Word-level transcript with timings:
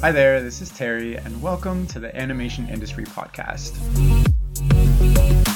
Hi 0.00 0.12
there, 0.12 0.40
this 0.40 0.62
is 0.62 0.70
Terry, 0.70 1.16
and 1.18 1.42
welcome 1.42 1.84
to 1.88 1.98
the 1.98 2.16
Animation 2.16 2.68
Industry 2.68 3.02
Podcast. 3.02 3.76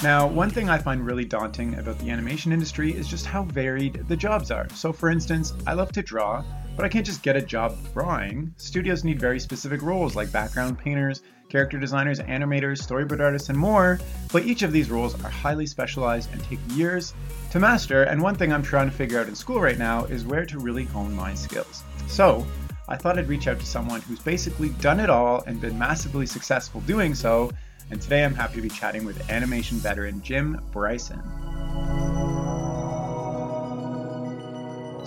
Now, 0.03 0.27
one 0.27 0.51
thing 0.51 0.69
I 0.69 0.79
find 0.79 1.07
really 1.07 1.25
daunting 1.25 1.79
about 1.79 1.97
the 2.01 2.11
animation 2.11 2.51
industry 2.51 2.93
is 2.93 3.07
just 3.07 3.25
how 3.25 3.45
varied 3.45 4.05
the 4.09 4.17
jobs 4.17 4.51
are. 4.51 4.69
So, 4.71 4.93
for 4.93 5.11
instance, 5.11 5.55
I 5.65 5.75
love 5.75 5.93
to 5.93 6.03
draw, 6.03 6.43
but 6.75 6.85
I 6.85 6.89
can't 6.89 7.07
just 7.07 7.23
get 7.23 7.37
a 7.37 7.41
job 7.41 7.79
drawing. 7.93 8.53
Studios 8.57 9.05
need 9.05 9.21
very 9.21 9.39
specific 9.39 9.81
roles 9.81 10.17
like 10.17 10.33
background 10.33 10.77
painters, 10.77 11.23
character 11.49 11.79
designers, 11.79 12.19
animators, 12.19 12.85
storyboard 12.85 13.21
artists, 13.21 13.49
and 13.49 13.57
more. 13.57 14.01
But 14.33 14.45
each 14.45 14.63
of 14.63 14.73
these 14.73 14.91
roles 14.91 15.15
are 15.23 15.31
highly 15.31 15.67
specialized 15.67 16.33
and 16.33 16.43
take 16.43 16.59
years 16.71 17.15
to 17.53 17.61
master. 17.61 18.03
And 18.03 18.21
one 18.21 18.35
thing 18.35 18.53
I'm 18.53 18.65
trying 18.65 18.91
to 18.91 18.97
figure 18.97 19.21
out 19.21 19.29
in 19.29 19.37
school 19.37 19.61
right 19.61 19.79
now 19.79 20.05
is 20.07 20.25
where 20.25 20.45
to 20.47 20.59
really 20.59 20.85
hone 20.85 21.15
my 21.15 21.33
skills. 21.33 21.85
So, 22.09 22.45
I 22.89 22.97
thought 22.97 23.19
I'd 23.19 23.29
reach 23.29 23.47
out 23.47 23.61
to 23.61 23.67
someone 23.67 24.01
who's 24.03 24.21
basically 24.21 24.71
done 24.81 25.01
it 25.01 25.09
all 25.09 25.43
and 25.47 25.61
been 25.61 25.79
massively 25.79 26.27
successful 26.27 26.81
doing 26.83 27.15
so. 27.15 27.51
And 27.91 28.01
today 28.01 28.25
I'm 28.25 28.35
happy 28.35 28.57
to 28.57 28.63
be 28.63 28.69
chatting 28.69 29.05
with 29.05 29.31
animation 29.31 29.79
veteran 29.79 30.23
Jim 30.23 30.61
Bryson. 30.73 31.23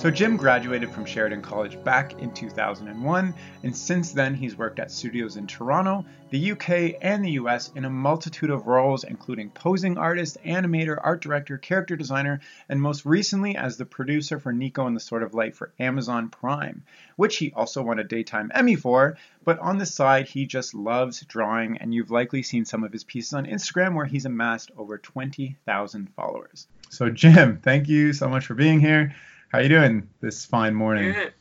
So, 0.06 0.12
Jim 0.12 0.38
graduated 0.38 0.92
from 0.92 1.04
Sheridan 1.04 1.42
College 1.42 1.84
back 1.84 2.22
in 2.22 2.32
2001, 2.32 3.34
and 3.64 3.76
since 3.76 4.12
then 4.12 4.36
he's 4.36 4.56
worked 4.56 4.78
at 4.78 4.92
studios 4.92 5.36
in 5.36 5.48
Toronto, 5.48 6.06
the 6.30 6.52
UK, 6.52 7.00
and 7.02 7.26
the 7.26 7.32
US 7.32 7.72
in 7.74 7.86
a 7.86 7.90
multitude 7.90 8.52
of 8.52 8.68
roles, 8.68 9.04
including 9.04 9.50
posing 9.50 9.98
artist, 9.98 10.38
animator, 10.46 11.00
art 11.02 11.22
director, 11.22 11.58
character 11.58 11.96
designer, 11.96 12.40
and 12.70 12.80
most 12.80 13.04
recently 13.04 13.56
as 13.56 13.78
the 13.78 13.86
producer 13.86 14.38
for 14.38 14.54
Niko 14.54 14.86
and 14.86 14.96
the 14.96 15.00
Sword 15.00 15.24
of 15.24 15.34
Light 15.34 15.56
for 15.56 15.74
Amazon 15.80 16.30
Prime, 16.30 16.84
which 17.16 17.38
he 17.38 17.52
also 17.56 17.82
won 17.82 17.98
a 17.98 18.04
Daytime 18.04 18.52
Emmy 18.54 18.76
for. 18.76 19.18
But 19.44 19.58
on 19.58 19.80
the 19.80 19.88
side, 19.88 20.28
he 20.28 20.46
just 20.46 20.76
loves 20.76 21.22
drawing, 21.22 21.80
and 21.80 21.92
you've 21.92 22.12
likely 22.12 22.44
seen 22.44 22.66
some 22.66 22.84
of 22.84 22.94
his 22.94 23.04
pieces 23.04 23.34
on 23.34 23.48
Instagram 23.48 23.96
where 23.96 24.06
he's 24.06 24.26
amassed 24.26 24.70
over 24.78 25.00
20,000 25.00 26.10
followers. 26.16 26.68
So, 26.92 27.10
Jim, 27.10 27.58
thank 27.58 27.88
you 27.88 28.14
so 28.14 28.30
much 28.30 28.46
for 28.46 28.54
being 28.54 28.80
here. 28.80 29.16
How 29.56 29.62
you 29.62 29.70
doing 29.70 30.10
this 30.20 30.44
fine 30.44 30.76
morning? 30.76 31.14
Good. 31.14 31.34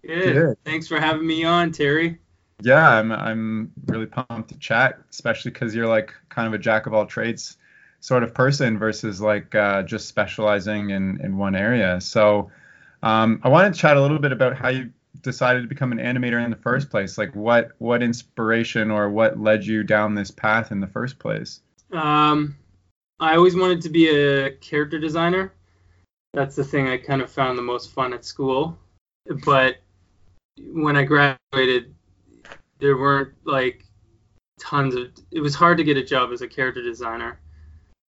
Good. 0.00 0.32
Good. 0.32 0.56
Thanks 0.64 0.88
for 0.88 0.98
having 0.98 1.26
me 1.26 1.44
on, 1.44 1.72
Terry. 1.72 2.18
Yeah, 2.62 2.88
I'm 2.88 3.12
I'm 3.12 3.70
really 3.84 4.06
pumped 4.06 4.48
to 4.48 4.58
chat, 4.58 4.98
especially 5.10 5.50
because 5.50 5.74
you're 5.74 5.86
like 5.86 6.14
kind 6.30 6.48
of 6.48 6.54
a 6.54 6.58
jack 6.58 6.86
of 6.86 6.94
all 6.94 7.04
trades 7.04 7.58
sort 8.00 8.22
of 8.22 8.32
person 8.32 8.78
versus 8.78 9.20
like 9.20 9.54
uh, 9.54 9.82
just 9.82 10.08
specializing 10.08 10.88
in 10.88 11.20
in 11.20 11.36
one 11.36 11.54
area. 11.54 12.00
So 12.00 12.50
um, 13.02 13.42
I 13.42 13.50
wanted 13.50 13.74
to 13.74 13.78
chat 13.78 13.98
a 13.98 14.00
little 14.00 14.20
bit 14.20 14.32
about 14.32 14.56
how 14.56 14.70
you 14.70 14.90
decided 15.20 15.60
to 15.60 15.68
become 15.68 15.92
an 15.92 15.98
animator 15.98 16.42
in 16.42 16.50
the 16.50 16.56
first 16.56 16.88
place. 16.88 17.18
Like 17.18 17.36
what 17.36 17.72
what 17.76 18.02
inspiration 18.02 18.90
or 18.90 19.10
what 19.10 19.38
led 19.38 19.66
you 19.66 19.84
down 19.84 20.14
this 20.14 20.30
path 20.30 20.72
in 20.72 20.80
the 20.80 20.88
first 20.88 21.18
place? 21.18 21.60
Um, 21.92 22.56
I 23.20 23.36
always 23.36 23.54
wanted 23.54 23.82
to 23.82 23.90
be 23.90 24.08
a 24.08 24.52
character 24.52 24.98
designer 24.98 25.52
that's 26.32 26.56
the 26.56 26.64
thing 26.64 26.88
I 26.88 26.96
kind 26.96 27.22
of 27.22 27.30
found 27.30 27.58
the 27.58 27.62
most 27.62 27.92
fun 27.92 28.12
at 28.12 28.24
school. 28.24 28.78
But 29.44 29.76
when 30.72 30.96
I 30.96 31.04
graduated, 31.04 31.94
there 32.78 32.96
weren't 32.96 33.34
like 33.44 33.84
tons 34.60 34.94
of. 34.94 35.08
It 35.30 35.40
was 35.40 35.54
hard 35.54 35.78
to 35.78 35.84
get 35.84 35.96
a 35.96 36.04
job 36.04 36.30
as 36.32 36.42
a 36.42 36.48
character 36.48 36.82
designer, 36.82 37.40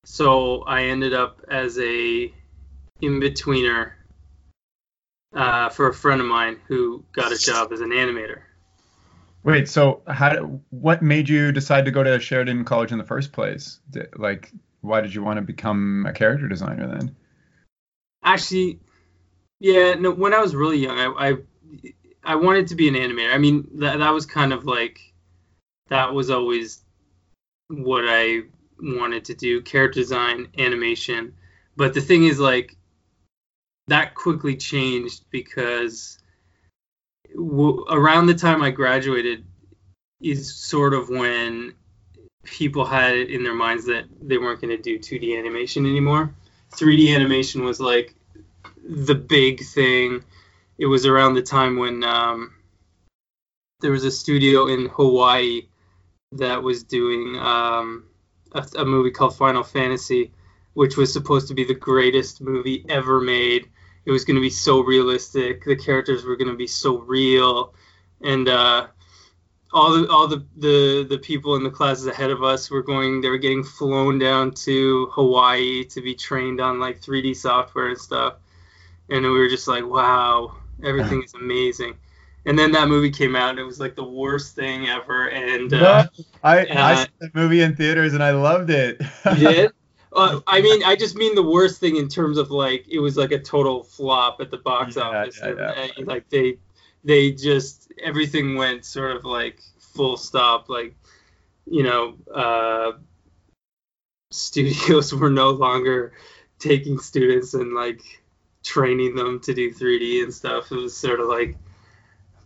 so 0.04 0.62
I 0.62 0.84
ended 0.84 1.14
up 1.14 1.40
as 1.48 1.78
a 1.78 2.32
in 3.00 3.20
betweener 3.20 3.92
uh, 5.34 5.68
for 5.70 5.88
a 5.88 5.94
friend 5.94 6.20
of 6.20 6.26
mine 6.26 6.58
who 6.68 7.04
got 7.12 7.32
a 7.32 7.38
job 7.38 7.72
as 7.72 7.80
an 7.80 7.90
animator. 7.90 8.42
Wait, 9.42 9.68
so 9.68 10.02
how? 10.06 10.60
What 10.70 11.02
made 11.02 11.28
you 11.28 11.50
decide 11.50 11.86
to 11.86 11.90
go 11.90 12.02
to 12.02 12.20
Sheridan 12.20 12.64
College 12.64 12.92
in 12.92 12.98
the 12.98 13.04
first 13.04 13.32
place? 13.32 13.80
Like, 14.16 14.52
why 14.82 15.00
did 15.00 15.14
you 15.14 15.22
want 15.22 15.38
to 15.38 15.42
become 15.42 16.04
a 16.06 16.12
character 16.12 16.46
designer 16.46 16.86
then? 16.86 17.16
Actually, 18.32 18.78
yeah. 19.60 19.94
No, 19.94 20.12
when 20.12 20.34
I 20.34 20.40
was 20.40 20.54
really 20.54 20.78
young, 20.78 20.98
I 20.98 21.30
I, 21.30 21.36
I 22.22 22.34
wanted 22.36 22.68
to 22.68 22.76
be 22.76 22.88
an 22.88 22.94
animator. 22.94 23.34
I 23.34 23.38
mean, 23.38 23.68
that 23.80 23.98
that 23.98 24.10
was 24.10 24.26
kind 24.26 24.52
of 24.52 24.64
like 24.64 25.00
that 25.88 26.14
was 26.14 26.30
always 26.30 26.82
what 27.68 28.04
I 28.06 28.42
wanted 28.80 29.24
to 29.26 29.34
do: 29.34 29.62
character 29.62 30.00
design, 30.00 30.48
animation. 30.58 31.34
But 31.76 31.94
the 31.94 32.00
thing 32.00 32.24
is, 32.24 32.38
like, 32.38 32.76
that 33.88 34.14
quickly 34.14 34.56
changed 34.56 35.24
because 35.30 36.18
w- 37.34 37.84
around 37.90 38.26
the 38.26 38.34
time 38.34 38.62
I 38.62 38.70
graduated 38.70 39.44
is 40.20 40.54
sort 40.54 40.94
of 40.94 41.08
when 41.08 41.74
people 42.44 42.84
had 42.84 43.16
it 43.16 43.30
in 43.30 43.44
their 43.44 43.54
minds 43.54 43.86
that 43.86 44.06
they 44.22 44.38
weren't 44.38 44.60
going 44.60 44.76
to 44.76 44.82
do 44.82 44.98
2D 44.98 45.38
animation 45.38 45.86
anymore. 45.86 46.34
3D 46.72 47.14
animation 47.14 47.64
was 47.64 47.80
like 47.80 48.14
the 48.88 49.14
big 49.14 49.62
thing. 49.64 50.24
It 50.78 50.86
was 50.86 51.06
around 51.06 51.34
the 51.34 51.42
time 51.42 51.76
when 51.76 52.02
um, 52.04 52.54
there 53.80 53.90
was 53.90 54.04
a 54.04 54.10
studio 54.10 54.66
in 54.66 54.86
Hawaii 54.86 55.68
that 56.32 56.62
was 56.62 56.84
doing 56.84 57.36
um, 57.36 58.06
a, 58.52 58.64
a, 58.78 58.84
movie 58.84 59.10
called 59.10 59.36
Final 59.36 59.62
Fantasy, 59.62 60.32
which 60.74 60.96
was 60.96 61.12
supposed 61.12 61.48
to 61.48 61.54
be 61.54 61.64
the 61.64 61.74
greatest 61.74 62.40
movie 62.40 62.84
ever 62.88 63.20
made. 63.20 63.68
It 64.04 64.12
was 64.12 64.24
going 64.24 64.36
to 64.36 64.40
be 64.40 64.50
so 64.50 64.80
realistic. 64.80 65.64
The 65.64 65.76
characters 65.76 66.24
were 66.24 66.36
going 66.36 66.50
to 66.50 66.56
be 66.56 66.66
so 66.66 66.98
real, 66.98 67.74
and 68.22 68.48
uh, 68.48 68.86
all 69.72 69.92
the 69.92 70.08
all 70.08 70.26
the, 70.26 70.44
the 70.56 71.06
the 71.08 71.18
people 71.18 71.56
in 71.56 71.62
the 71.62 71.70
classes 71.70 72.06
ahead 72.06 72.30
of 72.30 72.42
us 72.42 72.70
were 72.70 72.82
going 72.82 73.20
they 73.20 73.28
were 73.28 73.38
getting 73.38 73.62
flown 73.62 74.18
down 74.18 74.52
to 74.52 75.06
Hawaii 75.12 75.84
to 75.84 76.00
be 76.00 76.14
trained 76.14 76.60
on 76.60 76.80
like 76.80 77.00
3D 77.00 77.36
software 77.36 77.88
and 77.88 77.98
stuff 77.98 78.34
and 79.10 79.24
we 79.24 79.30
were 79.30 79.48
just 79.48 79.68
like 79.68 79.84
wow 79.84 80.54
everything 80.84 81.22
is 81.22 81.34
amazing 81.34 81.94
and 82.46 82.58
then 82.58 82.72
that 82.72 82.88
movie 82.88 83.10
came 83.10 83.36
out 83.36 83.50
and 83.50 83.58
it 83.58 83.64
was 83.64 83.78
like 83.78 83.94
the 83.94 84.04
worst 84.04 84.54
thing 84.54 84.88
ever 84.88 85.28
and 85.28 85.74
uh, 85.74 86.06
I, 86.42 86.64
uh, 86.64 86.82
I 86.82 86.94
saw 86.94 87.06
the 87.20 87.30
movie 87.34 87.60
in 87.60 87.76
theaters 87.76 88.14
and 88.14 88.22
I 88.22 88.30
loved 88.30 88.70
it 88.70 89.00
you 89.36 89.48
did 89.48 89.72
uh, 90.12 90.40
I 90.46 90.60
mean, 90.60 90.82
I 90.84 90.96
just 90.96 91.16
mean 91.16 91.34
the 91.34 91.42
worst 91.42 91.80
thing 91.80 91.96
in 91.96 92.08
terms 92.08 92.36
of 92.38 92.50
like 92.50 92.86
it 92.88 92.98
was 92.98 93.16
like 93.16 93.32
a 93.32 93.38
total 93.38 93.84
flop 93.84 94.40
at 94.40 94.50
the 94.50 94.58
box 94.58 94.96
yeah, 94.96 95.02
office. 95.02 95.38
Yeah, 95.40 95.48
and, 95.48 95.92
yeah. 95.96 96.04
like 96.04 96.28
they 96.28 96.58
they 97.04 97.32
just 97.32 97.92
everything 98.02 98.56
went 98.56 98.84
sort 98.84 99.16
of 99.16 99.24
like 99.24 99.60
full 99.78 100.16
stop. 100.16 100.68
Like 100.68 100.96
you 101.66 101.84
know, 101.84 102.16
uh, 102.34 102.92
studios 104.30 105.14
were 105.14 105.30
no 105.30 105.50
longer 105.50 106.12
taking 106.58 106.98
students 106.98 107.54
and 107.54 107.74
like 107.74 108.02
training 108.64 109.14
them 109.14 109.40
to 109.40 109.54
do 109.54 109.72
3D 109.72 110.22
and 110.22 110.32
stuff. 110.32 110.70
It 110.72 110.76
was 110.76 110.96
sort 110.96 111.20
of 111.20 111.28
like 111.28 111.56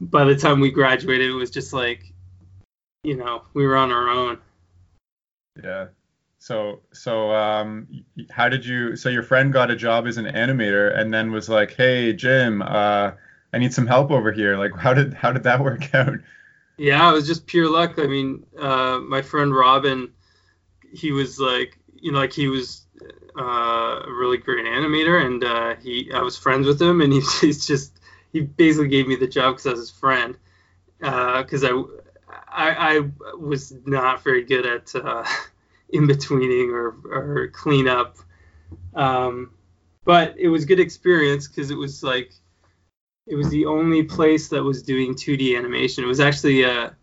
by 0.01 0.25
the 0.25 0.37
time 0.37 0.61
we 0.61 0.71
graduated, 0.71 1.31
it 1.31 1.35
was 1.35 1.51
just 1.51 1.73
like 1.73 2.13
you 3.03 3.17
know 3.17 3.43
we 3.55 3.67
were 3.67 3.77
on 3.77 3.93
our 3.93 4.09
own. 4.09 4.39
Yeah. 5.63 5.89
So 6.39 6.81
so 6.93 7.33
um 7.35 8.05
how 8.31 8.49
did 8.49 8.65
you 8.67 8.97
so 8.97 9.09
your 9.09 9.23
friend 9.23 9.53
got 9.53 9.71
a 9.71 9.77
job 9.77 10.07
as 10.07 10.17
an 10.17 10.27
animator 10.27 10.97
and 10.97 11.13
then 11.13 11.33
was 11.33 11.49
like, 11.49 11.75
"Hey 11.75 12.13
Jim, 12.13 12.63
uh 12.63 13.13
I 13.55 13.59
need 13.59 13.73
some 13.73 13.87
help 13.87 14.11
over 14.11 14.33
here. 14.33 14.59
Like, 14.59 14.77
how 14.77 14.93
did 14.93 15.15
how 15.15 15.31
did 15.33 15.45
that 15.45 15.61
work 15.61 15.95
out? 15.95 16.15
Yeah, 16.77 17.09
it 17.09 17.13
was 17.13 17.27
just 17.27 17.47
pure 17.47 17.71
luck. 17.71 17.99
I 17.99 18.07
mean, 18.07 18.45
uh, 18.59 18.99
my 18.99 19.23
friend 19.23 19.55
Robin, 19.55 20.13
he 20.93 21.13
was 21.13 21.39
like, 21.39 21.79
you 21.95 22.11
know, 22.11 22.19
like 22.19 22.33
he 22.33 22.49
was 22.49 22.84
uh, 23.39 24.03
a 24.07 24.13
really 24.13 24.39
great 24.39 24.65
animator, 24.65 25.25
and 25.25 25.45
uh, 25.45 25.77
he 25.77 26.11
I 26.13 26.23
was 26.23 26.37
friends 26.37 26.67
with 26.67 26.81
him, 26.81 27.01
and 27.01 27.13
he, 27.13 27.21
he's 27.41 27.67
just 27.67 27.93
he 28.33 28.41
basically 28.41 28.89
gave 28.89 29.07
me 29.07 29.17
the 29.17 29.27
job 29.27 29.55
because 29.55 29.67
I 29.67 29.71
was 29.71 29.81
his 29.81 29.91
friend, 29.91 30.37
because 30.99 31.65
uh, 31.65 31.83
I, 32.49 32.71
I, 32.71 32.97
I 32.97 33.37
was 33.37 33.73
not 33.85 34.23
very 34.23 34.45
good 34.45 34.67
at 34.67 34.95
uh, 34.95 35.25
in 35.89 36.07
betweening 36.07 36.71
or 36.71 36.95
or 37.05 37.49
cleanup, 37.49 38.17
um, 38.95 39.53
but 40.05 40.39
it 40.39 40.49
was 40.49 40.65
good 40.65 40.81
experience 40.81 41.49
because 41.49 41.71
it 41.71 41.79
was 41.79 42.03
like 42.03 42.33
it 43.27 43.37
was 43.37 43.49
the 43.49 43.67
only 43.67 44.03
place 44.03 44.49
that 44.49 44.63
was 44.63 44.83
doing 44.83 45.15
2D 45.15 45.57
animation. 45.57 46.05
It 46.05 46.09
was 46.09 46.21
actually 46.21 46.63
a, 46.63 46.95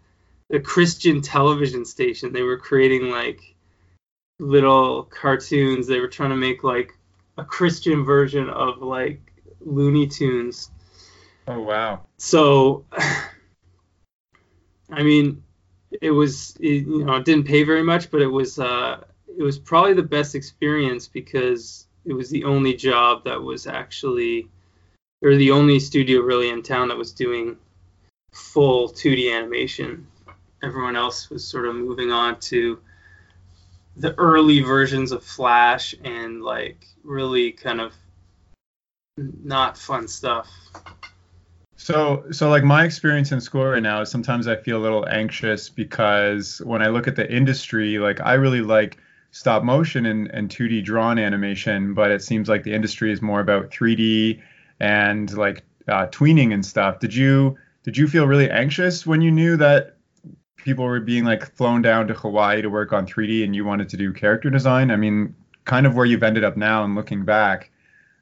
a 0.51 0.59
Christian 0.59 1.21
television 1.21 1.83
station. 1.83 2.31
They 2.31 2.43
were 2.43 2.57
creating 2.57 3.09
like 3.09 3.50
little 4.41 5.03
cartoons. 5.03 5.87
They 5.87 5.99
were 5.99 6.07
trying 6.07 6.31
to 6.31 6.35
make 6.35 6.63
like 6.63 6.97
a 7.37 7.45
Christian 7.45 8.03
version 8.03 8.49
of 8.49 8.81
like 8.81 9.21
Looney 9.61 10.07
Tunes. 10.07 10.71
Oh 11.47 11.61
wow. 11.61 12.01
So 12.17 12.85
I 14.89 15.03
mean, 15.03 15.43
it 16.01 16.11
was 16.11 16.57
it, 16.59 16.87
you 16.87 17.05
know, 17.05 17.15
it 17.15 17.25
didn't 17.25 17.45
pay 17.45 17.63
very 17.63 17.83
much, 17.83 18.11
but 18.11 18.21
it 18.21 18.27
was 18.27 18.59
uh 18.59 19.03
it 19.27 19.43
was 19.43 19.59
probably 19.59 19.93
the 19.93 20.03
best 20.03 20.35
experience 20.35 21.07
because 21.07 21.87
it 22.03 22.13
was 22.13 22.29
the 22.29 22.43
only 22.43 22.73
job 22.73 23.23
that 23.25 23.41
was 23.41 23.67
actually 23.67 24.49
or 25.21 25.35
the 25.35 25.51
only 25.51 25.79
studio 25.79 26.21
really 26.21 26.49
in 26.49 26.63
town 26.63 26.87
that 26.87 26.97
was 26.97 27.11
doing 27.11 27.57
full 28.33 28.89
2D 28.89 29.31
animation. 29.31 30.07
Everyone 30.63 30.95
else 30.95 31.29
was 31.29 31.47
sort 31.47 31.67
of 31.67 31.75
moving 31.75 32.11
on 32.11 32.39
to 32.39 32.79
the 33.95 34.13
early 34.17 34.61
versions 34.61 35.11
of 35.11 35.23
Flash 35.23 35.93
and 36.03 36.41
like 36.41 36.85
really 37.03 37.51
kind 37.51 37.81
of 37.81 37.93
not 39.17 39.77
fun 39.77 40.07
stuff. 40.07 40.49
So, 41.75 42.25
so 42.31 42.49
like 42.49 42.63
my 42.63 42.85
experience 42.85 43.31
in 43.31 43.41
school 43.41 43.65
right 43.65 43.81
now 43.81 44.01
is 44.01 44.09
sometimes 44.11 44.47
I 44.47 44.55
feel 44.55 44.77
a 44.77 44.83
little 44.83 45.07
anxious 45.09 45.67
because 45.67 46.61
when 46.63 46.81
I 46.81 46.87
look 46.87 47.07
at 47.07 47.15
the 47.15 47.29
industry, 47.29 47.97
like 47.97 48.21
I 48.21 48.33
really 48.33 48.61
like 48.61 48.97
stop 49.31 49.63
motion 49.63 50.05
and, 50.05 50.27
and 50.27 50.49
2D 50.49 50.83
drawn 50.83 51.17
animation, 51.17 51.93
but 51.93 52.11
it 52.11 52.21
seems 52.21 52.47
like 52.47 52.63
the 52.63 52.73
industry 52.73 53.11
is 53.11 53.21
more 53.21 53.39
about 53.39 53.71
3D 53.71 54.41
and 54.79 55.35
like 55.35 55.63
uh, 55.87 56.07
tweening 56.07 56.53
and 56.53 56.65
stuff. 56.65 56.99
Did 56.99 57.15
you 57.15 57.57
did 57.83 57.97
you 57.97 58.07
feel 58.07 58.27
really 58.27 58.49
anxious 58.49 59.07
when 59.07 59.21
you 59.21 59.31
knew 59.31 59.57
that 59.57 59.97
people 60.63 60.85
were 60.85 60.99
being 60.99 61.23
like 61.23 61.55
flown 61.55 61.81
down 61.81 62.07
to 62.07 62.13
Hawaii 62.13 62.61
to 62.61 62.69
work 62.69 62.93
on 62.93 63.05
3D 63.05 63.43
and 63.43 63.55
you 63.55 63.65
wanted 63.65 63.89
to 63.89 63.97
do 63.97 64.13
character 64.13 64.49
design? 64.49 64.91
I 64.91 64.95
mean, 64.95 65.35
kind 65.65 65.85
of 65.85 65.95
where 65.95 66.05
you've 66.05 66.23
ended 66.23 66.43
up 66.43 66.57
now 66.57 66.83
and 66.83 66.95
looking 66.95 67.23
back, 67.23 67.71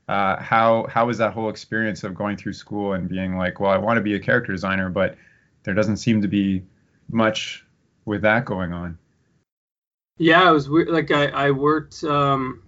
uh, 0.08 0.42
how 0.42 0.88
how 0.90 1.06
was 1.06 1.18
that 1.20 1.34
whole 1.34 1.50
experience 1.50 2.04
of 2.04 2.16
going 2.16 2.36
through 2.36 2.54
school 2.54 2.94
and 2.94 3.08
being 3.08 3.38
like, 3.38 3.60
well, 3.60 3.72
I 3.72 3.78
want 3.78 3.98
to 3.98 4.02
be 4.02 4.16
a 4.16 4.20
character 4.20 4.52
designer, 4.52 4.90
but 4.90 5.16
there 5.64 5.74
doesn't 5.74 5.98
seem 5.98 6.22
to 6.22 6.28
be 6.28 6.64
much 7.12 7.66
with 8.06 8.22
that 8.24 8.46
going 8.46 8.74
on. 8.74 8.98
Yeah, 10.18 10.50
it 10.50 10.52
was 10.52 10.70
weird. 10.70 10.90
Like 10.90 11.12
I 11.12 11.28
I 11.28 11.52
worked. 11.52 12.04
Um, 12.04 12.64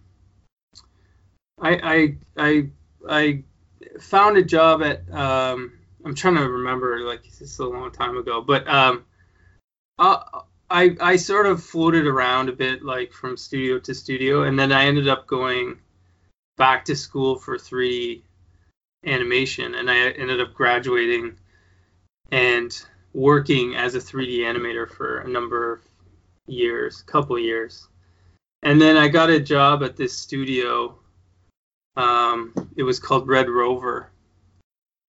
I 1.59 1.75
I 1.83 2.17
I 2.37 2.69
I 3.09 3.43
found 3.99 4.37
a 4.37 4.43
job 4.43 4.83
at. 4.83 5.11
Um, 5.11 5.73
I'm 6.05 6.15
trying 6.15 6.35
to 6.35 6.47
remember. 6.47 6.99
Like 7.01 7.25
it's 7.25 7.59
a 7.59 7.65
long 7.65 7.91
time 7.91 8.17
ago, 8.17 8.41
but 8.41 8.67
um, 8.67 9.03
uh, 9.99 10.41
I 10.71 10.95
I 11.01 11.15
sort 11.17 11.45
of 11.45 11.63
floated 11.63 12.07
around 12.07 12.49
a 12.49 12.53
bit, 12.53 12.83
like 12.83 13.11
from 13.11 13.35
studio 13.35 13.77
to 13.79 13.93
studio, 13.93 14.43
and 14.43 14.57
then 14.57 14.71
I 14.71 14.85
ended 14.85 15.09
up 15.09 15.27
going 15.27 15.79
back 16.57 16.85
to 16.85 16.95
school 16.95 17.35
for 17.35 17.57
3D 17.57 18.21
animation, 19.05 19.75
and 19.75 19.91
I 19.91 20.11
ended 20.11 20.39
up 20.39 20.53
graduating 20.53 21.37
and 22.31 22.71
working 23.13 23.75
as 23.75 23.95
a 23.95 23.99
3D 23.99 24.39
animator 24.39 24.89
for 24.89 25.19
a 25.19 25.27
number 25.27 25.73
of 25.73 25.81
years, 26.47 27.01
couple 27.01 27.37
years, 27.37 27.87
and 28.63 28.81
then 28.81 28.95
I 28.95 29.09
got 29.09 29.29
a 29.29 29.39
job 29.39 29.83
at 29.83 29.97
this 29.97 30.17
studio. 30.17 30.97
Um, 31.97 32.53
it 32.77 32.83
was 32.83 32.99
called 32.99 33.27
Red 33.27 33.49
Rover, 33.49 34.09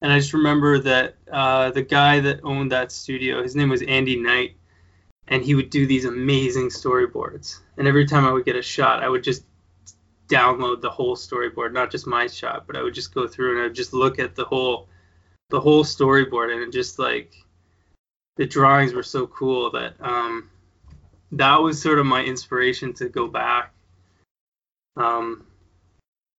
and 0.01 0.13
I 0.13 0.19
just 0.19 0.33
remember 0.33 0.81
that 0.81 1.15
uh, 1.31 1.71
the 1.71 1.83
guy 1.83 2.19
that 2.19 2.41
owned 2.43 2.73
that 2.73 2.91
studio, 2.91 3.45
his 3.45 3.55
name 3.55 3.69
was 3.69 3.83
Andy 3.83 4.17
Knight, 4.17 4.57
and 5.29 5.45
he 5.45 5.55
would 5.55 5.71
do 5.71 5.87
these 5.87 6.05
amazing 6.05 6.69
storyboards. 6.69 7.61
And 7.77 7.87
every 7.87 8.07
time 8.07 8.25
I 8.25 8.33
would 8.33 8.45
get 8.45 8.57
a 8.57 8.63
shot, 8.63 9.03
I 9.03 9.09
would 9.09 9.25
just 9.25 9.45
download 10.29 10.81
the 10.81 10.91
whole 10.91 11.17
storyboard, 11.17 11.73
not 11.73 11.91
just 11.91 12.07
my 12.07 12.27
shot, 12.27 12.67
but 12.67 12.77
I 12.77 12.83
would 12.83 12.95
just 12.95 13.15
go 13.15 13.27
through 13.27 13.53
and 13.53 13.61
I 13.61 13.65
would 13.65 13.75
just 13.75 13.93
look 13.93 14.19
at 14.19 14.35
the 14.35 14.45
whole 14.45 14.89
the 15.51 15.61
whole 15.61 15.85
storyboard 15.85 16.51
and 16.51 16.73
just 16.73 16.99
like 16.99 17.35
the 18.37 18.47
drawings 18.47 18.95
were 18.95 19.03
so 19.03 19.27
cool 19.27 19.71
that 19.73 19.95
um, 20.01 20.49
that 21.33 21.57
was 21.57 21.81
sort 21.81 21.99
of 21.99 22.07
my 22.07 22.25
inspiration 22.25 22.95
to 22.95 23.09
go 23.09 23.29
back. 23.29 23.73
Um, 24.97 25.47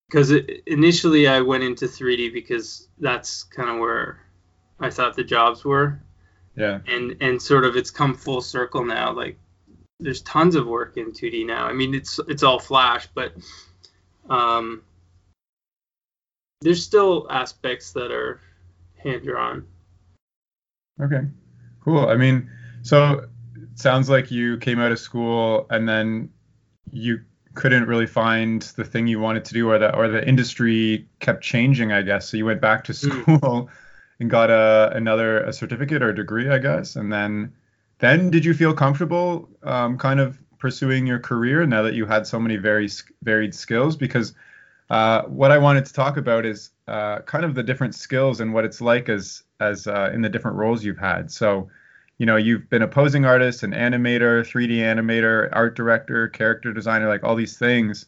because 0.09 0.31
initially 0.67 1.27
I 1.27 1.41
went 1.41 1.63
into 1.63 1.85
3D 1.85 2.33
because 2.33 2.87
that's 2.99 3.43
kind 3.43 3.69
of 3.69 3.79
where 3.79 4.19
I 4.79 4.91
thought 4.91 5.15
the 5.15 5.23
jobs 5.23 5.65
were. 5.65 5.99
Yeah. 6.55 6.79
And 6.87 7.17
and 7.21 7.41
sort 7.41 7.65
of 7.65 7.75
it's 7.75 7.91
come 7.91 8.13
full 8.13 8.41
circle 8.41 8.85
now. 8.85 9.11
Like 9.11 9.37
there's 9.99 10.21
tons 10.21 10.55
of 10.55 10.67
work 10.67 10.97
in 10.97 11.11
2D 11.11 11.45
now. 11.45 11.65
I 11.65 11.73
mean 11.73 11.93
it's 11.93 12.19
it's 12.27 12.43
all 12.43 12.59
Flash, 12.59 13.07
but 13.13 13.33
um, 14.29 14.83
there's 16.61 16.83
still 16.83 17.27
aspects 17.29 17.91
that 17.93 18.11
are 18.11 18.39
hand 18.97 19.23
drawn. 19.23 19.65
Okay. 21.01 21.21
Cool. 21.83 22.07
I 22.07 22.15
mean, 22.15 22.49
so 22.81 23.27
sounds 23.75 24.09
like 24.09 24.31
you 24.31 24.57
came 24.57 24.79
out 24.79 24.91
of 24.91 24.99
school 24.99 25.65
and 25.69 25.89
then 25.89 26.29
you 26.91 27.19
couldn't 27.55 27.87
really 27.87 28.07
find 28.07 28.61
the 28.77 28.83
thing 28.83 29.07
you 29.07 29.19
wanted 29.19 29.45
to 29.45 29.53
do 29.53 29.69
or 29.69 29.77
the 29.77 29.95
or 29.95 30.07
the 30.07 30.27
industry 30.27 31.07
kept 31.19 31.43
changing 31.43 31.91
i 31.91 32.01
guess 32.01 32.27
so 32.29 32.35
you 32.37 32.45
went 32.45 32.59
back 32.59 32.83
to 32.83 32.93
hmm. 32.93 33.21
school. 33.21 33.69
and 34.19 34.29
got 34.29 34.49
a 34.49 34.91
another 34.95 35.43
a 35.43 35.53
certificate 35.53 36.01
or 36.01 36.09
a 36.09 36.15
degree 36.15 36.49
i 36.49 36.57
guess. 36.57 36.95
And 36.95 37.11
then 37.11 37.53
then 37.99 38.29
did 38.29 38.43
you 38.45 38.53
feel 38.53 38.73
comfortable 38.73 39.49
um, 39.63 39.97
kind 39.97 40.19
of 40.19 40.37
pursuing 40.59 41.05
your 41.05 41.19
career 41.19 41.65
now 41.65 41.81
that 41.81 41.93
you 41.93 42.05
had 42.05 42.25
so 42.25 42.39
many 42.39 42.57
very 42.57 42.89
varied 43.23 43.53
skills? 43.53 43.95
Because 43.95 44.33
uh, 44.89 45.23
what 45.23 45.51
i 45.51 45.57
wanted 45.57 45.85
to 45.85 45.93
talk 45.93 46.17
about 46.17 46.45
is 46.45 46.71
uh, 46.87 47.19
kind 47.19 47.45
of 47.45 47.55
the 47.55 47.63
different 47.63 47.95
skills 47.95 48.41
and 48.41 48.53
what 48.53 48.65
it's 48.65 48.81
like 48.81 49.09
as 49.09 49.43
as 49.59 49.87
uh, 49.87 50.11
in 50.13 50.21
the 50.21 50.29
different 50.29 50.57
roles 50.57 50.83
you've 50.83 50.97
had. 50.97 51.31
So 51.31 51.69
you 52.17 52.25
know 52.25 52.35
you've 52.35 52.69
been 52.69 52.81
a 52.81 52.87
posing 52.87 53.25
artist 53.25 53.63
an 53.63 53.71
animator 53.71 54.41
3d 54.41 54.77
animator 54.77 55.49
art 55.51 55.75
director 55.75 56.27
character 56.29 56.71
designer 56.73 57.07
like 57.07 57.23
all 57.23 57.35
these 57.35 57.57
things. 57.57 58.05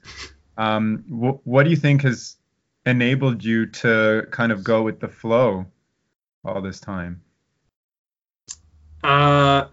Um, 0.58 1.00
wh- 1.10 1.46
what 1.46 1.64
do 1.64 1.70
you 1.70 1.76
think 1.76 2.04
has 2.04 2.38
enabled 2.86 3.44
you 3.44 3.66
to 3.66 4.28
kind 4.32 4.52
of 4.52 4.64
go 4.64 4.84
with 4.84 5.00
the 5.00 5.10
flow 5.10 5.66
all 6.46 6.62
this 6.62 6.80
time? 6.80 7.22
Uh, 9.04 9.68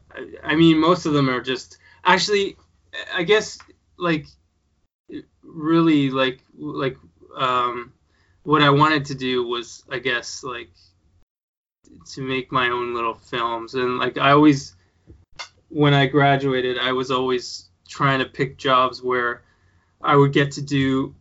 i 0.45 0.55
mean 0.55 0.79
most 0.79 1.07
of 1.07 1.15
them 1.15 1.31
are 1.31 1.41
just 1.41 1.79
actually 2.05 2.55
i 3.15 3.23
guess 3.23 3.59
like 3.97 4.27
really 5.43 6.11
like 6.11 6.41
like 6.59 6.99
um 7.35 7.93
what 8.43 8.61
i 8.61 8.69
wanted 8.69 9.07
to 9.07 9.15
do 9.15 9.47
was 9.47 9.85
i 9.91 9.99
guess 9.99 10.45
like 10.45 10.69
to 12.07 12.23
make 12.23 12.53
my 12.53 12.69
own 12.71 12.95
little 12.95 13.15
films. 13.15 13.75
And 13.75 13.99
like 13.99 14.19
I 14.19 14.33
always 14.33 14.75
when 15.69 15.95
I 15.95 16.07
graduated 16.07 16.79
I 16.79 16.93
was 16.93 17.11
always 17.11 17.69
trying 17.89 18.21
to 18.21 18.27
pick 18.27 18.59
jobs 18.59 19.03
where 19.03 19.43
I 20.01 20.17
would 20.17 20.33
get 20.33 20.53
to 20.53 20.63
do 20.63 21.15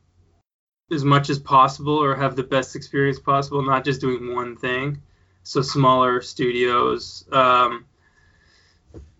as 0.91 1.03
much 1.03 1.29
as 1.29 1.39
possible 1.39 1.97
or 1.97 2.15
have 2.15 2.35
the 2.35 2.43
best 2.43 2.75
experience 2.75 3.19
possible 3.19 3.61
not 3.61 3.85
just 3.85 4.01
doing 4.01 4.33
one 4.33 4.57
thing 4.57 5.01
so 5.43 5.61
smaller 5.61 6.21
studios 6.21 7.25
um, 7.31 7.85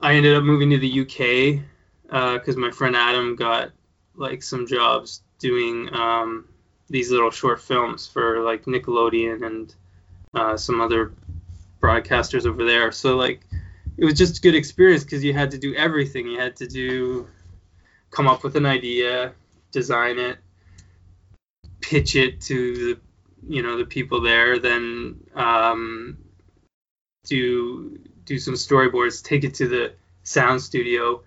I 0.02 0.16
ended 0.16 0.36
up 0.36 0.44
moving 0.44 0.70
to 0.72 0.78
the 0.78 1.02
UK 1.02 1.64
because 2.04 2.58
uh, 2.58 2.60
my 2.60 2.72
friend 2.72 2.96
Adam 2.96 3.36
got 3.36 3.72
like 4.16 4.44
some 4.44 4.66
jobs 4.68 5.22
doing 5.40 5.90
um, 5.94 6.48
these 6.90 7.12
little 7.12 7.32
short 7.32 7.62
films 7.62 8.08
for 8.08 8.42
like 8.42 8.66
Nickelodeon 8.66 9.46
and 9.46 9.76
uh, 10.34 10.58
some 10.58 10.82
other 10.82 11.14
broadcasters 11.80 12.46
over 12.46 12.66
there. 12.66 12.92
So 12.92 13.16
like 13.16 13.42
it 13.98 14.06
was 14.06 14.16
just 14.16 14.40
a 14.40 14.42
good 14.42 14.56
experience 14.56 15.04
because 15.04 15.24
you 15.24 15.34
had 15.34 15.52
to 15.52 15.58
do 15.58 15.76
everything. 15.76 16.28
You 16.28 16.40
had 16.40 16.56
to 16.58 16.68
do 16.68 17.28
come 18.10 18.28
up 18.28 18.44
with 18.44 18.56
an 18.56 18.66
idea, 18.66 19.34
design 19.72 20.20
it, 20.20 20.38
pitch 21.80 22.16
it 22.16 22.42
to 22.42 22.76
the 22.76 23.00
you 23.48 23.62
know 23.62 23.78
the 23.78 23.86
people 23.86 24.22
there, 24.22 24.60
then 24.60 25.20
um, 25.36 26.18
do 27.26 28.00
do 28.26 28.38
some 28.38 28.54
storyboards, 28.54 29.24
take 29.24 29.44
it 29.44 29.54
to 29.56 29.68
the 29.68 29.94
sound 30.24 30.62
studio, 30.62 31.24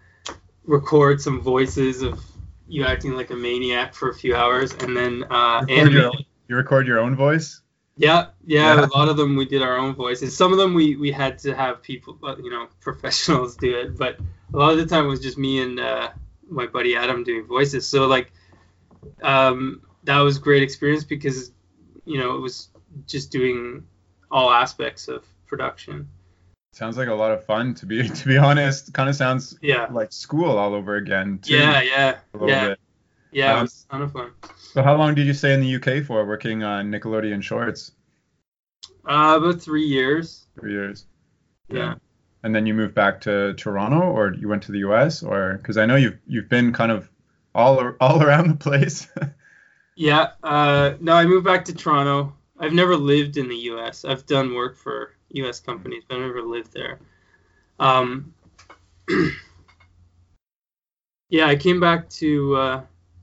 record 0.65 1.21
some 1.21 1.41
voices 1.41 2.03
of 2.03 2.21
you 2.67 2.85
acting 2.85 3.13
like 3.15 3.31
a 3.31 3.37
maniac 3.37 3.95
for 3.95 4.09
a 4.09 4.15
few 4.15 4.35
hours, 4.35 4.73
and 4.75 4.97
then 4.97 5.25
uh, 5.31 5.65
animate. 5.69 6.27
You 6.49 6.57
record 6.57 6.87
your 6.87 7.01
own 7.01 7.17
voice. 7.17 7.63
Yeah, 7.97 8.29
yeah, 8.45 8.75
yeah, 8.75 8.87
A 8.87 8.97
lot 8.97 9.09
of 9.09 9.17
them 9.17 9.37
we 9.37 9.47
did 9.47 9.63
our 9.63 9.77
own 9.77 9.95
voices. 9.95 10.37
Some 10.37 10.53
of 10.53 10.59
them 10.59 10.75
we 10.75 10.97
we 10.97 11.13
had 11.13 11.39
to 11.41 11.55
have 11.55 11.83
people, 11.83 12.19
uh, 12.23 12.37
you 12.37 12.51
know, 12.51 12.69
professionals 12.81 13.57
do 13.57 13.75
it. 13.77 13.97
But 13.97 14.19
a 14.53 14.57
lot 14.57 14.73
of 14.73 14.79
the 14.79 14.87
time 14.87 15.05
it 15.05 15.09
was 15.09 15.21
just 15.21 15.39
me 15.39 15.63
and 15.63 15.79
uh, 15.79 16.11
my 16.49 16.67
buddy 16.67 16.97
Adam 16.97 17.23
doing 17.23 17.45
voices. 17.47 17.87
So 17.87 18.07
like, 18.07 18.33
um, 19.23 19.83
that 20.05 20.19
was 20.19 20.39
great 20.39 20.63
experience 20.63 21.05
because 21.05 21.53
you 22.05 22.19
know 22.19 22.37
it 22.37 22.41
was 22.41 22.69
just 23.07 23.31
doing 23.31 23.87
all 24.31 24.51
aspects 24.51 25.09
of 25.09 25.25
production. 25.47 26.09
Sounds 26.73 26.97
like 26.97 27.09
a 27.09 27.15
lot 27.15 27.31
of 27.31 27.45
fun 27.45 27.75
to 27.75 27.87
be 27.87 28.09
to 28.21 28.29
be 28.29 28.37
honest. 28.37 28.93
Kind 28.93 29.09
of 29.09 29.17
sounds 29.17 29.59
yeah 29.63 29.87
like 29.91 30.13
school 30.13 30.57
all 30.59 30.75
over 30.75 30.97
again. 30.97 31.39
Too, 31.43 31.55
yeah, 31.55 31.81
yeah, 31.81 32.19
yeah. 32.47 32.69
Bit. 32.69 32.79
Yeah, 33.35 33.55
um, 33.55 33.59
it 33.59 33.63
was 33.63 33.87
a 33.89 33.93
ton 33.93 34.03
of 34.03 34.13
fun. 34.13 34.31
So 34.73 34.83
how 34.83 34.97
long 34.97 35.15
did 35.15 35.27
you 35.27 35.35
stay 35.35 35.53
in 35.55 35.61
the 35.61 35.75
UK 35.77 36.05
for, 36.07 36.25
working 36.25 36.63
on 36.63 36.91
Nickelodeon 36.91 37.43
shorts? 37.43 37.91
Uh, 39.05 39.39
about 39.39 39.61
three 39.61 39.85
years. 39.85 40.47
Three 40.59 40.73
years. 40.73 41.05
Yeah. 41.69 41.79
yeah. 41.79 41.95
And 42.45 42.55
then 42.55 42.65
you 42.67 42.75
moved 42.75 42.95
back 42.95 43.21
to 43.23 43.55
Toronto, 43.55 44.03
or 44.03 44.35
you 44.35 44.49
went 44.49 44.63
to 44.65 44.73
the 44.73 44.79
US, 44.81 45.23
or 45.23 45.55
because 45.55 45.77
I 45.77 45.87
know 45.87 45.97
you've 45.97 46.19
you've 46.27 46.49
been 46.49 46.73
kind 46.73 46.93
of 46.93 47.11
all 47.55 47.93
all 48.01 48.23
around 48.23 48.49
the 48.49 48.57
place. 48.57 49.09
yeah. 49.97 50.33
Uh, 50.43 50.95
no, 51.01 51.15
I 51.15 51.25
moved 51.27 51.45
back 51.45 51.65
to 51.67 51.75
Toronto. 51.75 52.35
I've 52.59 52.73
never 52.73 52.97
lived 52.97 53.37
in 53.37 53.49
the 53.49 53.57
US. 53.57 54.05
I've 54.05 54.27
done 54.27 54.55
work 54.55 54.77
for 54.77 55.15
U.S. 55.31 55.61
companies, 55.61 56.05
but 56.09 56.17
I 56.17 56.21
never 56.21 56.43
lived 56.43 56.73
there. 56.73 56.99
Um, 57.79 58.33
yeah, 61.29 61.47
I 61.47 61.57
came 61.57 61.81
back 61.81 62.09
to 62.11 62.57
uh, 62.57 62.83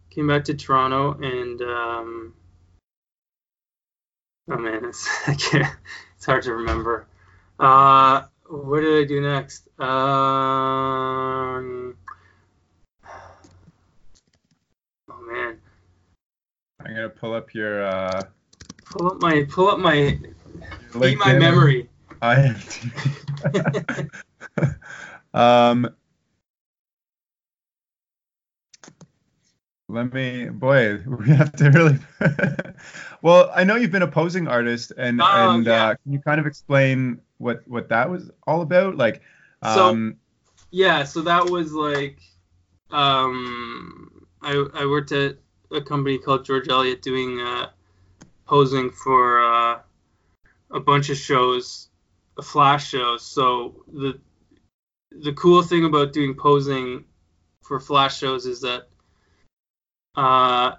came 0.10 0.28
back 0.28 0.44
to 0.46 0.54
Toronto, 0.54 1.14
and 1.22 1.62
um, 1.62 2.34
oh 4.50 4.58
man, 4.58 4.86
it's 4.90 5.08
I 5.28 5.36
can't, 5.36 5.76
it's 6.16 6.26
hard 6.26 6.44
to 6.44 6.54
remember. 6.54 7.08
Uh, 7.60 8.24
what 8.48 8.82
did 8.82 9.02
I 9.02 9.08
do 9.08 9.22
next? 9.22 9.68
Um, 9.80 9.88
oh 15.10 15.22
man, 15.22 15.62
I'm 16.86 16.94
gonna 16.96 17.10
pull 17.10 17.34
up 17.34 17.54
your. 17.54 17.84
Uh, 17.84 18.24
pull 18.86 19.08
up 19.08 19.18
my 19.20 19.46
pull 19.50 19.70
up 19.70 19.80
my 19.80 20.18
be 21.00 21.16
my 21.16 21.34
memory. 21.34 21.90
I 22.22 22.56
um. 25.34 25.94
Let 29.90 30.14
me, 30.14 30.46
boy, 30.48 31.00
we 31.06 31.30
have 31.32 31.52
to 31.58 31.70
really. 31.70 32.00
well, 33.22 33.52
I 33.54 33.66
know 33.66 33.76
you've 33.76 33.92
been 33.92 34.04
a 34.04 34.08
posing 34.08 34.48
artist, 34.48 34.94
and 34.98 35.22
Oh, 35.22 35.26
and 35.56 35.66
yeah. 35.66 35.88
uh, 35.90 35.96
can 36.02 36.14
you 36.14 36.20
kind 36.20 36.40
of 36.40 36.46
explain 36.48 37.20
what 37.40 37.68
what 37.68 37.90
that 37.90 38.10
was 38.10 38.32
all 38.48 38.62
about? 38.62 38.96
Like, 38.96 39.22
So- 39.64 39.90
um, 39.90 40.16
Yeah, 40.72 41.04
so 41.04 41.22
that 41.24 41.50
was 41.50 41.74
like, 41.74 42.20
um, 42.92 44.26
I 44.42 44.66
I 44.74 44.86
worked 44.86 45.12
at 45.12 45.36
a 45.72 45.82
company 45.82 46.18
called 46.18 46.46
George 46.46 46.70
Elliott 46.70 47.02
doing 47.02 47.40
uh, 47.40 47.70
posing 48.46 48.90
for 48.90 49.44
uh, 49.44 49.80
a 50.72 50.80
bunch 50.80 51.10
of 51.10 51.18
shows, 51.18 51.90
uh, 52.38 52.42
flash 52.42 52.90
shows. 52.90 53.24
So 53.24 53.84
the 53.92 54.20
the 55.12 55.34
cool 55.34 55.62
thing 55.62 55.86
about 55.86 56.14
doing 56.14 56.36
posing 56.36 57.06
for 57.64 57.80
flash 57.80 58.18
shows 58.18 58.46
is 58.46 58.62
that 58.62 58.88
uh, 60.16 60.74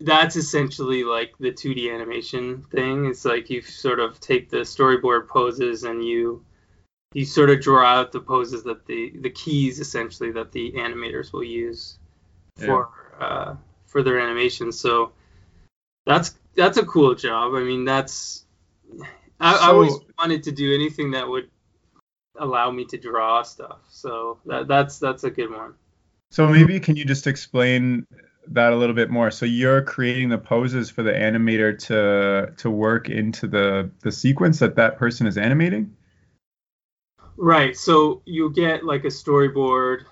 that's 0.00 0.36
essentially 0.36 1.04
like 1.04 1.32
the 1.38 1.52
2D 1.52 1.92
animation 1.92 2.64
thing. 2.70 3.06
It's 3.06 3.24
like 3.24 3.50
you 3.50 3.62
sort 3.62 4.00
of 4.00 4.20
take 4.20 4.50
the 4.50 4.58
storyboard 4.58 5.28
poses 5.28 5.84
and 5.84 6.04
you 6.04 6.44
you 7.12 7.24
sort 7.24 7.50
of 7.50 7.60
draw 7.60 7.84
out 7.84 8.12
the 8.12 8.20
poses 8.20 8.62
that 8.64 8.86
the 8.86 9.12
the 9.20 9.30
keys 9.30 9.80
essentially 9.80 10.30
that 10.32 10.52
the 10.52 10.72
animators 10.72 11.32
will 11.32 11.44
use 11.44 11.98
for 12.56 12.90
uh, 13.18 13.54
for 13.90 14.02
their 14.02 14.18
animation. 14.18 14.72
So 14.72 15.12
that's 16.06 16.34
that's 16.56 16.78
a 16.78 16.86
cool 16.86 17.14
job. 17.14 17.54
I 17.54 17.60
mean, 17.60 17.84
that's 17.84 18.44
I, 19.38 19.54
I 19.54 19.66
always 19.68 19.94
wanted 20.18 20.44
to 20.44 20.52
do 20.52 20.74
anything 20.74 21.10
that 21.10 21.28
would 21.28 21.50
allow 22.38 22.70
me 22.70 22.84
to 22.86 22.96
draw 22.96 23.42
stuff. 23.42 23.80
So 23.90 24.38
that 24.46 24.68
that's 24.68 24.98
that's 24.98 25.24
a 25.24 25.30
good 25.30 25.50
one. 25.50 25.74
so 26.30 26.48
maybe 26.48 26.80
can 26.80 26.96
you 26.96 27.04
just 27.04 27.26
explain 27.26 28.06
that 28.48 28.72
a 28.72 28.76
little 28.76 28.94
bit 28.94 29.10
more? 29.10 29.30
So 29.30 29.44
you're 29.44 29.82
creating 29.82 30.28
the 30.28 30.38
poses 30.38 30.88
for 30.88 31.02
the 31.02 31.12
animator 31.12 31.76
to 31.86 32.54
to 32.56 32.70
work 32.70 33.08
into 33.08 33.48
the 33.48 33.90
the 34.02 34.12
sequence 34.12 34.60
that 34.60 34.76
that 34.76 34.98
person 34.98 35.26
is 35.26 35.36
animating. 35.36 35.96
Right. 37.36 37.76
So 37.76 38.22
you 38.26 38.50
get 38.50 38.84
like 38.84 39.04
a 39.04 39.08
storyboard, 39.08 40.04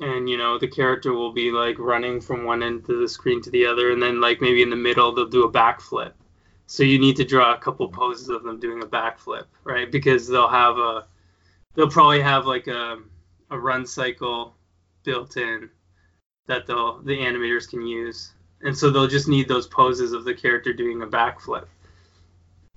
and 0.00 0.28
you 0.28 0.36
know 0.36 0.58
the 0.58 0.68
character 0.68 1.12
will 1.12 1.32
be 1.32 1.50
like 1.50 1.78
running 1.78 2.20
from 2.20 2.44
one 2.44 2.62
end 2.62 2.88
of 2.88 2.98
the 2.98 3.08
screen 3.08 3.40
to 3.42 3.50
the 3.50 3.66
other, 3.66 3.92
and 3.92 4.02
then 4.02 4.20
like 4.20 4.40
maybe 4.40 4.62
in 4.62 4.70
the 4.70 4.76
middle 4.76 5.12
they'll 5.12 5.26
do 5.26 5.44
a 5.44 5.52
backflip. 5.52 6.12
So 6.66 6.82
you 6.82 6.98
need 6.98 7.16
to 7.16 7.24
draw 7.24 7.54
a 7.54 7.58
couple 7.58 7.88
poses 7.88 8.28
of 8.28 8.42
them 8.42 8.58
doing 8.58 8.82
a 8.82 8.86
backflip, 8.86 9.44
right? 9.64 9.90
Because 9.90 10.26
they'll 10.26 10.48
have 10.48 10.78
a, 10.78 11.06
they'll 11.74 11.90
probably 11.90 12.22
have 12.22 12.46
like 12.46 12.66
a, 12.66 12.98
a 13.50 13.58
run 13.58 13.86
cycle 13.86 14.56
built 15.04 15.36
in 15.36 15.68
that 16.46 16.66
they'll 16.66 17.02
the 17.02 17.16
animators 17.16 17.68
can 17.68 17.86
use, 17.86 18.32
and 18.62 18.76
so 18.76 18.90
they'll 18.90 19.06
just 19.06 19.28
need 19.28 19.48
those 19.48 19.66
poses 19.66 20.12
of 20.12 20.24
the 20.24 20.34
character 20.34 20.72
doing 20.72 21.02
a 21.02 21.06
backflip. 21.06 21.66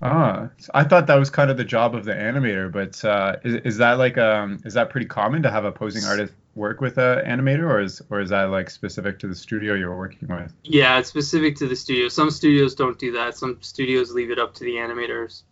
Ah, 0.00 0.50
I 0.74 0.84
thought 0.84 1.08
that 1.08 1.16
was 1.16 1.28
kind 1.28 1.50
of 1.50 1.56
the 1.56 1.64
job 1.64 1.96
of 1.96 2.04
the 2.04 2.12
animator, 2.12 2.70
but 2.70 3.04
uh, 3.04 3.36
is, 3.42 3.54
is 3.64 3.76
that 3.78 3.98
like 3.98 4.16
um 4.16 4.60
is 4.64 4.74
that 4.74 4.90
pretty 4.90 5.06
common 5.06 5.42
to 5.42 5.50
have 5.50 5.64
a 5.64 5.72
posing 5.72 6.04
artist 6.04 6.32
work 6.58 6.80
with 6.82 6.98
a 6.98 7.22
animator, 7.26 7.64
or 7.64 7.80
is 7.80 8.02
or 8.10 8.20
is 8.20 8.30
that 8.30 8.50
like 8.50 8.68
specific 8.68 9.18
to 9.20 9.26
the 9.28 9.34
studio 9.34 9.74
you're 9.74 9.96
working 9.96 10.28
with? 10.28 10.52
Yeah, 10.64 10.98
it's 10.98 11.08
specific 11.08 11.56
to 11.56 11.66
the 11.68 11.76
studio. 11.76 12.08
Some 12.08 12.30
studios 12.30 12.74
don't 12.74 12.98
do 12.98 13.12
that. 13.12 13.36
Some 13.36 13.58
studios 13.62 14.12
leave 14.12 14.30
it 14.30 14.38
up 14.38 14.54
to 14.54 14.64
the 14.64 14.72
animators. 14.72 15.42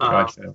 Uh, 0.00 0.10
Gotcha. 0.10 0.54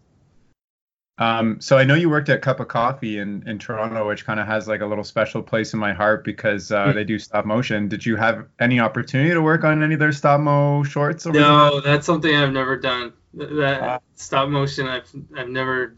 Um, 1.17 1.61
so 1.61 1.77
I 1.77 1.83
know 1.83 1.93
you 1.93 2.09
worked 2.09 2.29
at 2.29 2.41
Cuppa 2.41 2.67
Coffee 2.67 3.19
in, 3.19 3.47
in 3.47 3.59
Toronto, 3.59 4.07
which 4.07 4.25
kind 4.25 4.39
of 4.39 4.47
has 4.47 4.67
like 4.67 4.81
a 4.81 4.85
little 4.87 5.03
special 5.03 5.43
place 5.43 5.73
in 5.73 5.79
my 5.79 5.93
heart 5.93 6.23
because 6.23 6.71
uh, 6.71 6.85
Hmm. 6.85 6.95
they 6.95 7.03
do 7.03 7.19
stop 7.19 7.45
motion. 7.45 7.87
Did 7.87 8.03
you 8.03 8.15
have 8.15 8.47
any 8.59 8.79
opportunity 8.79 9.29
to 9.31 9.41
work 9.41 9.63
on 9.63 9.83
any 9.83 9.93
of 9.93 9.99
their 9.99 10.13
stop 10.13 10.39
mo 10.39 10.83
shorts? 10.83 11.27
No, 11.27 11.79
that's 11.81 12.07
something 12.07 12.35
I've 12.35 12.53
never 12.53 12.75
done. 12.75 13.13
That 13.35 13.81
Ah. 13.81 13.99
stop 14.15 14.49
motion, 14.49 14.87
I've 14.87 15.09
I've 15.37 15.49
never. 15.49 15.95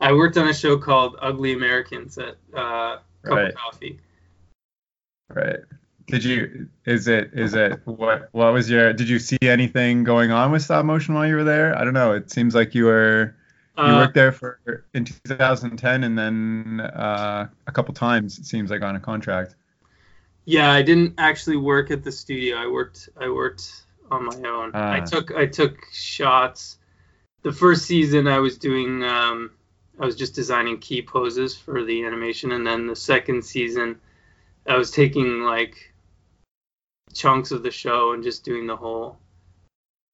I 0.00 0.12
worked 0.12 0.36
on 0.36 0.48
a 0.48 0.54
show 0.54 0.76
called 0.76 1.16
Ugly 1.22 1.52
Americans 1.52 2.18
at 2.18 2.36
uh, 2.54 2.98
Cup 3.24 3.34
Right. 3.36 3.48
of 3.48 3.54
Coffee. 3.54 3.98
Right. 5.32 5.60
Did 6.06 6.22
you? 6.24 6.68
Is 6.84 7.08
it? 7.08 7.30
Is 7.32 7.54
it? 7.54 7.80
What? 7.86 8.28
What 8.32 8.52
was 8.52 8.68
your? 8.68 8.92
Did 8.92 9.08
you 9.08 9.18
see 9.18 9.38
anything 9.42 10.04
going 10.04 10.30
on 10.30 10.52
with 10.52 10.62
stop 10.62 10.84
motion 10.84 11.14
while 11.14 11.26
you 11.26 11.34
were 11.34 11.44
there? 11.44 11.76
I 11.76 11.82
don't 11.84 11.94
know. 11.94 12.12
It 12.12 12.30
seems 12.30 12.54
like 12.54 12.74
you 12.74 12.84
were 12.84 13.34
you 13.78 13.82
Uh, 13.84 13.96
worked 13.96 14.14
there 14.14 14.30
for 14.30 14.60
in 14.92 15.04
2010 15.06 16.04
and 16.04 16.16
then 16.18 16.80
uh, 16.80 17.48
a 17.66 17.72
couple 17.72 17.94
times. 17.94 18.38
It 18.38 18.44
seems 18.46 18.70
like 18.70 18.82
on 18.82 18.96
a 18.96 19.00
contract. 19.00 19.54
yeah, 20.44 20.70
I 20.70 20.82
didn't 20.82 21.14
actually 21.16 21.56
work 21.56 21.90
at 21.90 22.04
the 22.04 22.12
studio. 22.12 22.56
I 22.58 22.66
worked 22.66 23.08
I 23.18 23.30
worked 23.30 23.84
on 24.10 24.26
my 24.26 24.36
own. 24.48 24.72
I 24.74 25.00
Ah. 25.00 25.04
took 25.06 25.32
I 25.34 25.46
took 25.46 25.78
shots. 25.90 26.76
The 27.42 27.52
first 27.52 27.86
season 27.86 28.26
I 28.28 28.40
was 28.40 28.58
doing 28.58 29.02
um, 29.04 29.50
I 29.98 30.04
was 30.04 30.16
just 30.16 30.34
designing 30.34 30.78
key 30.78 31.02
poses 31.02 31.56
for 31.56 31.84
the 31.84 32.04
animation, 32.04 32.52
and 32.52 32.66
then 32.66 32.86
the 32.86 32.96
second 32.96 33.44
season 33.44 34.00
I 34.66 34.76
was 34.76 34.90
taking 34.90 35.42
like 35.42 35.92
chunks 37.12 37.50
of 37.50 37.62
the 37.62 37.70
show 37.70 38.12
and 38.12 38.22
just 38.22 38.44
doing 38.44 38.66
the 38.66 38.76
whole 38.76 39.18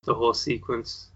the 0.05 0.15
whole 0.15 0.35
sequence. 0.35 1.09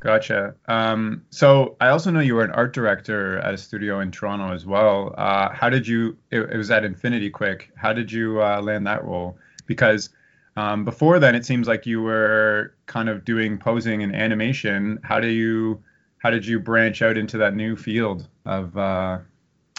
Gotcha. 0.00 0.54
Um, 0.68 1.24
so 1.30 1.76
I 1.80 1.88
also 1.88 2.10
know 2.10 2.20
you 2.20 2.34
were 2.34 2.44
an 2.44 2.50
art 2.50 2.74
director 2.74 3.38
at 3.38 3.54
a 3.54 3.58
studio 3.58 4.00
in 4.00 4.10
Toronto 4.10 4.52
as 4.52 4.66
well. 4.66 5.14
Uh, 5.16 5.48
how 5.50 5.70
did 5.70 5.88
you? 5.88 6.18
It, 6.30 6.40
it 6.40 6.56
was 6.58 6.70
at 6.70 6.84
Infinity 6.84 7.30
Quick. 7.30 7.70
How 7.74 7.94
did 7.94 8.12
you 8.12 8.42
uh, 8.42 8.60
land 8.60 8.86
that 8.86 9.02
role? 9.02 9.38
Because 9.66 10.10
um, 10.56 10.84
before 10.84 11.18
then, 11.18 11.34
it 11.34 11.46
seems 11.46 11.66
like 11.66 11.86
you 11.86 12.02
were 12.02 12.74
kind 12.84 13.08
of 13.08 13.24
doing 13.24 13.56
posing 13.56 14.02
and 14.02 14.14
animation. 14.14 14.98
How 15.02 15.20
do 15.20 15.28
you? 15.28 15.82
How 16.24 16.30
did 16.30 16.46
you 16.46 16.58
branch 16.58 17.02
out 17.02 17.18
into 17.18 17.36
that 17.36 17.54
new 17.54 17.76
field 17.76 18.26
of 18.46 18.74
uh, 18.78 19.18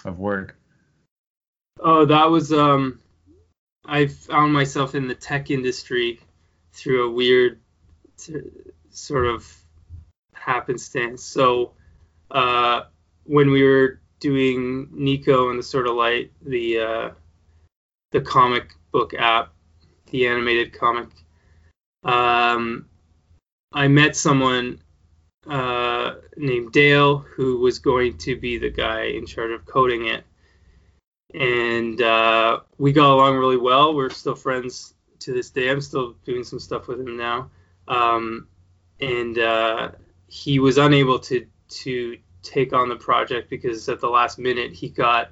of 0.06 0.20
work? 0.20 0.56
Oh, 1.80 2.06
that 2.06 2.30
was 2.30 2.54
um 2.54 3.00
I 3.84 4.06
found 4.06 4.54
myself 4.54 4.94
in 4.94 5.08
the 5.08 5.16
tech 5.16 5.50
industry 5.50 6.20
through 6.72 7.08
a 7.08 7.12
weird 7.12 7.60
t- 8.20 8.42
sort 8.92 9.26
of 9.26 9.52
happenstance. 10.34 11.24
So, 11.24 11.72
uh, 12.30 12.84
when 13.24 13.50
we 13.50 13.64
were 13.64 14.00
doing 14.20 14.90
Niko 14.94 15.50
and 15.50 15.58
the 15.58 15.64
Sword 15.64 15.88
of 15.88 15.96
Light, 15.96 16.32
the 16.44 16.80
uh, 16.80 17.10
the 18.12 18.22
comic 18.22 18.76
book 18.92 19.16
app, 19.16 19.52
the 20.12 20.28
animated 20.28 20.74
comic, 20.74 21.10
um, 22.04 22.86
I 23.74 23.88
met 23.88 24.16
someone 24.16 24.80
uh, 25.48 26.16
named 26.38 26.72
Dale 26.72 27.18
who 27.18 27.60
was 27.60 27.80
going 27.80 28.18
to 28.20 28.36
be 28.36 28.58
the 28.58 28.70
guy 28.70 29.04
in 29.04 29.26
charge 29.26 29.52
of 29.52 29.66
coding 29.66 30.08
it 30.08 30.24
and 31.36 32.02
uh, 32.02 32.60
we 32.78 32.94
got 32.94 33.12
along 33.12 33.38
really 33.38 33.58
well. 33.58 33.94
We're 33.94 34.10
still 34.10 34.36
friends 34.36 34.94
to 35.20 35.34
this 35.34 35.50
day. 35.50 35.70
I'm 35.70 35.82
still 35.82 36.16
doing 36.24 36.44
some 36.44 36.60
stuff 36.60 36.88
with 36.88 37.00
him 37.00 37.18
now, 37.18 37.50
um, 37.88 38.48
and 39.02 39.38
uh, 39.38 39.92
he 40.28 40.60
was 40.60 40.78
unable 40.78 41.20
to 41.20 41.46
to 41.68 42.18
take 42.42 42.74
on 42.74 42.90
the 42.90 42.96
project 42.96 43.50
because 43.50 43.90
at 43.90 44.00
the 44.00 44.08
last 44.08 44.40
minute 44.40 44.72
he 44.72 44.88
got 44.88 45.32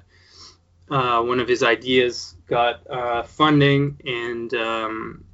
uh, 0.90 1.22
one 1.22 1.40
of 1.40 1.48
his 1.48 1.62
ideas 1.62 2.34
got 2.46 2.86
uh, 2.90 3.22
funding 3.22 3.98
and 4.04 4.52
um, 4.54 5.24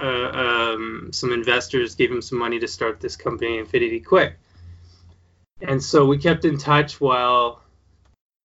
uh, 0.00 0.04
um, 0.04 1.10
some 1.12 1.32
investors 1.32 1.94
gave 1.94 2.10
him 2.10 2.22
some 2.22 2.38
money 2.38 2.58
to 2.58 2.68
start 2.68 3.00
this 3.00 3.16
company 3.16 3.58
Infinity 3.58 4.00
Quick. 4.00 4.38
And 5.60 5.82
so 5.82 6.06
we 6.06 6.18
kept 6.18 6.44
in 6.44 6.58
touch 6.58 7.00
while 7.00 7.62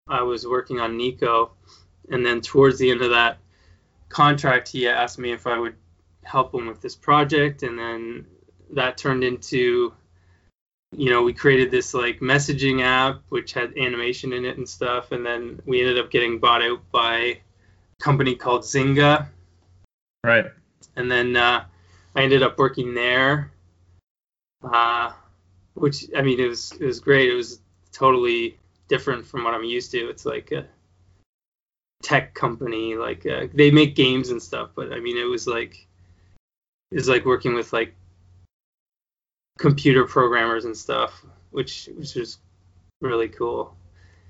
I 0.07 0.23
was 0.23 0.47
working 0.47 0.79
on 0.79 0.97
Niko, 0.97 1.51
and 2.09 2.25
then 2.25 2.41
towards 2.41 2.79
the 2.79 2.91
end 2.91 3.01
of 3.01 3.11
that 3.11 3.37
contract, 4.09 4.67
he 4.67 4.87
asked 4.87 5.19
me 5.19 5.31
if 5.31 5.47
I 5.47 5.57
would 5.57 5.75
help 6.23 6.53
him 6.53 6.67
with 6.67 6.81
this 6.81 6.95
project, 6.95 7.63
and 7.63 7.77
then 7.77 8.25
that 8.71 8.97
turned 8.97 9.23
into 9.23 9.93
you 10.95 11.09
know, 11.09 11.23
we 11.23 11.33
created 11.33 11.71
this 11.71 11.93
like 11.93 12.19
messaging 12.19 12.83
app 12.83 13.21
which 13.29 13.53
had 13.53 13.77
animation 13.77 14.33
in 14.33 14.45
it 14.45 14.57
and 14.57 14.67
stuff, 14.67 15.11
and 15.11 15.25
then 15.25 15.61
we 15.65 15.81
ended 15.81 15.99
up 15.99 16.11
getting 16.11 16.39
bought 16.39 16.61
out 16.61 16.79
by 16.91 17.15
a 17.17 17.41
company 17.99 18.35
called 18.35 18.61
Zynga. 18.61 19.27
Right. 20.23 20.45
And 20.95 21.09
then 21.09 21.35
uh, 21.35 21.65
I 22.15 22.21
ended 22.21 22.43
up 22.43 22.57
working 22.57 22.93
there, 22.93 23.51
uh, 24.63 25.11
which 25.73 26.05
I 26.15 26.21
mean 26.21 26.39
it 26.39 26.47
was 26.47 26.71
it 26.73 26.85
was 26.85 26.99
great. 26.99 27.29
It 27.29 27.35
was 27.35 27.59
totally 27.91 28.57
different 28.87 29.25
from 29.25 29.43
what 29.43 29.53
I'm 29.53 29.63
used 29.63 29.91
to. 29.91 30.09
It's 30.09 30.25
like 30.25 30.51
a 30.51 30.65
tech 32.03 32.33
company, 32.33 32.95
like 32.95 33.25
uh, 33.25 33.47
they 33.53 33.71
make 33.71 33.95
games 33.95 34.29
and 34.29 34.41
stuff, 34.41 34.69
but 34.75 34.93
I 34.93 34.99
mean 34.99 35.17
it 35.17 35.23
was 35.23 35.47
like 35.47 35.87
it 36.91 36.95
was 36.95 37.09
like 37.09 37.25
working 37.25 37.55
with 37.55 37.73
like 37.73 37.95
computer 39.57 40.05
programmers 40.05 40.65
and 40.65 40.77
stuff, 40.77 41.25
which 41.51 41.89
which 41.97 42.15
is 42.15 42.37
really 43.01 43.29
cool. 43.29 43.75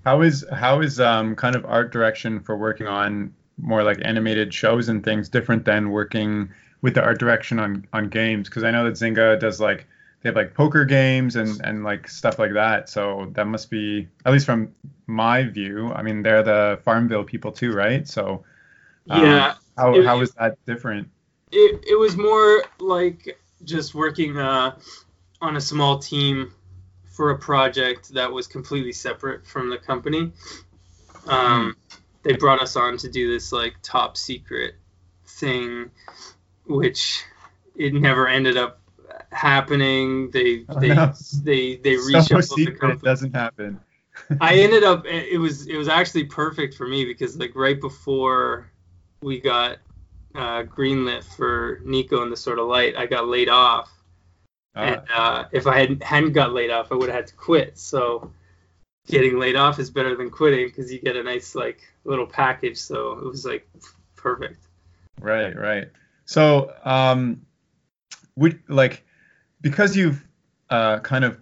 How 0.06 0.22
is 0.22 0.46
how 0.52 0.82
is 0.82 1.00
um 1.00 1.36
kind 1.36 1.56
of 1.56 1.66
art 1.66 1.92
direction 1.92 2.40
for 2.40 2.56
working 2.56 2.88
on 2.88 3.34
more 3.58 3.84
like 3.84 4.00
animated 4.04 4.54
shows 4.54 4.90
and 4.90 5.04
things 5.04 5.30
different 5.30 5.66
than 5.66 5.90
working 5.90 6.50
with 6.82 6.96
the 6.96 7.04
art 7.04 7.20
direction 7.20 7.60
on 7.60 7.88
on 7.94 8.10
games? 8.10 8.50
Because 8.50 8.64
I 8.64 8.72
know 8.72 8.86
that 8.86 8.94
Zynga 8.94 9.40
does 9.40 9.60
like 9.60 9.88
they 10.22 10.30
have 10.30 10.36
like 10.36 10.54
poker 10.54 10.86
games 10.86 11.36
and 11.36 11.62
and 11.64 11.84
like 11.84 12.08
stuff 12.08 12.40
like 12.40 12.54
that. 12.54 12.90
So 12.90 13.30
that 13.34 13.46
must 13.46 13.70
be 13.70 14.08
at 14.26 14.32
least 14.32 14.46
from 14.46 14.74
my 15.08 15.44
view. 15.44 15.92
I 15.94 16.02
mean, 16.02 16.24
they're 16.24 16.44
the 16.44 16.80
Farmville 16.84 17.26
people 17.26 17.52
too, 17.52 17.74
right? 17.74 18.08
So 18.08 18.44
um, 19.10 19.22
yeah, 19.22 19.56
how 19.78 19.96
it, 19.96 20.06
how 20.06 20.22
is 20.22 20.32
that 20.32 20.58
different? 20.66 21.10
It 21.52 21.84
it 21.88 22.00
was 22.00 22.16
more 22.16 22.64
like 22.80 23.38
just 23.64 23.96
working 23.96 24.38
uh 24.38 24.78
on 25.42 25.58
a 25.58 25.62
small 25.62 26.00
team 26.00 26.54
for 27.14 27.30
a 27.30 27.38
project 27.38 28.14
that 28.14 28.32
was 28.32 28.48
completely 28.48 28.94
separate 28.94 29.46
from 29.46 29.70
the 29.70 29.78
company. 29.78 30.32
Um, 31.28 31.76
mm. 31.90 31.98
They 32.24 32.34
brought 32.34 32.62
us 32.62 32.76
on 32.76 32.98
to 32.98 33.10
do 33.10 33.32
this 33.32 33.52
like 33.52 33.76
top 33.82 34.18
secret 34.18 34.76
thing, 35.26 35.92
which 36.66 37.24
it 37.76 37.94
never 37.94 38.28
ended 38.28 38.58
up 38.58 38.80
happening. 39.32 40.32
They 40.32 40.66
oh, 40.70 40.80
they, 40.80 40.90
no. 40.90 41.14
they 41.44 41.76
they 41.78 41.96
reshuffled 41.96 42.44
so 42.44 42.56
the 42.56 42.72
company. 42.72 43.02
doesn't 43.04 43.36
happen. 43.36 43.80
I 44.40 44.56
ended 44.60 44.84
up 44.84 45.06
it 45.06 45.40
was 45.40 45.68
it 45.68 45.76
was 45.76 45.88
actually 45.88 46.26
perfect 46.26 46.76
for 46.76 46.88
me 46.88 47.06
because 47.06 47.38
like 47.38 47.56
right 47.56 47.80
before 47.80 48.72
we 49.22 49.40
got 49.40 49.78
uh, 50.36 50.64
greenlit 50.64 51.24
for 51.24 51.80
Niko 51.86 52.24
and 52.24 52.32
the 52.32 52.38
Sword 52.38 52.60
of 52.60 52.68
Light, 52.68 52.96
I 52.98 53.06
got 53.06 53.28
laid 53.28 53.50
off 53.50 53.92
uh, 54.76 54.80
and 54.80 55.02
uh, 55.14 55.46
if 55.52 55.68
I 55.68 55.78
hadn't, 55.80 56.04
hadn't 56.04 56.34
got 56.34 56.52
laid 56.52 56.72
off, 56.72 56.92
I 56.92 56.96
would 56.96 57.10
have 57.10 57.16
had 57.16 57.28
to 57.28 57.36
quit. 57.36 57.78
So 57.78 58.32
getting 59.08 59.40
laid 59.40 59.56
off 59.56 59.80
is 59.80 59.90
better 59.90 60.16
than 60.16 60.30
quitting 60.30 60.68
because 60.68 60.92
you 60.92 61.00
get 61.00 61.16
a 61.16 61.24
nice 61.24 61.56
like 61.56 61.82
little 62.04 62.26
package. 62.26 62.78
So 62.78 63.14
it 63.14 63.26
was 63.26 63.46
like 63.46 63.68
perfect. 64.16 64.66
Right, 65.20 65.56
right. 65.56 65.90
So 66.26 66.74
um, 66.84 67.46
would 68.36 68.60
like 68.68 69.06
because 69.62 69.96
you've 69.96 70.26
uh, 70.70 71.00
kind 71.00 71.26
of 71.26 71.38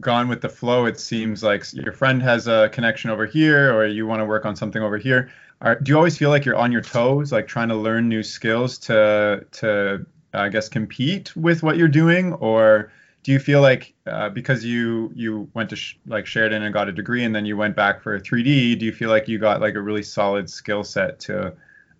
gone 0.00 0.28
with 0.28 0.40
the 0.40 0.48
flow. 0.48 0.86
It 0.86 1.00
seems 1.00 1.42
like 1.42 1.64
your 1.72 1.92
friend 1.92 2.22
has 2.22 2.48
a 2.48 2.68
connection 2.70 3.10
over 3.10 3.26
here, 3.26 3.74
or 3.74 3.86
you 3.86 4.06
want 4.06 4.20
to 4.20 4.24
work 4.24 4.44
on 4.44 4.56
something 4.56 4.82
over 4.82 4.98
here. 4.98 5.30
Are, 5.60 5.74
do 5.80 5.90
you 5.90 5.96
always 5.96 6.18
feel 6.18 6.28
like 6.28 6.44
you're 6.44 6.56
on 6.56 6.70
your 6.70 6.82
toes, 6.82 7.32
like 7.32 7.48
trying 7.48 7.68
to 7.68 7.76
learn 7.76 8.08
new 8.08 8.22
skills 8.22 8.78
to 8.78 9.46
to 9.52 10.06
I 10.36 10.48
guess, 10.48 10.68
compete 10.68 11.34
with 11.36 11.62
what 11.62 11.76
you're 11.76 11.88
doing, 11.88 12.32
or 12.34 12.92
do 13.26 13.32
you 13.32 13.40
feel 13.40 13.60
like 13.60 13.92
uh, 14.06 14.28
because 14.28 14.64
you 14.64 15.10
you 15.12 15.50
went 15.52 15.68
to 15.70 15.74
sh- 15.74 15.98
like 16.06 16.26
Sheridan 16.26 16.62
and 16.62 16.72
got 16.72 16.88
a 16.88 16.92
degree, 16.92 17.24
and 17.24 17.34
then 17.34 17.44
you 17.44 17.56
went 17.56 17.74
back 17.74 18.00
for 18.00 18.20
3D, 18.20 18.78
do 18.78 18.86
you 18.86 18.92
feel 18.92 19.10
like 19.10 19.26
you 19.26 19.36
got 19.36 19.60
like 19.60 19.74
a 19.74 19.80
really 19.80 20.04
solid 20.04 20.48
skill 20.48 20.84
set 20.84 21.18
to 21.20 21.52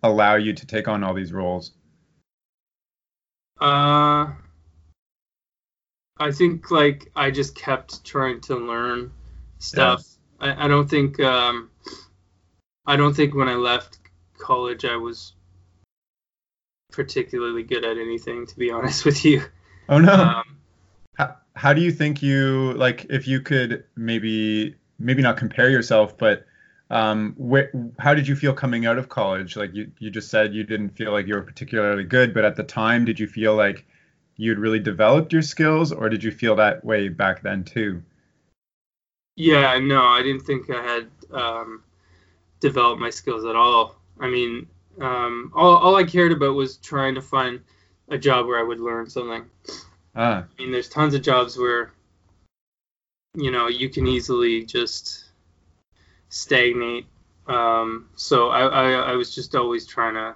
allow 0.05 0.37
you 0.37 0.53
to 0.53 0.65
take 0.65 0.87
on 0.87 1.03
all 1.03 1.15
these 1.15 1.33
roles? 1.33 1.73
Uh, 3.61 4.31
I 6.17 6.31
think 6.31 6.71
like 6.71 7.11
I 7.17 7.33
just 7.33 7.57
kept 7.57 8.05
trying 8.05 8.41
to 8.43 8.55
learn 8.55 9.11
stuff. 9.59 10.05
Yeah. 10.41 10.55
I, 10.55 10.67
I 10.67 10.69
don't 10.69 10.89
think 10.89 11.19
um, 11.19 11.73
I 12.87 12.95
don't 12.95 13.15
think 13.15 13.35
when 13.35 13.49
I 13.49 13.57
left 13.57 13.99
college 14.39 14.85
I 14.85 14.95
was 14.95 15.33
particularly 16.93 17.65
good 17.65 17.85
at 17.85 17.99
anything, 17.99 18.47
to 18.47 18.57
be 18.57 18.71
honest 18.71 19.05
with 19.05 19.25
you. 19.25 19.43
Oh 19.89 19.99
no. 19.99 20.13
Um, 20.13 20.56
how, 21.57 21.73
do 21.73 21.81
you 21.81 21.91
think 21.91 22.23
you 22.23 22.73
like 22.75 23.07
if 23.11 23.27
you 23.27 23.41
could 23.41 23.85
maybe 23.97 24.77
maybe 24.99 25.23
not 25.23 25.37
compare 25.37 25.71
yourself, 25.71 26.17
but 26.17 26.47
um, 26.91 27.35
wh- 27.35 28.01
how 28.01 28.15
did 28.15 28.29
you 28.29 28.37
feel 28.37 28.53
coming 28.53 28.87
out 28.87 28.99
of 28.99 29.09
college? 29.09 29.57
Like 29.57 29.75
you, 29.75 29.91
you 29.99 30.11
just 30.11 30.31
said 30.31 30.55
you 30.55 30.65
didn't 30.65 30.91
feel 30.91 31.13
like 31.13 31.27
you 31.27 31.35
were 31.35 31.43
particularly 31.43 32.05
good, 32.05 32.33
but 32.33 32.45
at 32.45 32.57
the 32.57 32.63
time, 32.63 33.05
did 33.05 33.19
you 33.19 33.27
feel 33.27 33.55
like 33.55 33.85
you'd 34.37 34.59
really 34.59 34.79
developed 34.79 35.33
your 35.33 35.43
skills, 35.43 35.93
or 35.93 36.09
did 36.09 36.23
you 36.23 36.31
feel 36.31 36.57
that 36.57 36.85
way 36.85 37.09
back 37.09 37.43
then 37.43 37.65
too? 37.65 38.03
Yeah, 39.37 39.79
no, 39.79 40.03
I 40.03 40.23
didn't 40.23 40.43
think 40.43 40.71
I 40.71 40.83
had 40.83 41.11
um, 41.31 41.83
developed 42.61 43.01
my 43.01 43.11
skills 43.11 43.45
at 43.45 43.57
all. 43.57 43.97
I 44.19 44.29
mean, 44.29 44.67
um, 45.01 45.53
all, 45.55 45.77
all 45.77 45.97
I 45.97 46.05
cared 46.05 46.33
about 46.33 46.55
was 46.55 46.79
trying 46.79 47.15
to 47.17 47.23
find 47.23 47.61
a 48.09 48.17
job 48.17 48.47
where 48.47 48.59
I 48.59 48.63
would 48.63 48.81
learn 48.81 49.11
something. 49.11 49.45
Ah. 50.17 50.45
I 50.59 50.63
mean, 50.63 50.73
there's 50.73 50.89
tons 50.89 51.15
of 51.15 51.23
jobs 51.23 51.59
where, 51.59 51.93
you 53.35 53.51
know, 53.51 53.69
you 53.69 53.91
can 53.91 54.07
easily 54.07 54.65
just 54.65 55.27
stagnate. 56.31 57.07
Um, 57.47 58.09
so 58.17 58.49
I, 58.49 58.67
I, 58.67 58.91
I 58.93 59.13
was 59.13 59.35
just 59.35 59.55
always 59.55 59.87
trying 59.87 60.15
to 60.15 60.35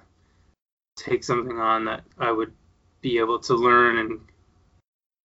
take 0.96 1.24
something 1.24 1.58
on 1.58 1.86
that 1.86 2.04
I 2.18 2.30
would 2.30 2.52
be 3.00 3.18
able 3.18 3.38
to 3.40 3.54
learn 3.54 3.98
and 3.98 4.20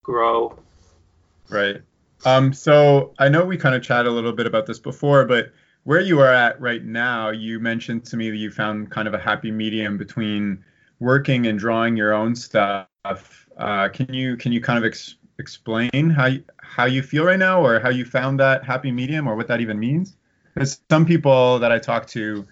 grow. 0.03 0.57
Right. 1.49 1.81
Um, 2.25 2.53
so 2.53 3.13
I 3.19 3.27
know 3.27 3.43
we 3.43 3.57
kind 3.57 3.75
of 3.75 3.81
chatted 3.81 4.07
a 4.07 4.11
little 4.11 4.31
bit 4.31 4.45
about 4.45 4.65
this 4.65 4.79
before, 4.79 5.25
but 5.25 5.51
where 5.83 5.99
you 5.99 6.19
are 6.19 6.31
at 6.31 6.61
right 6.61 6.83
now, 6.83 7.31
you 7.31 7.59
mentioned 7.59 8.05
to 8.05 8.17
me 8.17 8.29
that 8.29 8.37
you 8.37 8.51
found 8.51 8.91
kind 8.91 9.07
of 9.07 9.13
a 9.13 9.19
happy 9.19 9.51
medium 9.51 9.97
between 9.97 10.63
working 10.99 11.47
and 11.47 11.59
drawing 11.59 11.97
your 11.97 12.13
own 12.13 12.35
stuff. 12.35 13.42
Uh, 13.57 13.89
can 13.89 14.13
you 14.13 14.35
can 14.37 14.51
you 14.51 14.61
kind 14.61 14.77
of 14.77 14.85
ex- 14.85 15.15
explain 15.39 16.09
how 16.09 16.25
you, 16.25 16.43
how 16.57 16.85
you 16.85 17.03
feel 17.03 17.25
right 17.25 17.39
now, 17.39 17.63
or 17.63 17.79
how 17.79 17.89
you 17.89 18.05
found 18.05 18.39
that 18.39 18.63
happy 18.63 18.91
medium, 18.91 19.27
or 19.27 19.35
what 19.35 19.47
that 19.47 19.61
even 19.61 19.79
means? 19.79 20.15
Because 20.53 20.79
some 20.89 21.05
people 21.05 21.59
that 21.59 21.71
I 21.71 21.79
talk 21.79 22.07
to, 22.07 22.45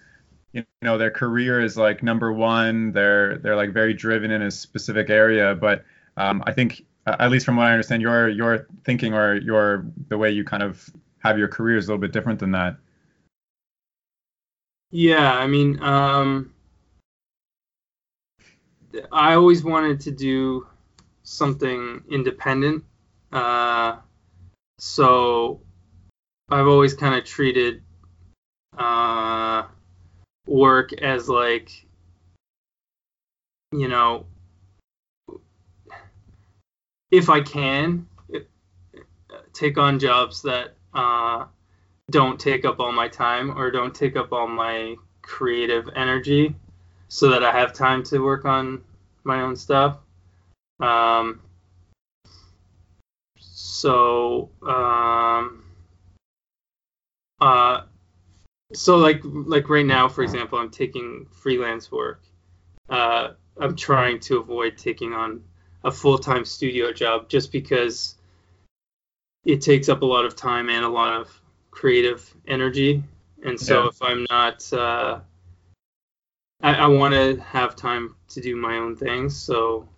you 0.52 0.64
know, 0.82 0.98
their 0.98 1.10
career 1.10 1.60
is 1.60 1.76
like 1.76 2.02
number 2.02 2.32
one. 2.32 2.92
They're 2.92 3.38
they're 3.38 3.56
like 3.56 3.72
very 3.72 3.94
driven 3.94 4.30
in 4.30 4.42
a 4.42 4.50
specific 4.50 5.10
area, 5.10 5.54
but 5.54 5.84
um, 6.16 6.42
I 6.46 6.52
think 6.52 6.84
at 7.06 7.30
least 7.30 7.46
from 7.46 7.56
what 7.56 7.66
I 7.66 7.72
understand, 7.72 8.02
your 8.02 8.28
your 8.28 8.66
thinking 8.84 9.14
or 9.14 9.36
your 9.36 9.86
the 10.08 10.18
way 10.18 10.30
you 10.30 10.44
kind 10.44 10.62
of 10.62 10.88
have 11.18 11.38
your 11.38 11.48
career 11.48 11.76
is 11.76 11.86
a 11.86 11.88
little 11.88 12.00
bit 12.00 12.12
different 12.12 12.38
than 12.38 12.52
that. 12.52 12.76
Yeah, 14.90 15.32
I 15.32 15.46
mean, 15.46 15.82
um, 15.82 16.52
I 19.10 19.34
always 19.34 19.64
wanted 19.64 20.00
to 20.00 20.10
do 20.10 20.66
something 21.22 22.02
independent. 22.10 22.84
Uh, 23.32 23.96
so 24.78 25.60
I've 26.50 26.66
always 26.66 26.94
kind 26.94 27.14
of 27.14 27.24
treated 27.24 27.82
uh, 28.76 29.64
work 30.46 30.92
as 30.92 31.28
like, 31.28 31.70
you 33.72 33.88
know, 33.88 34.26
if 37.10 37.28
I 37.30 37.40
can, 37.40 38.06
take 39.52 39.78
on 39.78 39.98
jobs 39.98 40.42
that 40.42 40.74
uh, 40.94 41.44
don't 42.10 42.38
take 42.38 42.64
up 42.64 42.80
all 42.80 42.92
my 42.92 43.08
time 43.08 43.56
or 43.56 43.70
don't 43.70 43.94
take 43.94 44.16
up 44.16 44.32
all 44.32 44.48
my 44.48 44.96
creative 45.22 45.88
energy 45.94 46.54
so 47.08 47.30
that 47.30 47.44
I 47.44 47.52
have 47.52 47.72
time 47.72 48.02
to 48.04 48.18
work 48.18 48.44
on 48.44 48.82
my 49.24 49.42
own 49.42 49.56
stuff. 49.56 49.98
Um, 50.82 51.40
so, 53.38 54.50
um, 54.66 55.62
uh, 57.40 57.82
so 58.74 58.96
like 58.96 59.20
like 59.22 59.68
right 59.68 59.86
now, 59.86 60.08
for 60.08 60.22
example, 60.22 60.58
I'm 60.58 60.70
taking 60.70 61.26
freelance 61.30 61.92
work. 61.92 62.24
Uh, 62.88 63.30
I'm 63.60 63.76
trying 63.76 64.18
to 64.20 64.38
avoid 64.38 64.76
taking 64.76 65.12
on 65.12 65.44
a 65.84 65.90
full-time 65.92 66.44
studio 66.44 66.92
job 66.92 67.28
just 67.28 67.52
because 67.52 68.16
it 69.44 69.60
takes 69.60 69.88
up 69.88 70.02
a 70.02 70.06
lot 70.06 70.24
of 70.24 70.34
time 70.34 70.68
and 70.68 70.84
a 70.84 70.88
lot 70.88 71.20
of 71.20 71.28
creative 71.70 72.28
energy, 72.48 73.04
and 73.44 73.58
so 73.58 73.82
yeah. 73.82 73.88
if 73.88 74.02
I'm 74.02 74.26
not, 74.30 74.72
uh, 74.72 75.20
I, 76.60 76.74
I 76.74 76.86
want 76.88 77.14
to 77.14 77.40
have 77.40 77.76
time 77.76 78.16
to 78.30 78.40
do 78.40 78.56
my 78.56 78.78
own 78.78 78.96
things. 78.96 79.36
So 79.36 79.88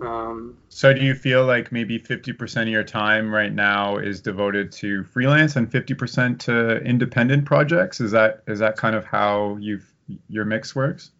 Um, 0.00 0.58
so 0.68 0.92
do 0.92 1.00
you 1.00 1.14
feel 1.14 1.46
like 1.46 1.70
maybe 1.70 1.98
50% 1.98 2.62
of 2.62 2.68
your 2.68 2.82
time 2.84 3.32
right 3.32 3.52
now 3.52 3.96
is 3.96 4.20
devoted 4.20 4.72
to 4.72 5.04
freelance 5.04 5.56
and 5.56 5.70
50% 5.70 6.38
to 6.40 6.78
independent 6.78 7.44
projects? 7.44 8.00
Is 8.00 8.10
that 8.10 8.42
is 8.46 8.58
that 8.58 8.76
kind 8.76 8.96
of 8.96 9.04
how 9.04 9.56
you 9.60 9.80
your 10.28 10.44
mix 10.44 10.74
works? 10.74 11.12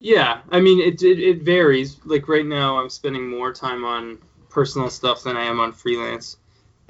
Yeah, 0.00 0.42
I 0.50 0.60
mean 0.60 0.80
it, 0.80 1.02
it 1.02 1.18
it 1.18 1.42
varies. 1.42 1.98
Like 2.04 2.28
right 2.28 2.46
now, 2.46 2.78
I'm 2.78 2.90
spending 2.90 3.28
more 3.28 3.52
time 3.52 3.84
on 3.84 4.18
personal 4.48 4.90
stuff 4.90 5.24
than 5.24 5.36
I 5.36 5.44
am 5.44 5.58
on 5.58 5.72
freelance. 5.72 6.36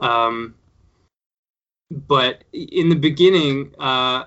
Um, 0.00 0.54
but 1.90 2.44
in 2.52 2.88
the 2.88 2.96
beginning, 2.96 3.74
uh, 3.78 4.24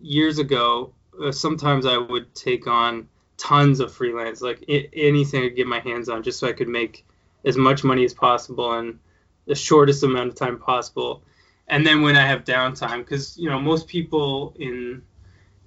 years 0.00 0.38
ago, 0.38 0.94
uh, 1.22 1.32
sometimes 1.32 1.84
I 1.84 1.98
would 1.98 2.34
take 2.34 2.66
on 2.66 3.08
tons 3.38 3.80
of 3.80 3.92
freelance, 3.92 4.42
like 4.42 4.64
I- 4.68 4.88
anything 4.92 5.42
I 5.42 5.48
could 5.48 5.56
get 5.56 5.66
my 5.66 5.80
hands 5.80 6.08
on, 6.08 6.22
just 6.22 6.38
so 6.38 6.48
I 6.48 6.52
could 6.52 6.68
make 6.68 7.06
as 7.44 7.56
much 7.56 7.84
money 7.84 8.04
as 8.04 8.12
possible 8.12 8.78
in 8.78 8.98
the 9.46 9.54
shortest 9.54 10.02
amount 10.02 10.28
of 10.28 10.34
time 10.34 10.58
possible. 10.58 11.22
And 11.68 11.86
then 11.86 12.02
when 12.02 12.16
I 12.16 12.26
have 12.26 12.44
downtime, 12.44 12.98
because 12.98 13.38
you 13.38 13.48
know 13.48 13.60
most 13.60 13.88
people 13.88 14.54
in 14.58 15.02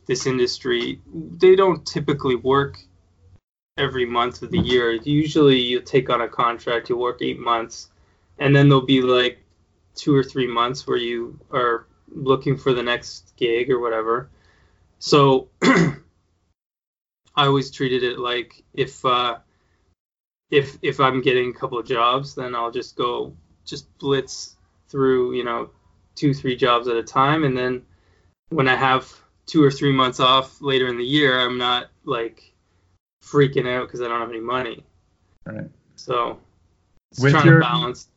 this 0.05 0.27
industry, 0.27 1.01
they 1.13 1.55
don't 1.55 1.85
typically 1.85 2.35
work 2.35 2.77
every 3.77 4.05
month 4.05 4.41
of 4.41 4.51
the 4.51 4.59
year. 4.59 4.91
Usually, 4.91 5.59
you 5.59 5.79
take 5.81 6.09
on 6.09 6.21
a 6.21 6.27
contract, 6.27 6.89
you 6.89 6.97
work 6.97 7.21
eight 7.21 7.39
months, 7.39 7.89
and 8.37 8.55
then 8.55 8.69
there'll 8.69 8.85
be 8.85 9.01
like 9.01 9.39
two 9.95 10.15
or 10.15 10.23
three 10.23 10.47
months 10.47 10.87
where 10.87 10.97
you 10.97 11.39
are 11.51 11.87
looking 12.13 12.57
for 12.57 12.73
the 12.73 12.83
next 12.83 13.33
gig 13.37 13.71
or 13.71 13.79
whatever. 13.79 14.29
So 14.99 15.49
I 17.35 17.45
always 17.45 17.71
treated 17.71 18.03
it 18.03 18.19
like 18.19 18.63
if 18.73 19.03
uh, 19.05 19.37
if 20.49 20.77
if 20.81 20.99
I'm 20.99 21.21
getting 21.21 21.49
a 21.49 21.53
couple 21.53 21.79
of 21.79 21.85
jobs, 21.85 22.35
then 22.35 22.55
I'll 22.55 22.71
just 22.71 22.95
go 22.95 23.33
just 23.65 23.97
blitz 23.99 24.55
through 24.89 25.33
you 25.33 25.43
know 25.43 25.69
two 26.15 26.33
three 26.33 26.55
jobs 26.55 26.87
at 26.87 26.97
a 26.97 27.03
time, 27.03 27.43
and 27.43 27.57
then 27.57 27.83
when 28.49 28.67
I 28.67 28.75
have 28.75 29.11
two 29.45 29.63
or 29.63 29.71
three 29.71 29.91
months 29.93 30.19
off 30.19 30.61
later 30.61 30.87
in 30.87 30.97
the 30.97 31.05
year, 31.05 31.39
I'm 31.39 31.57
not 31.57 31.87
like 32.03 32.53
freaking 33.23 33.67
out 33.67 33.87
because 33.87 34.01
I 34.01 34.07
don't 34.07 34.19
have 34.19 34.29
any 34.29 34.39
money. 34.41 34.83
Right. 35.45 35.69
So 35.95 36.39
With 37.19 37.31
trying 37.31 37.45
your- 37.45 37.59
to 37.59 37.65
balance. 37.65 38.07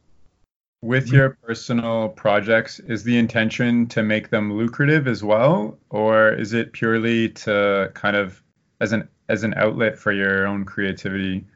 With 0.83 1.09
your 1.11 1.39
personal 1.43 2.11
projects, 2.11 2.79
is 2.79 3.05
the 3.05 3.17
intention 3.17 3.87
to 3.87 4.03
make 4.03 4.29
them 4.29 4.53
lucrative 4.53 5.09
as 5.09 5.25
well, 5.25 5.79
or 5.89 6.35
is 6.35 6.53
it 6.53 6.75
purely 6.75 7.31
to 7.31 7.91
kind 7.95 8.17
of 8.17 8.43
as 8.85 8.93
an 8.93 9.09
as 9.29 9.43
an 9.43 9.55
outlet 9.55 9.99
for 9.99 10.13
your 10.13 10.47
own 10.47 10.65
creativity? 10.65 11.47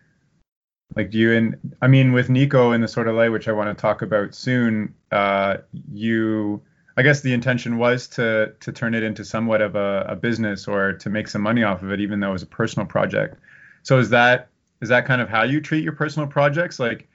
Like, 0.97 1.11
do 1.11 1.19
you 1.19 1.33
and 1.33 1.77
I 1.83 1.87
mean, 1.87 2.13
with 2.13 2.29
Niko 2.29 2.75
in 2.75 2.81
the 2.81 2.89
Sword 2.89 3.09
of 3.09 3.15
Light, 3.15 3.29
which 3.29 3.47
I 3.47 3.53
want 3.53 3.77
to 3.77 3.81
talk 3.81 4.03
about 4.03 4.35
soon, 4.35 4.95
uh, 5.13 5.59
you, 5.93 6.63
I 6.97 7.03
guess 7.03 7.21
the 7.21 7.35
intention 7.35 7.77
was 7.77 8.09
to 8.09 8.55
to 8.61 8.73
turn 8.73 8.95
it 8.95 9.03
into 9.03 9.25
somewhat 9.25 9.61
of 9.61 9.77
a, 9.77 10.07
a 10.09 10.17
business 10.17 10.67
or 10.67 10.95
to 10.95 11.11
make 11.11 11.29
some 11.29 11.43
money 11.43 11.63
off 11.63 11.83
of 11.83 11.93
it, 11.93 12.01
even 12.01 12.21
though 12.21 12.31
it 12.31 12.33
was 12.33 12.43
a 12.43 12.47
personal 12.47 12.87
project. 12.87 13.39
So 13.83 13.99
is 13.99 14.11
that 14.11 14.49
is 14.81 14.89
that 14.89 15.05
kind 15.05 15.21
of 15.21 15.29
how 15.29 15.45
you 15.45 15.61
treat 15.61 15.85
your 15.85 15.93
personal 15.93 16.27
projects, 16.27 16.81
like? 16.81 17.09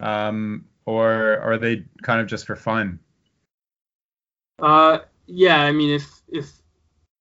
Um, 0.00 0.64
or 0.86 1.38
are 1.40 1.58
they 1.58 1.84
kind 2.02 2.20
of 2.20 2.26
just 2.26 2.46
for 2.46 2.56
fun? 2.56 2.98
Uh, 4.58 5.00
yeah, 5.26 5.60
I 5.62 5.70
mean, 5.72 5.90
if 5.94 6.22
if 6.28 6.59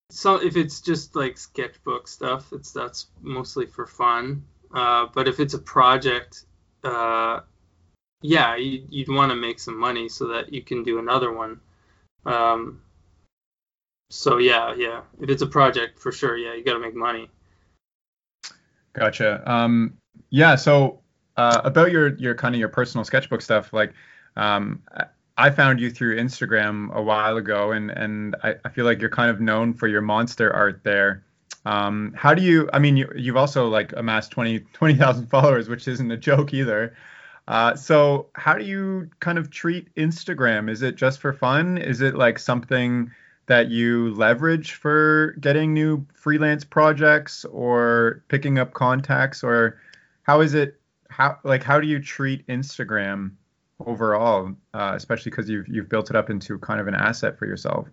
so, 0.10 0.36
if 0.36 0.58
it's 0.58 0.82
just 0.82 1.16
like 1.16 1.38
sketchbook 1.38 2.08
stuff, 2.08 2.52
it's 2.52 2.72
that's 2.72 3.08
mostly 3.22 3.66
for 3.66 3.86
fun. 3.86 4.44
Uh, 4.74 5.08
but 5.14 5.28
if 5.28 5.40
it's 5.40 5.54
a 5.54 5.60
project, 5.60 6.46
uh, 6.84 7.42
yeah, 8.22 8.56
you, 8.56 8.86
you'd 8.90 9.10
want 9.10 9.32
to 9.32 9.36
make 9.36 9.60
some 9.60 9.78
money 9.78 10.10
so 10.10 10.28
that 10.28 10.52
you 10.54 10.62
can 10.62 10.84
do 10.84 11.00
another 11.00 11.32
one. 11.32 11.60
Um, 12.26 12.82
so 14.10 14.38
yeah, 14.38 14.74
yeah, 14.76 15.02
if 15.22 15.30
it's 15.30 15.42
a 15.42 15.48
project, 15.48 16.00
for 16.00 16.12
sure, 16.12 16.36
yeah, 16.38 16.54
you 16.54 16.64
got 16.64 16.74
to 16.74 16.80
make 16.80 16.96
money. 16.96 17.30
Gotcha. 18.94 19.44
Um, 19.50 19.98
yeah. 20.32 20.56
So 20.56 21.00
uh, 21.38 21.62
about 21.64 21.92
your 21.92 22.16
your 22.16 22.36
kind 22.36 22.56
of 22.56 22.60
your 22.60 22.70
personal 22.70 23.06
sketchbook 23.06 23.42
stuff, 23.42 23.72
like 23.72 23.94
um, 24.36 24.82
I- 25.46 25.52
found 25.52 25.80
you 25.80 25.90
through 25.90 26.18
Instagram 26.18 26.94
a 26.94 27.02
while 27.02 27.38
ago, 27.38 27.72
and 27.72 27.92
and 27.92 28.36
I, 28.44 28.56
I 28.66 28.70
feel 28.70 28.86
like 28.86 29.02
you're 29.02 29.10
kind 29.10 29.30
of 29.30 29.40
known 29.42 29.74
for 29.74 29.88
your 29.88 30.02
monster 30.02 30.54
art 30.54 30.82
there. 30.84 31.24
Um, 31.66 32.14
how 32.16 32.34
do 32.34 32.42
you? 32.42 32.70
I 32.74 32.80
mean, 32.80 32.98
you, 32.98 33.12
you've 33.16 33.38
also 33.38 33.68
like 33.68 33.94
amassed 33.96 34.32
20 34.32 34.60
20,000 34.74 35.28
followers, 35.28 35.70
which 35.70 35.88
isn't 35.88 36.12
a 36.12 36.18
joke 36.18 36.54
either. 36.54 36.96
Uh, 37.48 37.76
so 37.76 38.28
how 38.36 38.54
do 38.56 38.64
you 38.64 39.10
kind 39.20 39.38
of 39.38 39.50
treat 39.50 39.94
Instagram? 39.96 40.70
Is 40.70 40.84
it 40.84 40.96
just 40.96 41.20
for 41.20 41.34
fun? 41.34 41.78
Is 41.80 42.02
it 42.02 42.16
like 42.16 42.38
something 42.38 43.12
that 43.48 43.70
you 43.70 44.14
leverage 44.14 44.74
for 44.74 45.36
getting 45.40 45.74
new 45.74 46.06
freelance 46.14 46.64
projects 46.64 47.46
or 47.46 48.24
picking 48.28 48.60
up 48.60 48.74
contacts, 48.74 49.44
or 49.44 49.80
how 50.24 50.42
is 50.42 50.54
it? 50.54 50.80
How 51.10 51.40
like 51.44 51.64
how 51.64 51.80
do 51.80 51.88
you 51.88 52.00
treat 52.00 52.46
Instagram 52.48 53.32
overall, 53.86 54.54
uh, 54.74 54.94
especially 54.96 55.30
because 55.32 55.50
you've 55.50 55.68
you've 55.68 55.90
built 55.90 56.10
it 56.10 56.16
up 56.16 56.30
into 56.30 56.60
kind 56.60 56.80
of 56.80 56.88
an 56.88 56.96
asset 56.96 57.38
for 57.38 57.46
yourself? 57.46 57.88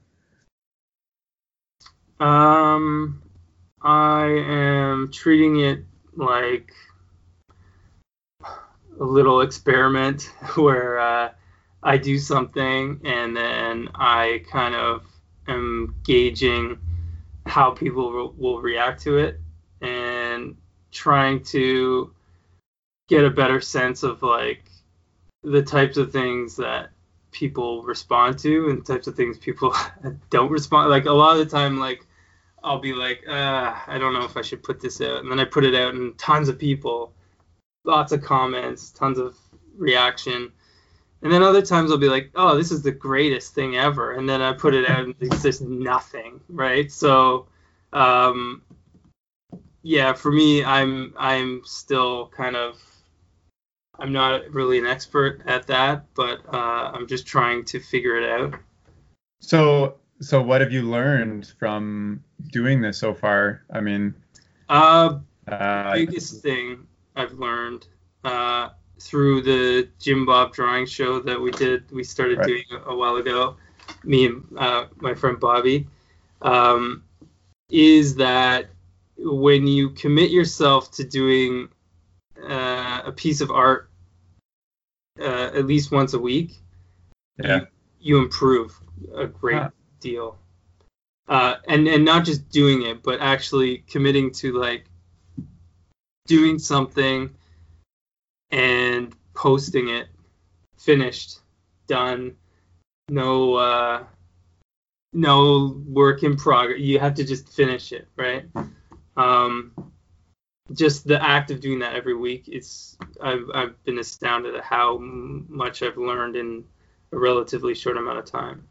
Um, 2.19 3.23
I 3.83 4.25
am 4.27 5.11
treating 5.13 5.61
it 5.61 5.85
like 6.15 6.73
a 8.43 9.05
little 9.05 9.43
experiment 9.43 10.23
where 10.57 10.99
uh, 10.99 11.33
I 11.83 11.99
do 11.99 12.19
something 12.19 13.01
and 13.05 13.37
then 13.37 13.89
I 13.95 14.43
kind 14.51 14.75
of 14.75 15.07
am 15.47 15.95
gauging 16.03 16.79
how 17.47 17.71
people 17.71 18.11
will, 18.11 18.33
will 18.37 18.61
react 18.61 19.03
to 19.03 19.19
it 19.19 19.41
and 19.81 20.57
trying 20.91 21.45
to 21.45 22.13
get 23.09 23.25
a 23.25 23.31
better 23.31 23.61
sense 23.61 24.03
of 24.03 24.23
like 24.23 24.65
the 25.47 25.63
types 25.63 25.97
of 25.97 26.13
things 26.13 26.57
that 26.57 26.91
people 27.31 27.83
respond 27.83 28.39
to 28.39 28.69
and 28.71 28.85
types 28.85 29.07
of 29.07 29.15
things 29.15 29.39
people 29.39 29.75
don't 30.31 30.51
respond 30.51 30.91
like 30.91 31.05
a 31.07 31.13
lot 31.13 31.33
of 31.33 31.39
the 31.39 31.57
time 31.57 31.79
like 31.79 32.07
I'll 32.67 32.81
be 32.81 32.93
like, 32.93 33.23
uh, 33.29 33.75
I 33.87 33.97
don't 33.97 34.13
know 34.13 34.25
if 34.25 34.37
I 34.37 34.43
should 34.43 34.63
put 34.63 34.81
this 34.81 35.01
out. 35.01 35.21
And 35.21 35.31
then 35.31 35.39
I 35.39 35.45
put 35.45 35.65
it 35.65 35.75
out, 35.75 35.95
and 35.95 36.19
tons 36.19 36.49
of 36.49 36.59
people, 36.59 37.13
lots 37.85 38.11
of 38.11 38.23
comments, 38.23 38.91
tons 38.91 39.19
of 39.19 39.39
reaction. 39.77 40.51
And 41.23 41.33
then 41.33 41.45
other 41.45 41.63
times 41.63 41.93
I'll 41.93 41.97
be 41.97 42.09
like, 42.09 42.31
oh, 42.35 42.57
this 42.57 42.73
is 42.73 42.83
the 42.83 42.91
greatest 42.91 43.55
thing 43.55 43.77
ever. 43.77 44.15
And 44.15 44.29
then 44.29 44.43
I 44.43 44.53
put 44.53 44.75
it 44.75 44.91
out, 44.91 45.05
and 45.05 45.15
it's 45.21 45.43
just 45.43 45.63
nothing, 45.63 46.41
right? 46.49 46.91
So, 46.91 47.47
um, 47.93 48.63
yeah, 49.83 50.13
for 50.13 50.33
me, 50.33 50.65
I'm 50.65 51.15
I'm 51.17 51.63
still 51.65 52.27
kind 52.29 52.57
of 52.57 52.83
I'm 53.99 54.13
not 54.13 54.51
really 54.51 54.79
an 54.79 54.87
expert 54.87 55.43
at 55.47 55.67
that, 55.69 56.05
but 56.15 56.41
uh, 56.53 56.93
I'm 56.95 57.07
just 57.07 57.27
trying 57.27 57.65
to 57.67 57.81
figure 57.81 58.17
it 58.17 58.29
out. 58.29 58.61
So 59.41 59.97
so 60.21 60.41
what 60.43 60.61
have 60.61 60.73
you 60.73 60.83
learned 60.83 61.53
from 61.59 62.23
doing 62.51 62.81
this 62.81 62.99
so 62.99 63.15
far? 63.15 63.63
I 63.71 63.81
mean, 63.81 64.15
Uh, 64.69 65.19
uh, 65.49 65.95
biggest 65.95 66.43
thing 66.43 66.87
I've 67.15 67.33
learned 67.35 67.87
uh, 68.25 68.71
through 69.01 69.43
the 69.43 69.89
Jim 69.99 70.27
Bob 70.27 70.53
drawing 70.53 70.87
show 70.87 71.21
that 71.21 71.41
we 71.41 71.51
did, 71.53 71.91
we 71.91 72.03
started 72.03 72.39
Right. 72.39 72.47
doing 72.47 72.65
a, 72.73 72.91
a 72.91 72.97
while 72.97 73.17
ago, 73.17 73.57
me 74.05 74.27
and 74.27 74.45
uh, 74.59 74.87
my 74.97 75.15
friend 75.15 75.39
Bobby, 75.39 75.87
um, 76.43 77.03
is 77.71 78.17
that 78.17 78.71
when 79.19 79.67
you 79.67 79.91
commit 79.91 80.31
yourself 80.31 80.91
to 80.93 81.05
doing 81.05 81.69
uh, 82.43 83.03
a 83.05 83.13
piece 83.13 83.41
of 83.41 83.51
art 83.51 83.91
uh, 85.21 85.51
at 85.55 85.67
least 85.67 85.91
once 85.91 86.15
a 86.15 86.19
week, 86.19 86.55
yeah. 87.43 87.61
you 88.01 88.19
improve 88.19 88.79
a 89.15 89.27
great 89.27 89.63
deal. 90.01 90.39
Uh, 91.29 91.57
and 91.67 91.89
and 91.89 92.05
not 92.05 92.25
just 92.25 92.49
doing 92.51 92.83
it, 92.83 93.03
but 93.03 93.21
actually 93.21 93.79
committing 93.79 94.31
to 94.31 94.53
like 94.53 94.85
doing 96.27 96.59
something 96.59 97.31
and 98.51 99.15
posting 99.35 99.89
it 99.89 100.07
finished, 100.79 101.41
done, 101.89 102.37
no 103.09 103.55
uh, 103.55 104.05
no 105.13 105.83
work 105.89 106.23
in 106.23 106.37
progress. 106.37 106.79
You 106.79 107.01
have 107.01 107.15
to 107.15 107.25
just 107.25 107.49
finish 107.49 107.93
it, 107.93 108.07
right? 108.17 108.45
Um, 109.17 109.73
just 110.73 111.07
the 111.07 111.23
act 111.23 111.51
of 111.51 111.61
doing 111.61 111.79
that 111.81 111.95
every 111.95 112.15
week, 112.15 112.49
it's 112.49 112.97
I've 113.23 113.49
I've 113.55 113.85
been 113.85 113.99
astounded 113.99 114.55
at 114.55 114.65
how 114.65 114.97
m- 114.97 115.47
much 115.49 115.83
I've 115.83 115.97
learned 115.97 116.37
in 116.37 116.65
a 117.13 117.19
relatively 117.19 117.75
short 117.75 117.97
amount 117.97 118.19
of 118.19 118.25
time. 118.25 118.67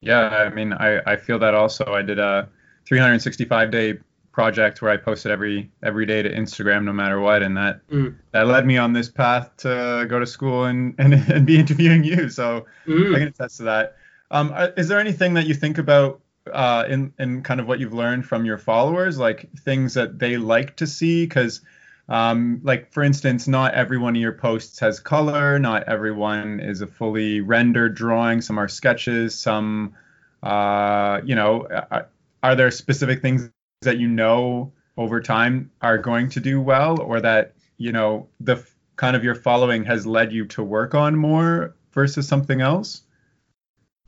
Yeah, 0.00 0.28
I 0.28 0.50
mean, 0.50 0.72
I, 0.72 1.00
I 1.06 1.16
feel 1.16 1.38
that 1.38 1.54
also. 1.54 1.84
I 1.86 2.02
did 2.02 2.18
a 2.18 2.48
365 2.86 3.70
day 3.70 3.98
project 4.32 4.82
where 4.82 4.90
I 4.90 4.98
posted 4.98 5.32
every 5.32 5.70
every 5.82 6.04
day 6.04 6.22
to 6.22 6.30
Instagram 6.30 6.84
no 6.84 6.92
matter 6.92 7.20
what, 7.20 7.42
and 7.42 7.56
that 7.56 7.86
Mm. 7.88 8.16
that 8.32 8.46
led 8.46 8.66
me 8.66 8.76
on 8.76 8.92
this 8.92 9.08
path 9.08 9.56
to 9.58 10.06
go 10.08 10.18
to 10.20 10.26
school 10.26 10.64
and 10.64 10.94
and, 10.98 11.14
and 11.14 11.46
be 11.46 11.58
interviewing 11.58 12.04
you. 12.04 12.28
So 12.28 12.66
Mm. 12.86 13.14
I 13.14 13.18
can 13.20 13.28
attest 13.28 13.56
to 13.58 13.62
that. 13.64 13.96
Um, 14.30 14.52
is 14.76 14.88
there 14.88 14.98
anything 14.98 15.34
that 15.34 15.46
you 15.46 15.54
think 15.54 15.78
about 15.78 16.20
uh, 16.52 16.84
in 16.88 17.12
in 17.18 17.42
kind 17.42 17.60
of 17.60 17.66
what 17.66 17.80
you've 17.80 17.94
learned 17.94 18.26
from 18.26 18.44
your 18.44 18.58
followers, 18.58 19.18
like 19.18 19.48
things 19.60 19.94
that 19.94 20.18
they 20.18 20.36
like 20.36 20.76
to 20.76 20.86
see? 20.86 21.24
Because 21.24 21.60
um, 22.08 22.60
like 22.62 22.92
for 22.92 23.02
instance, 23.02 23.48
not 23.48 23.74
every 23.74 23.98
one 23.98 24.14
of 24.14 24.22
your 24.22 24.32
posts 24.32 24.78
has 24.80 25.00
color. 25.00 25.58
Not 25.58 25.84
everyone 25.88 26.60
is 26.60 26.80
a 26.80 26.86
fully 26.86 27.40
rendered 27.40 27.94
drawing. 27.94 28.40
Some 28.40 28.58
are 28.58 28.68
sketches. 28.68 29.34
Some, 29.34 29.94
uh, 30.42 31.20
you 31.24 31.34
know, 31.34 31.66
are, 31.90 32.08
are 32.42 32.54
there 32.54 32.70
specific 32.70 33.22
things 33.22 33.50
that 33.82 33.98
you 33.98 34.08
know 34.08 34.72
over 34.96 35.20
time 35.20 35.70
are 35.82 35.98
going 35.98 36.28
to 36.30 36.40
do 36.40 36.60
well, 36.60 37.00
or 37.00 37.20
that 37.20 37.54
you 37.76 37.92
know 37.92 38.28
the 38.40 38.64
kind 38.94 39.16
of 39.16 39.24
your 39.24 39.34
following 39.34 39.84
has 39.84 40.06
led 40.06 40.32
you 40.32 40.46
to 40.46 40.62
work 40.62 40.94
on 40.94 41.16
more 41.16 41.74
versus 41.92 42.28
something 42.28 42.60
else? 42.60 43.02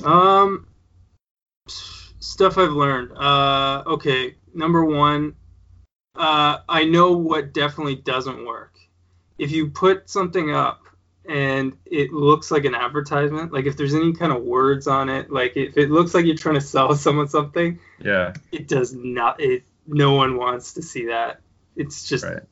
Um, 0.05 0.69
stuff 2.29 2.59
I've 2.59 2.73
learned. 2.73 3.13
Uh, 3.17 3.83
okay, 3.87 4.35
number 4.55 4.85
one, 4.85 5.35
uh, 6.15 6.59
I 6.69 6.85
know 6.85 7.13
what 7.13 7.55
definitely 7.55 7.97
doesn't 7.97 8.45
work. 8.45 8.75
If 9.39 9.51
you 9.51 9.71
put 9.71 10.11
something 10.11 10.55
up 10.55 10.83
and 11.25 11.77
it 11.87 12.13
looks 12.13 12.51
like 12.51 12.65
an 12.67 12.75
advertisement, 12.75 13.53
like 13.53 13.65
if 13.67 13.77
there's 13.77 13.95
any 13.95 14.13
kind 14.13 14.33
of 14.33 14.43
words 14.43 14.87
on 14.87 15.09
it, 15.09 15.31
like 15.31 15.57
if 15.57 15.77
it 15.79 15.91
looks 15.91 16.13
like 16.13 16.27
you're 16.27 16.37
trying 16.37 16.57
to 16.57 16.61
sell 16.61 16.95
someone 17.07 17.29
something, 17.29 17.79
Yeah. 17.99 18.35
it 18.53 18.69
does 18.69 18.93
not. 18.93 19.41
It 19.41 19.65
no 19.87 20.13
one 20.13 20.37
wants 20.37 20.75
to 20.75 20.83
see 20.83 21.07
that. 21.07 21.41
It's 21.77 22.07
just 22.07 22.25
Right. 22.25 22.43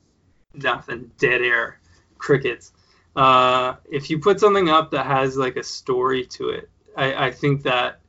nothing, 0.55 1.11
dead 1.19 1.43
air, 1.43 1.79
crickets. 2.17 2.73
Uh, 3.15 3.77
if 3.91 4.09
you 4.09 4.19
put 4.21 4.41
something 4.41 4.69
up 4.71 4.93
that 4.93 5.05
has 5.07 5.37
like 5.37 5.57
a 5.57 5.63
story 5.63 6.25
to 6.27 6.51
it, 6.51 6.71
I, 6.97 7.27
I 7.27 7.31
think 7.31 7.65
that 7.65 8.01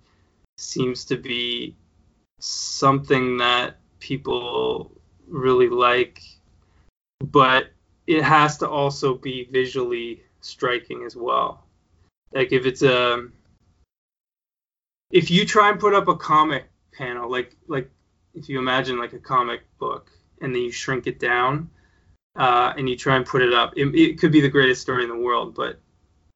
seems 0.58 1.06
to 1.06 1.17
be 1.17 1.76
something 2.39 3.38
that 3.38 3.78
people 4.00 4.91
really 5.28 5.70
like, 5.70 6.22
but 7.24 7.70
it 8.06 8.24
has 8.24 8.58
to 8.58 8.70
also 8.70 9.15
be 9.15 9.48
visually 9.52 10.24
striking 10.41 11.04
as 11.06 11.15
well. 11.15 11.65
Like 12.34 12.52
if 12.52 12.65
it's 12.65 12.82
a, 12.82 13.28
if 15.12 15.32
you 15.32 15.46
try 15.46 15.70
and 15.70 15.80
put 15.80 15.93
up 15.93 16.08
a 16.08 16.15
comic 16.15 16.65
panel, 16.93 17.30
like 17.30 17.56
like 17.67 17.89
if 18.34 18.50
you 18.50 18.60
imagine 18.60 19.00
like 19.00 19.13
a 19.13 19.20
comic 19.20 19.62
book 19.80 20.12
and 20.41 20.54
then 20.54 20.62
you 20.62 20.72
shrink 20.72 21.08
it 21.08 21.20
down 21.20 21.70
uh, 22.36 22.74
and 22.78 22.88
you 22.89 22.96
try 22.96 23.15
and 23.15 23.26
put 23.26 23.41
it 23.41 23.54
up, 23.54 23.74
it, 23.76 23.88
it 23.96 24.20
could 24.20 24.32
be 24.32 24.41
the 24.41 24.50
greatest 24.50 24.82
story 24.82 25.04
in 25.04 25.10
the 25.10 25.17
world, 25.17 25.56
but 25.56 25.80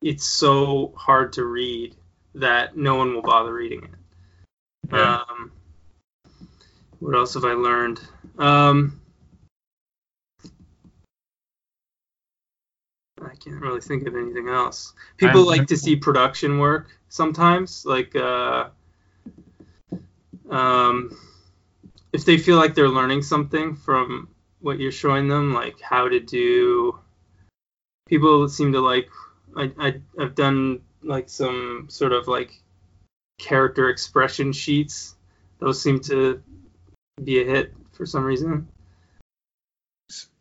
it's 0.02 0.26
so 0.26 0.94
hard 0.98 1.34
to 1.34 1.46
read 1.46 1.96
that 2.36 2.76
no 2.76 2.96
one 2.96 3.14
will 3.14 3.22
bother 3.22 3.54
reading 3.54 3.84
it. 3.84 4.01
Yeah. 4.92 5.22
Um, 5.30 5.52
what 7.00 7.16
else 7.16 7.34
have 7.34 7.46
I 7.46 7.54
learned? 7.54 8.02
Um, 8.38 9.00
I 13.22 13.36
can't 13.36 13.62
really 13.62 13.82
think 13.82 14.08
of 14.08 14.16
anything 14.16 14.50
else. 14.50 14.94
People 15.18 15.42
I'm- 15.50 15.60
like 15.60 15.68
to 15.68 15.78
see 15.78 15.96
production 15.96 16.60
work 16.60 16.90
sometimes, 17.10 17.86
like 17.86 18.16
uh, 18.16 18.70
um, 20.50 21.18
if 22.14 22.26
they 22.26 22.38
feel 22.38 22.58
like 22.58 22.76
they're 22.76 22.90
learning 22.90 23.22
something 23.22 23.76
from 23.76 24.28
what 24.60 24.80
you're 24.80 24.92
showing 24.92 25.28
them, 25.28 25.54
like 25.54 25.80
how 25.82 26.08
to 26.08 26.20
do. 26.20 27.00
People 28.08 28.48
seem 28.50 28.74
to 28.74 28.82
like. 28.82 29.10
I, 29.56 29.72
I 29.80 30.02
I've 30.20 30.36
done 30.36 30.82
like 31.04 31.30
some 31.30 31.88
sort 31.90 32.14
of 32.14 32.28
like 32.28 32.61
character 33.42 33.90
expression 33.90 34.54
sheets. 34.54 35.16
Those 35.60 35.82
seem 35.82 36.00
to 36.02 36.42
be 37.24 37.42
a 37.42 37.46
hit 37.46 37.74
for 37.92 38.06
some 38.06 38.24
reason. 38.24 38.68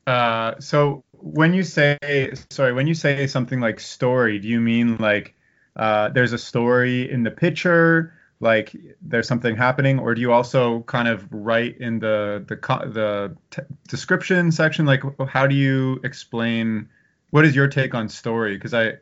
Uh, 0.07 0.55
so 0.61 1.03
when 1.13 1.55
you 1.55 1.63
say 1.63 2.33
sorry, 2.51 2.73
when 2.73 2.87
you 2.87 2.95
say 2.95 3.27
something 3.27 3.61
like 3.61 3.81
story, 3.81 4.39
do 4.39 4.49
you 4.49 4.61
mean 4.61 4.97
like 4.99 5.35
uh, 5.77 6.09
there's 6.11 6.33
a 6.33 6.39
story 6.39 7.11
in 7.11 7.23
the 7.23 7.31
picture, 7.31 8.13
like 8.41 8.75
there's 9.01 9.29
something 9.29 9.57
happening, 9.57 9.99
or 9.99 10.15
do 10.15 10.21
you 10.21 10.33
also 10.33 10.83
kind 10.83 11.09
of 11.09 11.27
write 11.31 11.79
in 11.79 11.99
the 11.99 12.45
the 12.49 12.57
the 12.91 13.37
t- 13.51 13.63
description 13.89 14.53
section, 14.53 14.87
like 14.87 15.03
how 15.29 15.47
do 15.47 15.55
you 15.55 16.01
explain? 16.05 16.89
What 17.31 17.45
is 17.45 17.55
your 17.55 17.69
take 17.69 17.95
on 17.95 18.09
story? 18.09 18.57
Because 18.57 18.75
I, 18.75 18.95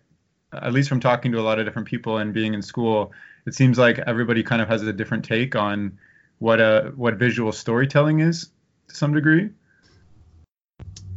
at 0.53 0.73
least 0.75 0.91
from 0.91 1.01
talking 1.01 1.33
to 1.33 1.41
a 1.41 1.47
lot 1.49 1.59
of 1.59 1.65
different 1.65 1.89
people 1.89 2.19
and 2.19 2.35
being 2.35 2.53
in 2.53 2.61
school, 2.61 3.13
it 3.49 3.55
seems 3.55 3.79
like 3.79 3.99
everybody 3.99 4.43
kind 4.43 4.61
of 4.61 4.69
has 4.69 4.83
a 4.83 4.93
different 4.93 5.25
take 5.25 5.57
on 5.57 5.99
what 6.39 6.61
a 6.61 6.93
what 6.95 7.15
visual 7.15 7.51
storytelling 7.51 8.21
is 8.21 8.51
to 8.89 8.95
some 8.95 9.15
degree. 9.15 9.51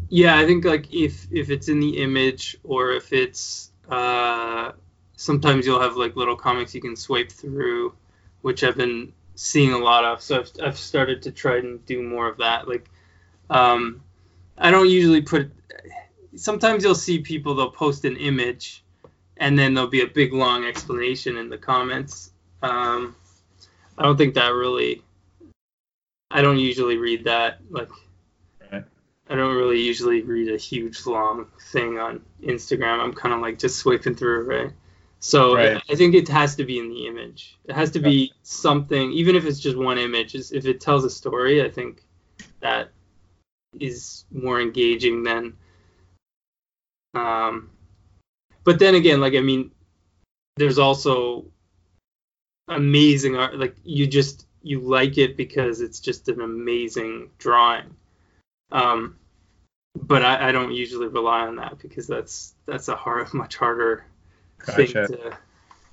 Yeah, 0.10 0.38
I 0.38 0.46
think 0.46 0.66
like 0.66 0.94
if 0.94 1.28
if 1.32 1.50
it's 1.50 1.68
in 1.68 1.80
the 1.80 2.02
image 2.02 2.58
or 2.64 2.92
if 2.92 3.12
it's 3.12 3.72
uh, 3.90 4.72
sometimes 5.16 5.66
you'll 5.66 5.82
have 5.82 5.98
like 5.98 6.16
little 6.16 6.38
comics 6.38 6.74
you 6.74 6.82
can 6.82 6.96
swipe 6.96 7.32
through, 7.32 7.94
which 8.42 8.64
I've 8.64 8.78
been 8.78 9.12
seeing 9.36 9.74
a 9.74 9.78
lot 9.78 10.06
of. 10.06 10.22
So 10.22 10.40
I've 10.40 10.52
I've 10.64 10.78
started 10.78 11.22
to 11.24 11.32
try 11.32 11.58
and 11.58 11.86
do 11.86 12.02
more 12.02 12.28
of 12.28 12.38
that. 12.38 12.68
Like, 12.68 12.90
um, 13.50 14.02
I 14.58 14.72
don't 14.72 14.90
usually 14.90 15.22
put. 15.22 15.52
Sometimes 16.36 16.84
you'll 16.84 16.96
see 16.96 17.20
people 17.20 17.56
they'll 17.56 17.72
post 17.72 18.06
an 18.06 18.16
image, 18.16 18.86
and 19.42 19.58
then 19.58 19.74
there'll 19.74 19.90
be 19.90 20.04
a 20.04 20.08
big 20.08 20.34
long 20.34 20.66
explanation 20.66 21.36
in 21.36 21.50
the 21.50 21.58
comments. 21.58 22.32
Um, 22.62 23.16
I 23.98 24.04
don't 24.04 24.16
think 24.16 24.36
that 24.36 24.50
really. 24.50 25.02
I 26.30 26.42
don't 26.42 26.60
usually 26.60 26.98
read 26.98 27.26
that 27.26 27.58
like. 27.70 27.90
Right. 28.72 28.86
I 29.30 29.36
don't 29.36 29.56
really 29.56 29.82
usually 29.82 30.22
read 30.22 30.54
a 30.54 30.58
huge 30.58 31.06
long 31.08 31.48
thing 31.72 31.98
on 31.98 32.22
Instagram. 32.44 33.00
I'm 33.00 33.14
kind 33.14 33.34
of 33.34 33.42
like 33.42 33.58
just 33.58 33.78
swiping 33.80 34.16
through, 34.16 34.44
right? 34.44 34.72
So 35.20 35.56
Right. 35.56 35.78
I, 35.78 35.94
I 35.94 35.96
think 35.96 36.14
it 36.14 36.28
has 36.28 36.56
to 36.56 36.64
be 36.64 36.78
in 36.78 36.90
the 36.90 37.08
image. 37.08 37.58
It 37.66 37.74
has 37.74 37.92
to 37.92 38.00
be 38.00 38.34
something, 38.44 39.12
even 39.12 39.36
if 39.36 39.46
it's 39.46 39.60
just 39.60 39.78
one 39.78 39.98
image. 39.98 40.36
If 40.36 40.66
it 40.66 40.82
tells 40.82 41.04
a 41.04 41.10
story, 41.10 41.64
I 41.64 41.70
think 41.70 42.04
that 42.60 42.90
is 43.80 44.24
more 44.32 44.62
engaging 44.62 45.24
than. 45.24 45.58
Um, 47.16 47.72
but 48.64 48.80
then 48.80 48.96
again, 48.96 49.22
like 49.22 49.34
I 49.34 49.42
mean, 49.42 49.72
there's 50.58 50.80
also 50.80 51.46
amazing 52.68 53.36
art. 53.36 53.58
Like 53.58 53.76
you 53.84 54.08
just 54.08 54.46
you 54.64 54.80
like 54.80 55.18
it 55.18 55.38
because 55.38 55.82
it's 55.82 56.00
just 56.00 56.28
an 56.30 56.42
amazing 56.42 57.30
drawing. 57.38 57.96
Um, 58.72 59.18
but 59.96 60.24
I, 60.24 60.50
I 60.50 60.52
don't 60.52 60.72
usually 60.72 61.08
rely 61.08 61.42
on 61.42 61.58
that 61.58 61.80
because 61.80 62.08
that's 62.08 62.54
that's 62.66 62.88
a 62.88 62.96
hard, 62.96 63.34
much 63.34 63.56
harder 63.56 64.06
thing 64.66 64.88
to. 64.88 65.38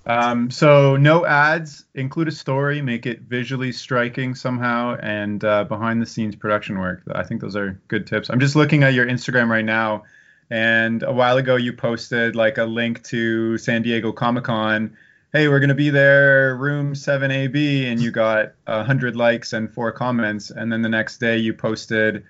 Um, 0.07 0.51
so 0.51 0.97
no 0.97 1.27
ads, 1.27 1.85
include 1.95 2.29
a 2.29 2.33
story, 2.33 2.81
make 2.81 3.05
it 3.05 3.21
visually 3.21 3.73
striking 3.73 4.35
somehow, 4.35 4.97
and 5.03 5.45
uh, 5.45 5.65
behind 5.65 6.01
the 6.01 6.07
scenes 6.07 6.35
production 6.35 6.79
work. 6.79 7.03
I 7.15 7.25
think 7.25 7.43
those 7.43 7.57
are 7.57 7.79
good 7.89 8.07
tips. 8.07 8.31
I'm 8.31 8.41
just 8.41 8.57
looking 8.57 8.85
at 8.85 8.95
your 8.95 9.07
Instagram 9.07 9.49
right 9.49 9.65
now, 9.65 10.05
and 10.51 11.03
a 11.03 11.13
while 11.13 11.37
ago 11.37 11.57
you 11.57 11.73
posted 11.73 12.35
like 12.37 12.59
a 12.59 12.65
link 12.65 13.03
to 13.05 13.59
San 13.59 13.83
Diego 13.83 14.13
Comic 14.13 14.45
Con. 14.45 14.97
Hey, 15.33 15.49
we're 15.49 15.61
gonna 15.61 15.75
be 15.75 15.91
there, 15.91 16.57
room 16.57 16.95
7AB, 16.95 17.87
and 17.87 18.01
you 18.01 18.11
got 18.11 18.53
a 18.67 18.83
hundred 18.83 19.15
likes 19.15 19.53
and 19.53 19.73
four 19.73 19.93
comments. 19.93 20.51
And 20.51 20.73
then 20.73 20.81
the 20.83 20.89
next 20.89 21.19
day 21.19 21.37
you 21.37 21.53
posted 21.53 22.25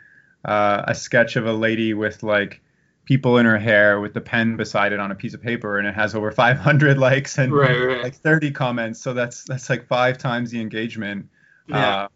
uh, 0.45 0.83
a 0.87 0.95
sketch 0.95 1.37
of 1.37 1.47
a 1.47 1.53
lady 1.53 1.95
with 1.95 2.23
like 2.23 2.61
people 3.05 3.39
in 3.39 3.47
her 3.47 3.59
hair 3.59 4.01
with 4.01 4.15
the 4.15 4.21
pen 4.21 4.57
beside 4.57 4.93
it 4.93 5.01
on 5.01 5.11
a 5.11 5.15
piece 5.15 5.33
of 5.33 5.41
paper, 5.41 5.79
and 5.79 5.87
it 5.87 5.95
has 5.95 6.15
over 6.15 6.31
500 6.33 6.99
likes 7.09 7.39
and 7.39 7.53
Right, 7.53 7.77
right. 7.79 8.03
like 8.03 8.15
30 8.17 8.51
comments. 8.51 9.01
So 9.01 9.15
that's 9.15 9.45
that's 9.45 9.71
like 9.71 9.87
five 9.87 10.19
times 10.19 10.51
the 10.51 10.61
engagement. 10.61 11.29
Yeah. 11.69 11.97
Uh, 11.97 12.09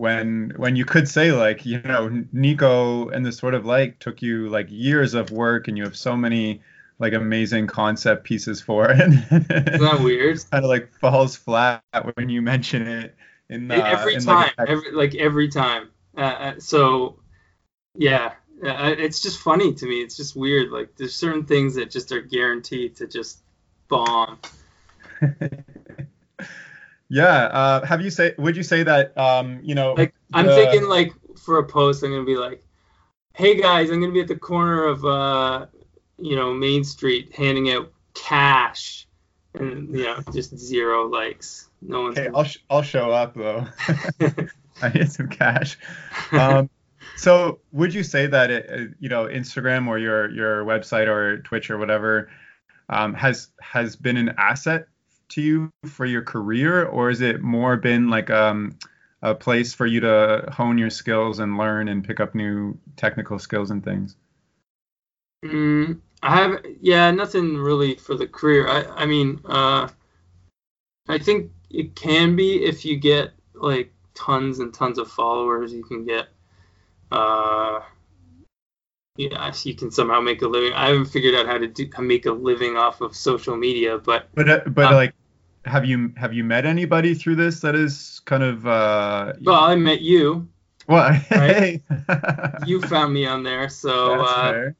when 0.00 0.54
when 0.56 0.76
you 0.76 0.86
could 0.86 1.06
say 1.06 1.30
like 1.30 1.66
you 1.66 1.80
know 1.82 2.08
Niko 2.34 3.14
and 3.14 3.24
the 3.24 3.32
Sword 3.32 3.52
of 3.52 3.66
Light 3.66 4.00
took 4.00 4.22
you 4.22 4.48
like 4.48 4.66
years 4.70 5.12
of 5.12 5.30
work 5.30 5.68
and 5.68 5.76
you 5.76 5.84
have 5.84 5.94
so 5.94 6.16
many 6.16 6.62
like 6.98 7.12
amazing 7.12 7.66
concept 7.66 8.24
pieces 8.24 8.62
for 8.62 8.90
it. 8.90 9.00
Isn't 9.00 9.48
that 9.48 10.00
weird? 10.02 10.38
kind 10.50 10.64
of 10.64 10.70
like 10.70 10.90
falls 10.94 11.36
flat 11.36 11.82
when 12.14 12.30
you 12.30 12.40
mention 12.40 12.86
it 12.86 13.14
in 13.50 13.68
the 13.68 13.74
every 13.74 14.14
in, 14.14 14.22
time, 14.22 14.50
like, 14.56 14.68
every 14.68 14.92
like 14.92 15.14
every 15.16 15.48
time. 15.48 15.90
Uh, 16.16 16.20
Uh, 16.20 16.54
so, 16.58 17.18
yeah, 17.94 18.32
uh, 18.64 18.94
it's 18.98 19.20
just 19.20 19.38
funny 19.38 19.74
to 19.74 19.86
me. 19.86 19.96
It's 19.96 20.16
just 20.16 20.34
weird. 20.34 20.70
Like 20.70 20.96
there's 20.96 21.14
certain 21.14 21.44
things 21.44 21.74
that 21.74 21.90
just 21.90 22.10
are 22.10 22.22
guaranteed 22.22 22.96
to 22.96 23.06
just 23.06 23.40
bomb. 23.88 24.38
yeah. 27.10 27.44
Uh, 27.46 27.84
have 27.84 28.00
you 28.00 28.10
say? 28.10 28.34
Would 28.38 28.56
you 28.56 28.62
say 28.62 28.82
that? 28.84 29.16
Um, 29.18 29.60
you 29.62 29.74
know. 29.74 29.92
Like 29.92 30.14
I'm 30.32 30.46
the- 30.46 30.54
thinking 30.54 30.88
like 30.88 31.12
for 31.36 31.58
a 31.58 31.64
post, 31.64 32.02
I'm 32.02 32.10
gonna 32.12 32.24
be 32.24 32.36
like, 32.36 32.64
"Hey 33.34 33.60
guys, 33.60 33.90
I'm 33.90 34.00
gonna 34.00 34.12
be 34.12 34.20
at 34.20 34.28
the 34.28 34.36
corner 34.36 34.84
of 34.84 35.04
uh, 35.04 35.66
you 36.18 36.36
know, 36.36 36.54
Main 36.54 36.84
Street 36.84 37.34
handing 37.34 37.70
out 37.70 37.92
cash," 38.14 39.06
and 39.54 39.90
you 39.90 40.04
know, 40.04 40.20
just 40.32 40.56
zero 40.56 41.06
likes. 41.06 41.68
No 41.82 42.02
one's. 42.02 42.16
Hey, 42.16 42.28
I'll 42.34 42.44
sh- 42.44 42.58
I'll 42.70 42.82
show 42.82 43.10
up 43.10 43.34
though. 43.34 43.66
I 44.82 44.88
need 44.90 45.10
some 45.10 45.28
cash. 45.28 45.78
Um, 46.32 46.70
so 47.16 47.58
would 47.72 47.92
you 47.92 48.02
say 48.02 48.26
that 48.26 48.50
it, 48.50 48.94
you 49.00 49.08
know 49.08 49.24
Instagram 49.24 49.88
or 49.88 49.98
your 49.98 50.30
your 50.30 50.64
website 50.64 51.08
or 51.08 51.38
Twitch 51.42 51.70
or 51.70 51.78
whatever 51.78 52.30
um, 52.88 53.14
has 53.14 53.48
has 53.60 53.96
been 53.96 54.16
an 54.16 54.34
asset 54.38 54.86
to 55.30 55.42
you 55.42 55.70
for 55.86 56.06
your 56.06 56.22
career, 56.22 56.84
or 56.84 57.10
is 57.10 57.20
it 57.20 57.40
more 57.40 57.76
been 57.76 58.08
like 58.08 58.30
um, 58.30 58.78
a 59.22 59.34
place 59.34 59.74
for 59.74 59.86
you 59.86 60.00
to 60.00 60.48
hone 60.52 60.78
your 60.78 60.90
skills 60.90 61.38
and 61.38 61.56
learn 61.58 61.88
and 61.88 62.04
pick 62.04 62.20
up 62.20 62.34
new 62.34 62.78
technical 62.96 63.38
skills 63.38 63.70
and 63.70 63.84
things? 63.84 64.16
Mm, 65.44 66.00
I 66.22 66.36
have, 66.36 66.64
yeah, 66.80 67.10
nothing 67.10 67.56
really 67.56 67.94
for 67.94 68.14
the 68.14 68.26
career. 68.26 68.68
I, 68.68 69.02
I 69.02 69.06
mean, 69.06 69.40
uh, 69.44 69.88
I 71.08 71.18
think 71.18 71.50
it 71.70 71.94
can 71.94 72.36
be 72.36 72.64
if 72.64 72.84
you 72.84 72.96
get 72.96 73.32
like 73.54 73.92
tons 74.14 74.58
and 74.58 74.72
tons 74.72 74.98
of 74.98 75.10
followers, 75.10 75.72
you 75.72 75.82
can 75.82 76.04
get, 76.04 76.28
uh, 77.10 77.80
yeah, 79.16 79.52
you 79.64 79.74
can 79.74 79.90
somehow 79.90 80.20
make 80.20 80.42
a 80.42 80.48
living. 80.48 80.72
I 80.72 80.88
haven't 80.88 81.06
figured 81.06 81.34
out 81.34 81.46
how 81.46 81.58
to 81.58 81.66
do, 81.66 81.88
make 82.00 82.26
a 82.26 82.32
living 82.32 82.76
off 82.76 83.00
of 83.00 83.14
social 83.14 83.56
media, 83.56 83.98
but 83.98 84.28
but 84.34 84.48
uh, 84.48 84.60
but 84.66 84.86
um, 84.86 84.94
like, 84.94 85.14
have 85.64 85.84
you 85.84 86.12
have 86.16 86.32
you 86.32 86.44
met 86.44 86.64
anybody 86.66 87.14
through 87.14 87.36
this 87.36 87.60
that 87.60 87.74
is 87.74 88.20
kind 88.24 88.42
of? 88.42 88.66
uh 88.66 89.32
Well, 89.42 89.60
I 89.60 89.74
met 89.76 90.00
you. 90.00 90.48
Well, 90.86 91.12
hey. 91.28 91.82
you 92.66 92.80
found 92.80 93.12
me 93.12 93.26
on 93.26 93.42
there, 93.42 93.68
so 93.68 94.16
That's 94.18 94.30
uh, 94.30 94.50
fair. 94.50 94.76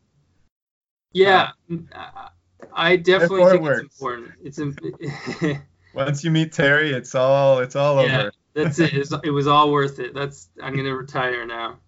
yeah, 1.13 1.51
uh, 1.95 2.29
I 2.73 2.97
definitely 2.97 3.45
think 3.45 3.65
it 3.65 3.71
it's 3.71 4.01
important. 4.01 4.33
It's 4.43 5.61
once 5.95 6.25
you 6.25 6.31
meet 6.31 6.53
Terry, 6.53 6.93
it's 6.93 7.15
all 7.15 7.61
it's 7.61 7.77
all 7.77 8.05
yeah, 8.05 8.21
over. 8.21 8.33
that's 8.55 8.79
it. 8.79 8.95
It's, 8.95 9.13
it 9.23 9.31
was 9.31 9.47
all 9.47 9.71
worth 9.71 9.99
it. 10.01 10.15
That's 10.15 10.49
I'm 10.63 10.75
gonna 10.75 10.95
retire 10.95 11.47
now. 11.47 11.79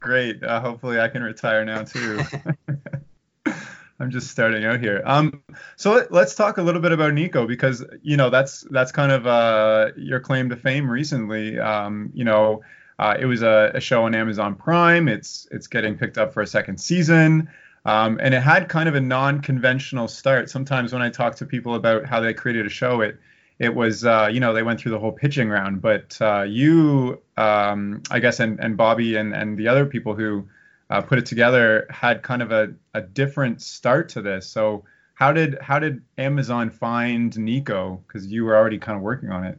Great. 0.00 0.42
Uh, 0.42 0.60
hopefully, 0.60 1.00
I 1.00 1.08
can 1.08 1.22
retire 1.22 1.64
now 1.64 1.82
too. 1.82 2.20
I'm 4.00 4.10
just 4.10 4.30
starting 4.30 4.64
out 4.64 4.80
here. 4.80 5.02
Um, 5.04 5.42
so 5.76 6.06
let, 6.10 6.12
us 6.12 6.34
talk 6.34 6.58
a 6.58 6.62
little 6.62 6.80
bit 6.80 6.92
about 6.92 7.12
Niko 7.12 7.48
because 7.48 7.84
you 8.02 8.16
know 8.16 8.30
that's 8.30 8.60
that's 8.70 8.92
kind 8.92 9.10
of 9.10 9.26
uh, 9.26 9.90
your 9.96 10.20
claim 10.20 10.48
to 10.50 10.56
fame 10.56 10.88
recently. 10.88 11.58
Um, 11.58 12.10
you 12.14 12.24
know, 12.24 12.62
uh, 12.98 13.16
it 13.18 13.26
was 13.26 13.42
a, 13.42 13.72
a, 13.74 13.80
show 13.80 14.04
on 14.04 14.14
Amazon 14.14 14.54
Prime. 14.54 15.08
It's 15.08 15.48
it's 15.50 15.66
getting 15.66 15.98
picked 15.98 16.16
up 16.16 16.32
for 16.32 16.42
a 16.42 16.46
second 16.46 16.78
season, 16.78 17.50
um, 17.84 18.20
and 18.22 18.34
it 18.34 18.40
had 18.40 18.68
kind 18.68 18.88
of 18.88 18.94
a 18.94 19.00
non-conventional 19.00 20.06
start. 20.06 20.48
Sometimes 20.48 20.92
when 20.92 21.02
I 21.02 21.10
talk 21.10 21.34
to 21.36 21.46
people 21.46 21.74
about 21.74 22.06
how 22.06 22.20
they 22.20 22.34
created 22.34 22.66
a 22.66 22.70
show, 22.70 23.00
it 23.00 23.18
it 23.58 23.74
was 23.74 24.04
uh, 24.04 24.28
you 24.32 24.38
know 24.38 24.54
they 24.54 24.62
went 24.62 24.80
through 24.80 24.92
the 24.92 25.00
whole 25.00 25.12
pitching 25.12 25.48
round, 25.48 25.82
but 25.82 26.16
uh, 26.20 26.42
you 26.42 27.20
um, 27.36 28.04
I 28.12 28.20
guess 28.20 28.38
and, 28.38 28.60
and 28.60 28.76
Bobby 28.76 29.16
and, 29.16 29.34
and 29.34 29.58
the 29.58 29.66
other 29.66 29.86
people 29.86 30.14
who 30.14 30.46
uh, 30.90 31.02
put 31.02 31.18
it 31.18 31.26
together 31.26 31.86
had 31.90 32.22
kind 32.22 32.42
of 32.42 32.52
a, 32.52 32.74
a 32.94 33.00
different 33.00 33.62
start 33.62 34.08
to 34.10 34.22
this. 34.22 34.48
So 34.48 34.84
how 35.14 35.32
did 35.32 35.58
how 35.60 35.78
did 35.78 36.02
Amazon 36.16 36.70
find 36.70 37.32
Niko? 37.32 38.00
Because 38.06 38.26
you 38.26 38.44
were 38.44 38.56
already 38.56 38.78
kind 38.78 38.96
of 38.96 39.02
working 39.02 39.30
on 39.30 39.44
it. 39.44 39.58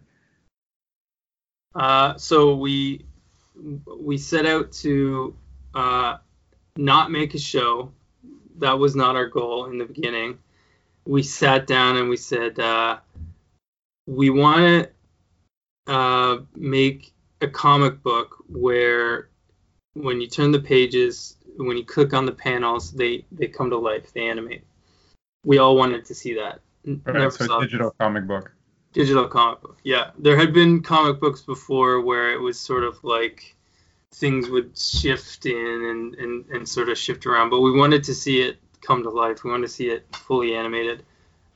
Uh, 1.75 2.17
so 2.17 2.55
we 2.55 3.05
we 3.99 4.17
set 4.17 4.45
out 4.45 4.71
to 4.71 5.35
uh, 5.75 6.17
not 6.77 7.11
make 7.11 7.33
a 7.33 7.39
show. 7.39 7.91
That 8.57 8.79
was 8.79 8.95
not 8.95 9.15
our 9.15 9.27
goal 9.27 9.65
in 9.65 9.77
the 9.77 9.85
beginning. 9.85 10.37
We 11.05 11.23
sat 11.23 11.65
down 11.67 11.97
and 11.97 12.09
we 12.09 12.17
said, 12.17 12.59
uh, 12.59 12.99
we 14.05 14.29
want 14.29 14.89
to 15.87 15.91
uh, 15.91 16.39
make 16.55 17.13
a 17.41 17.47
comic 17.47 18.03
book 18.03 18.43
where 18.47 19.29
when 19.93 20.21
you 20.21 20.27
turn 20.27 20.51
the 20.51 20.59
pages, 20.59 21.37
when 21.57 21.77
you 21.77 21.85
click 21.85 22.13
on 22.13 22.25
the 22.25 22.31
panels, 22.31 22.91
they 22.91 23.25
they 23.31 23.47
come 23.47 23.69
to 23.69 23.77
life, 23.77 24.11
they 24.13 24.27
animate. 24.27 24.63
We 25.43 25.57
all 25.57 25.75
wanted 25.75 26.05
to 26.05 26.15
see 26.15 26.35
that. 26.35 26.59
Right, 27.05 27.31
so 27.31 27.61
digital 27.61 27.91
comic 27.99 28.27
book. 28.27 28.51
Digital 28.93 29.27
comic 29.27 29.61
book, 29.61 29.77
yeah. 29.83 30.11
There 30.17 30.37
had 30.37 30.53
been 30.53 30.81
comic 30.81 31.19
books 31.19 31.41
before 31.41 32.01
where 32.01 32.31
it 32.33 32.39
was 32.39 32.59
sort 32.59 32.83
of 32.83 33.03
like 33.03 33.55
things 34.11 34.49
would 34.49 34.77
shift 34.77 35.45
in 35.45 35.55
and, 35.55 36.15
and, 36.15 36.45
and 36.47 36.67
sort 36.67 36.89
of 36.89 36.97
shift 36.97 37.25
around, 37.25 37.49
but 37.49 37.61
we 37.61 37.71
wanted 37.71 38.03
to 38.05 38.15
see 38.15 38.41
it 38.41 38.57
come 38.81 39.03
to 39.03 39.09
life. 39.09 39.43
We 39.43 39.51
wanted 39.51 39.67
to 39.67 39.73
see 39.73 39.89
it 39.89 40.05
fully 40.15 40.55
animated. 40.55 41.03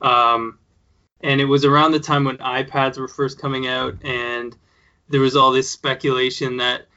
Um, 0.01 0.59
and 1.21 1.41
it 1.41 1.45
was 1.45 1.65
around 1.65 1.93
the 1.93 1.99
time 1.99 2.25
when 2.25 2.37
iPads 2.37 2.97
were 2.97 3.07
first 3.07 3.39
coming 3.39 3.65
out, 3.65 3.95
and 4.03 4.55
there 5.09 5.21
was 5.21 5.35
all 5.35 5.51
this 5.51 5.71
speculation 5.71 6.57
that 6.57 6.87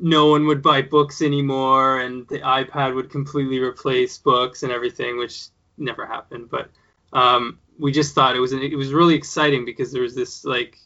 no 0.00 0.26
one 0.26 0.46
would 0.46 0.62
buy 0.62 0.82
books 0.82 1.22
anymore, 1.22 2.00
and 2.00 2.26
the 2.28 2.40
iPad 2.40 2.94
would 2.94 3.10
completely 3.10 3.58
replace 3.58 4.18
books 4.18 4.62
and 4.62 4.72
everything, 4.72 5.18
which 5.18 5.46
never 5.78 6.06
happened. 6.06 6.50
But 6.50 6.70
um, 7.12 7.58
we 7.78 7.92
just 7.92 8.14
thought 8.14 8.36
it 8.36 8.40
was 8.40 8.52
it 8.52 8.76
was 8.76 8.92
really 8.92 9.14
exciting 9.14 9.64
because 9.64 9.92
there 9.92 10.02
was 10.02 10.14
this 10.14 10.44
like 10.44 10.78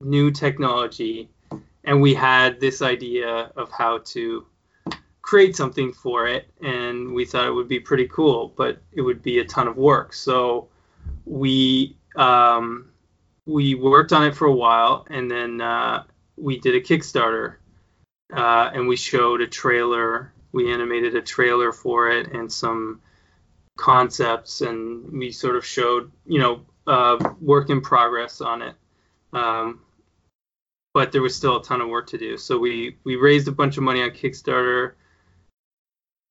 new 0.00 0.30
technology, 0.30 1.30
and 1.84 2.00
we 2.00 2.14
had 2.14 2.60
this 2.60 2.82
idea 2.82 3.50
of 3.56 3.70
how 3.70 3.98
to 3.98 4.46
create 5.22 5.56
something 5.56 5.92
for 5.92 6.26
it, 6.26 6.48
and 6.62 7.12
we 7.12 7.24
thought 7.24 7.46
it 7.46 7.52
would 7.52 7.68
be 7.68 7.80
pretty 7.80 8.08
cool, 8.08 8.54
but 8.56 8.80
it 8.92 9.02
would 9.02 9.22
be 9.22 9.40
a 9.40 9.44
ton 9.44 9.68
of 9.68 9.76
work. 9.76 10.12
So 10.12 10.68
we 11.24 11.96
um, 12.16 12.90
we 13.46 13.74
worked 13.74 14.12
on 14.12 14.24
it 14.24 14.34
for 14.34 14.46
a 14.46 14.54
while, 14.54 15.06
and 15.10 15.30
then 15.30 15.60
uh, 15.60 16.04
we 16.36 16.58
did 16.58 16.74
a 16.74 16.80
Kickstarter, 16.80 17.56
uh, 18.32 18.70
and 18.72 18.88
we 18.88 18.96
showed 18.96 19.40
a 19.40 19.46
trailer. 19.46 20.32
We 20.52 20.72
animated 20.72 21.14
a 21.14 21.22
trailer 21.22 21.72
for 21.72 22.10
it 22.10 22.32
and 22.32 22.52
some 22.52 23.00
concepts, 23.76 24.60
and 24.60 25.12
we 25.12 25.30
sort 25.30 25.56
of 25.56 25.64
showed, 25.64 26.10
you 26.26 26.40
know, 26.40 26.66
uh, 26.86 27.34
work 27.40 27.70
in 27.70 27.80
progress 27.80 28.40
on 28.40 28.62
it. 28.62 28.74
Um, 29.32 29.80
but 30.94 31.12
there 31.12 31.22
was 31.22 31.36
still 31.36 31.58
a 31.58 31.62
ton 31.62 31.80
of 31.80 31.88
work 31.88 32.08
to 32.08 32.18
do. 32.18 32.36
So 32.36 32.58
we 32.58 32.96
we 33.04 33.16
raised 33.16 33.48
a 33.48 33.52
bunch 33.52 33.76
of 33.76 33.82
money 33.82 34.02
on 34.02 34.10
Kickstarter. 34.10 34.92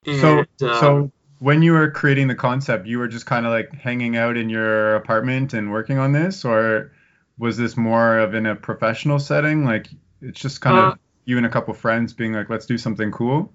And, 0.06 0.20
so 0.20 0.46
so 0.58 0.98
um, 0.98 1.12
when 1.40 1.62
you 1.62 1.74
were 1.74 1.92
creating 1.92 2.28
the 2.28 2.36
concept, 2.36 2.88
you 2.88 3.00
were 3.00 3.08
just 3.08 3.26
kind 3.26 3.46
of 3.46 3.52
like 3.52 3.72
hanging 3.74 4.18
out 4.18 4.38
in 4.38 4.50
your 4.50 4.96
apartment 4.96 5.54
and 5.54 5.72
working 5.72 6.00
on 6.00 6.12
this, 6.12 6.44
or 6.44 6.92
was 7.38 7.58
this 7.58 7.78
more 7.78 8.18
of 8.20 8.34
in 8.34 8.46
a 8.46 8.56
professional 8.56 9.20
setting? 9.20 9.64
Like 9.64 9.88
it's 10.22 10.40
just 10.40 10.62
kind 10.62 10.78
uh, 10.78 10.82
of 10.82 11.00
you 11.28 11.36
and 11.36 11.46
a 11.46 11.50
couple 11.50 11.74
friends 11.74 12.14
being 12.14 12.32
like, 12.32 12.50
let's 12.50 12.66
do 12.66 12.78
something 12.78 13.12
cool. 13.12 13.54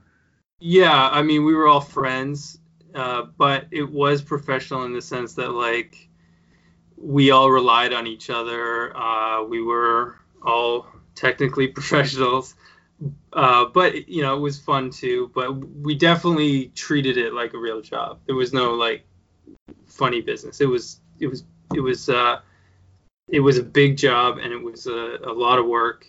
Yeah, 0.61 1.09
I 1.11 1.23
mean, 1.23 1.45
we 1.45 1.55
were 1.55 1.67
all 1.67 1.81
friends, 1.81 2.59
uh, 2.95 3.23
but 3.39 3.67
it 3.71 3.91
was 3.91 4.21
professional 4.21 4.85
in 4.85 4.93
the 4.93 5.01
sense 5.01 5.33
that 5.35 5.49
like 5.49 6.09
we 6.99 7.31
all 7.31 7.51
relied 7.51 7.95
on 7.95 8.07
each 8.07 8.29
other. 8.29 8.95
Uh, 8.95 9.43
we 9.45 9.63
were 9.63 10.17
all 10.43 10.87
technically 11.15 11.67
professionals. 11.79 12.55
Uh, 13.33 13.65
but 13.65 14.07
you 14.07 14.21
know, 14.21 14.37
it 14.37 14.41
was 14.41 14.61
fun 14.61 14.91
too. 14.91 15.33
But 15.35 15.53
we 15.55 15.95
definitely 15.95 16.67
treated 16.75 17.17
it 17.17 17.33
like 17.33 17.55
a 17.55 17.59
real 17.59 17.81
job. 17.81 18.21
There 18.27 18.37
was 18.37 18.53
no 18.53 18.75
like 18.75 19.07
funny 19.87 20.21
business. 20.21 20.61
It 20.61 20.67
was 20.67 21.01
it 21.19 21.27
was 21.27 21.45
it 21.75 21.81
was 21.81 22.11
uh, 22.11 22.41
it 23.29 23.41
was 23.41 23.57
a 23.57 23.63
big 23.63 23.97
job 23.97 24.37
and 24.37 24.53
it 24.53 24.63
was 24.63 24.87
a, 24.87 25.19
a 25.25 25.33
lot 25.33 25.59
of 25.59 25.67
work. 25.67 26.07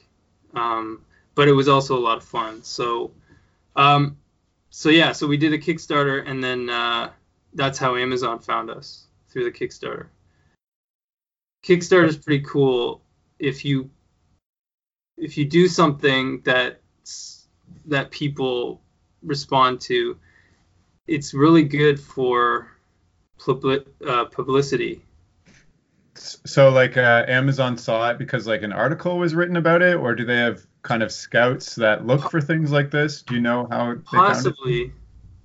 Um, 0.54 1.04
but 1.36 1.48
it 1.48 1.54
was 1.54 1.68
also 1.68 1.98
a 1.98 2.00
lot 2.00 2.18
of 2.18 2.24
fun. 2.24 2.64
So 2.64 3.12
um, 3.76 4.18
so 4.70 4.90
yeah, 4.90 5.12
so 5.12 5.28
we 5.28 5.38
did 5.38 5.54
a 5.54 5.58
Kickstarter 5.58 6.28
and 6.28 6.44
then 6.44 6.70
uh, 6.70 7.12
that's 7.54 7.78
how 7.78 7.96
Amazon 7.96 8.40
found 8.40 8.70
us 8.70 9.08
through 9.30 9.46
the 9.46 9.52
Kickstarter. 9.52 10.08
Kickstarter 11.64 12.08
is 12.08 12.18
pretty 12.18 12.44
cool 12.44 13.02
if 13.40 13.66
you 13.66 13.90
if 15.18 15.38
you 15.38 15.46
do 15.46 15.68
something 15.68 16.42
that 16.42 16.82
that 17.86 18.12
people 18.12 18.82
respond 19.22 19.82
to, 19.82 20.18
it's 21.08 21.34
really 21.34 21.64
good 21.64 22.00
for 22.00 22.68
uh, 23.48 24.26
publicity. 24.26 25.02
So, 26.16 26.70
like, 26.70 26.96
uh, 26.98 27.26
Amazon 27.28 27.78
saw 27.78 28.10
it 28.12 28.18
because 28.18 28.48
like 28.48 28.62
an 28.64 28.72
article 28.72 29.18
was 29.18 29.36
written 29.36 29.56
about 29.56 29.82
it, 29.82 29.96
or 29.96 30.16
do 30.16 30.26
they 30.26 30.38
have 30.38 30.66
kind 30.84 31.02
of 31.02 31.12
scouts 31.12 31.76
that 31.76 32.06
look 32.06 32.30
for 32.30 32.40
things 32.40 32.72
like 32.72 32.92
this? 32.92 33.22
Do 33.24 33.36
you 33.36 33.42
know 33.42 33.68
how? 33.72 33.96
Possibly. 34.06 34.94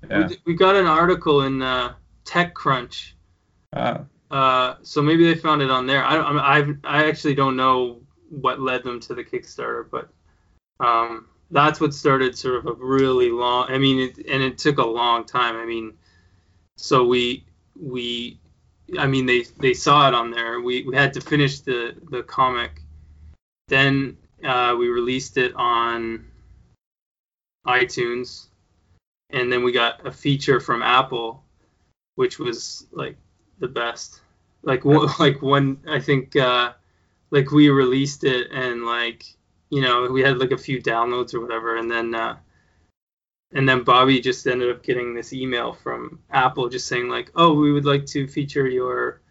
Yeah. 0.09 0.29
We, 0.29 0.39
we, 0.47 0.55
got 0.55 0.77
an 0.77 0.87
article 0.87 1.43
in 1.43 1.63
uh, 1.63 1.95
TechCrunch. 2.25 3.13
Ah. 3.73 4.05
Uh, 4.31 4.75
so 4.83 5.01
maybe 5.01 5.25
they 5.25 5.35
found 5.35 5.63
it 5.63 5.71
on 5.71 5.87
there. 5.87 6.05
I, 6.05 6.17
I, 6.17 6.75
I 6.85 7.09
actually 7.09 7.35
don't 7.35 7.57
know 7.57 8.03
what 8.29 8.61
led 8.61 8.85
them 8.85 9.01
to 9.01 9.15
the 9.15 9.25
Kickstarter, 9.25 9.89
but 9.91 10.09
um, 10.81 11.27
that's 11.51 11.81
what 11.81 11.95
started 11.95 12.37
sort 12.37 12.57
of 12.57 12.67
a 12.67 12.73
really 12.75 13.31
long. 13.31 13.67
I 13.71 13.79
mean, 13.79 14.01
it, 14.01 14.27
and 14.27 14.43
it 14.43 14.59
took 14.59 14.79
a 14.79 14.87
long 14.87 15.25
time. 15.25 15.57
I 15.57 15.65
mean, 15.65 15.95
so 16.77 17.05
we 17.05 17.45
we, 17.75 18.39
I 18.99 19.07
mean, 19.07 19.27
they 19.27 19.45
they 19.59 19.75
saw 19.75 20.09
it 20.09 20.15
on 20.15 20.31
there. 20.31 20.61
We 20.61 20.85
we 20.85 20.95
had 20.95 21.15
to 21.15 21.21
finish 21.21 21.61
the 21.61 21.97
the 22.11 22.23
comic. 22.23 22.83
Then 23.69 24.17
uh, 24.45 24.75
we 24.79 24.89
released 24.89 25.37
it 25.37 25.55
on 25.55 26.25
iTunes, 27.67 28.47
and 29.31 29.53
then 29.53 29.63
we 29.63 29.73
got 29.73 30.07
a 30.07 30.13
feature 30.13 30.61
from 30.61 30.83
Apple, 30.83 31.45
which 32.15 32.39
was 32.39 32.87
like 32.93 33.17
the 33.59 33.69
best. 33.69 34.21
Like 34.63 34.85
like 35.19 35.43
when 35.43 35.79
I 35.89 36.01
think 36.01 36.37
uh, 36.37 36.73
like 37.31 37.51
we 37.51 37.69
released 37.69 38.25
it 38.25 38.51
and 38.53 38.85
like 38.85 39.25
you 39.71 39.83
know 39.83 40.11
we 40.11 40.23
had 40.23 40.39
like 40.39 40.53
a 40.53 40.59
few 40.59 40.81
downloads 40.81 41.35
or 41.35 41.41
whatever, 41.41 41.77
and 41.77 41.91
then 41.91 42.15
uh, 42.15 42.37
and 43.53 43.69
then 43.69 43.83
Bobby 43.83 44.21
just 44.21 44.47
ended 44.47 44.71
up 44.71 44.83
getting 44.83 45.15
this 45.15 45.33
email 45.33 45.73
from 45.73 46.21
Apple 46.31 46.69
just 46.69 46.87
saying 46.87 47.09
like, 47.09 47.31
oh, 47.35 47.55
we 47.55 47.73
would 47.73 47.87
like 47.87 48.05
to 48.07 48.29
feature 48.29 48.69
your 48.69 49.23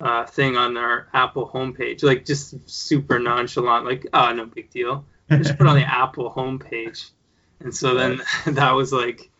uh, 0.00 0.24
thing 0.26 0.56
on 0.56 0.76
our 0.76 1.08
Apple 1.12 1.48
homepage, 1.52 2.02
like 2.02 2.24
just 2.24 2.68
super 2.68 3.18
nonchalant, 3.18 3.84
like, 3.84 4.06
oh, 4.12 4.32
no 4.32 4.46
big 4.46 4.70
deal. 4.70 5.04
Just 5.30 5.58
put 5.58 5.66
on 5.66 5.76
the 5.76 5.84
Apple 5.86 6.32
homepage, 6.32 7.10
and 7.60 7.74
so 7.74 7.94
then 7.94 8.22
that 8.46 8.72
was 8.72 8.92
like 8.92 9.30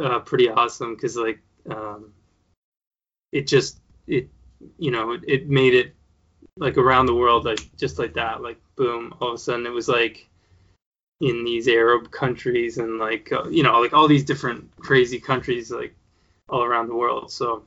uh, 0.00 0.18
pretty 0.20 0.48
awesome 0.48 0.94
because 0.94 1.16
like 1.16 1.40
um, 1.70 2.12
it 3.30 3.46
just 3.46 3.78
it 4.06 4.28
you 4.78 4.90
know 4.90 5.12
it, 5.12 5.22
it 5.26 5.48
made 5.48 5.74
it 5.74 5.94
like 6.58 6.76
around 6.76 7.06
the 7.06 7.14
world 7.14 7.46
like 7.46 7.74
just 7.78 7.98
like 7.98 8.12
that 8.12 8.42
like 8.42 8.60
boom 8.76 9.14
all 9.20 9.28
of 9.28 9.34
a 9.34 9.38
sudden 9.38 9.64
it 9.64 9.70
was 9.70 9.88
like 9.88 10.28
in 11.22 11.44
these 11.44 11.66
Arab 11.66 12.10
countries 12.10 12.76
and 12.76 12.98
like 12.98 13.32
uh, 13.32 13.48
you 13.48 13.62
know 13.62 13.80
like 13.80 13.94
all 13.94 14.08
these 14.08 14.24
different 14.24 14.70
crazy 14.76 15.18
countries 15.18 15.70
like 15.70 15.94
all 16.48 16.62
around 16.62 16.88
the 16.88 16.94
world. 16.94 17.30
So 17.30 17.64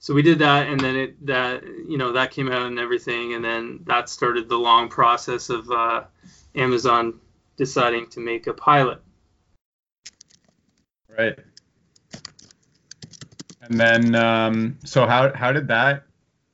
so 0.00 0.14
we 0.14 0.22
did 0.22 0.38
that 0.38 0.68
and 0.68 0.80
then 0.80 0.96
it 0.96 1.26
that 1.26 1.62
you 1.88 1.98
know 1.98 2.12
that 2.12 2.30
came 2.30 2.50
out 2.50 2.66
and 2.66 2.78
everything 2.78 3.34
and 3.34 3.44
then 3.44 3.80
that 3.86 4.08
started 4.08 4.48
the 4.48 4.56
long 4.56 4.88
process 4.88 5.50
of 5.50 5.70
uh, 5.70 6.04
Amazon 6.54 7.18
deciding 7.56 8.06
to 8.10 8.20
make 8.20 8.46
a 8.46 8.54
pilot. 8.54 9.02
Right. 11.08 11.38
And 13.62 13.78
then 13.78 14.14
um, 14.14 14.78
so 14.84 15.06
how 15.06 15.34
how 15.34 15.52
did 15.52 15.66
that 15.68 16.04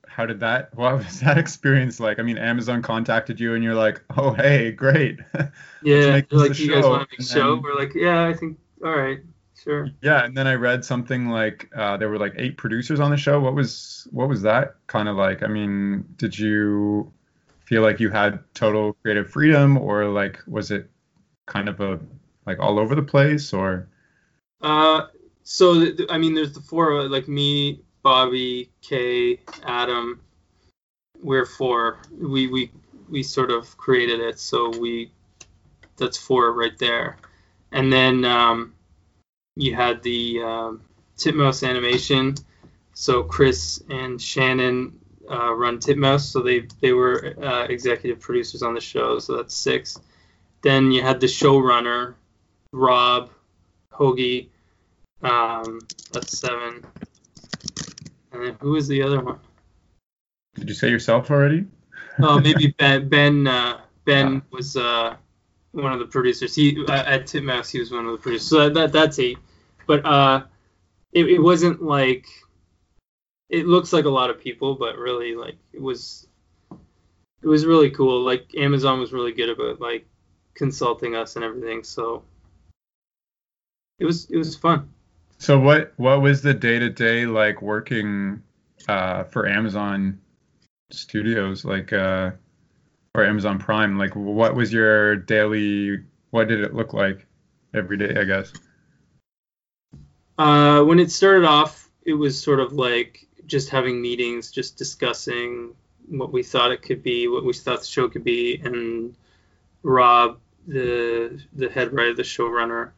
how 0.07 0.25
did 0.25 0.39
that 0.39 0.73
what 0.75 0.97
was 0.97 1.19
that 1.19 1.37
experience 1.37 1.99
like? 1.99 2.19
I 2.19 2.23
mean 2.23 2.39
amazon 2.39 2.81
contacted 2.81 3.39
you 3.39 3.53
and 3.53 3.63
you're 3.63 3.75
like 3.75 4.01
oh 4.17 4.33
hey 4.33 4.71
great. 4.71 5.19
Yeah 5.83 6.21
like 6.31 6.57
you 6.57 6.73
guys 6.73 6.83
want 6.83 7.07
to 7.07 7.13
make 7.13 7.19
a 7.19 7.23
show? 7.23 7.57
we're 7.57 7.75
like 7.75 7.93
yeah 7.93 8.25
i 8.25 8.33
think 8.33 8.57
all 8.83 8.97
right 8.97 9.19
sure 9.65 9.89
yeah 10.01 10.23
and 10.23 10.37
then 10.37 10.47
i 10.47 10.53
read 10.53 10.85
something 10.85 11.27
like 11.27 11.69
uh, 11.75 11.97
there 11.97 12.09
were 12.09 12.17
like 12.17 12.33
eight 12.37 12.57
producers 12.57 12.99
on 12.99 13.11
the 13.11 13.17
show 13.17 13.39
what 13.39 13.53
was 13.53 14.07
what 14.11 14.29
was 14.29 14.41
that 14.41 14.75
kind 14.87 15.09
of 15.09 15.17
like 15.17 15.43
i 15.43 15.47
mean 15.47 16.05
did 16.15 16.37
you 16.37 17.11
feel 17.65 17.81
like 17.81 17.99
you 17.99 18.09
had 18.09 18.39
total 18.53 18.93
creative 19.01 19.29
freedom 19.29 19.77
or 19.77 20.05
like 20.05 20.39
was 20.47 20.71
it 20.71 20.89
kind 21.47 21.67
of 21.67 21.81
a 21.81 21.99
like 22.45 22.59
all 22.59 22.79
over 22.79 22.95
the 22.95 23.01
place 23.03 23.51
or 23.53 23.89
uh 24.61 25.07
so 25.43 25.73
th- 25.79 26.07
i 26.09 26.17
mean 26.17 26.33
there's 26.33 26.53
the 26.53 26.61
four 26.61 27.03
like 27.09 27.27
me 27.27 27.81
Bobby, 28.05 28.69
Kei, 28.83 29.39
Adam. 29.63 30.21
We're 31.23 31.47
four. 31.47 31.97
We 32.15 32.45
we 32.45 32.71
we 33.09 33.23
sort 33.23 33.49
of 33.49 33.75
created 33.77 34.19
it, 34.19 34.39
so 34.39 34.69
we 34.77 35.09
that's 35.97 36.15
four 36.15 36.53
right 36.53 36.77
there. 36.77 37.17
And 37.71 37.91
then 37.91 38.23
um, 38.23 38.75
you 39.55 39.75
had 39.75 40.03
the 40.03 40.41
um, 40.41 40.81
Titmouse 41.17 41.67
animation. 41.67 42.35
So 42.93 43.23
Chris 43.23 43.83
and 43.89 44.21
Shannon 44.21 44.99
uh, 45.29 45.53
run 45.53 45.79
Titmouse, 45.79 46.31
so 46.31 46.41
they 46.41 46.67
they 46.81 46.93
were 46.93 47.35
uh, 47.41 47.65
executive 47.65 48.19
producers 48.19 48.61
on 48.61 48.73
the 48.73 48.81
show. 48.81 49.19
So 49.19 49.37
that's 49.37 49.55
six. 49.55 49.99
Then 50.61 50.91
you 50.91 51.01
had 51.01 51.19
the 51.19 51.27
showrunner, 51.27 52.15
Rob, 52.71 53.29
Hoegee. 53.91 54.49
Um, 55.21 55.79
that's 56.11 56.37
seven. 56.37 56.85
And 58.31 58.43
then 58.43 58.57
who 58.59 58.71
was 58.71 58.87
the 58.87 59.01
other 59.01 59.21
one? 59.21 59.39
Did 60.55 60.69
you 60.69 60.75
say 60.75 60.89
yourself 60.89 61.31
already? 61.31 61.65
oh, 62.19 62.39
maybe 62.39 62.67
Ben. 62.79 63.09
Ben, 63.09 63.47
uh, 63.47 63.81
ben 64.05 64.41
was 64.51 64.77
uh, 64.77 65.15
one 65.71 65.91
of 65.91 65.99
the 65.99 66.05
producers. 66.05 66.55
He 66.55 66.83
uh, 66.87 66.91
at 66.91 67.27
Titmouse, 67.27 67.69
he 67.69 67.79
was 67.79 67.91
one 67.91 68.05
of 68.05 68.11
the 68.13 68.17
producers. 68.17 68.47
So 68.47 68.69
that, 68.69 68.73
that 68.73 68.91
that's 68.91 69.19
eight. 69.19 69.37
But 69.87 70.05
uh, 70.05 70.43
it, 71.13 71.27
it 71.27 71.39
wasn't 71.39 71.81
like 71.81 72.27
it 73.49 73.67
looks 73.67 73.93
like 73.93 74.05
a 74.05 74.09
lot 74.09 74.29
of 74.29 74.39
people, 74.39 74.75
but 74.75 74.97
really 74.97 75.35
like 75.35 75.55
it 75.73 75.81
was 75.81 76.27
it 77.41 77.47
was 77.47 77.65
really 77.65 77.89
cool. 77.91 78.23
Like 78.23 78.47
Amazon 78.57 78.99
was 78.99 79.13
really 79.13 79.31
good 79.31 79.49
about 79.49 79.79
like 79.79 80.07
consulting 80.55 81.15
us 81.15 81.35
and 81.35 81.45
everything. 81.45 81.83
So 81.83 82.23
it 83.99 84.05
was 84.05 84.29
it 84.29 84.37
was 84.37 84.55
fun. 84.55 84.89
So 85.37 85.59
what 85.59 85.93
what 85.97 86.21
was 86.21 86.41
the 86.41 86.53
day 86.53 86.79
to 86.79 86.89
day 86.89 87.25
like 87.25 87.61
working 87.61 88.41
uh, 88.87 89.25
for 89.25 89.47
Amazon 89.47 90.19
Studios 90.91 91.65
like 91.65 91.93
uh, 91.93 92.31
or 93.13 93.25
Amazon 93.25 93.59
Prime? 93.59 93.97
Like 93.97 94.15
what 94.15 94.55
was 94.55 94.73
your 94.73 95.15
daily? 95.15 96.03
What 96.31 96.47
did 96.47 96.61
it 96.61 96.73
look 96.73 96.93
like 96.93 97.27
every 97.73 97.97
day? 97.97 98.15
I 98.19 98.23
guess. 98.23 98.51
Uh, 100.37 100.83
when 100.83 100.99
it 100.99 101.11
started 101.11 101.45
off, 101.45 101.89
it 102.03 102.13
was 102.13 102.41
sort 102.41 102.59
of 102.59 102.73
like 102.73 103.27
just 103.45 103.69
having 103.69 104.01
meetings, 104.01 104.51
just 104.51 104.77
discussing 104.77 105.73
what 106.07 106.31
we 106.31 106.43
thought 106.43 106.71
it 106.71 106.81
could 106.81 107.01
be, 107.03 107.27
what 107.27 107.45
we 107.45 107.53
thought 107.53 107.79
the 107.79 107.85
show 107.85 108.07
could 108.09 108.23
be, 108.23 108.59
and 108.63 109.15
Rob, 109.83 110.39
the 110.67 111.39
the 111.53 111.69
head 111.69 111.93
writer, 111.93 112.13
the 112.13 112.23
showrunner, 112.23 112.91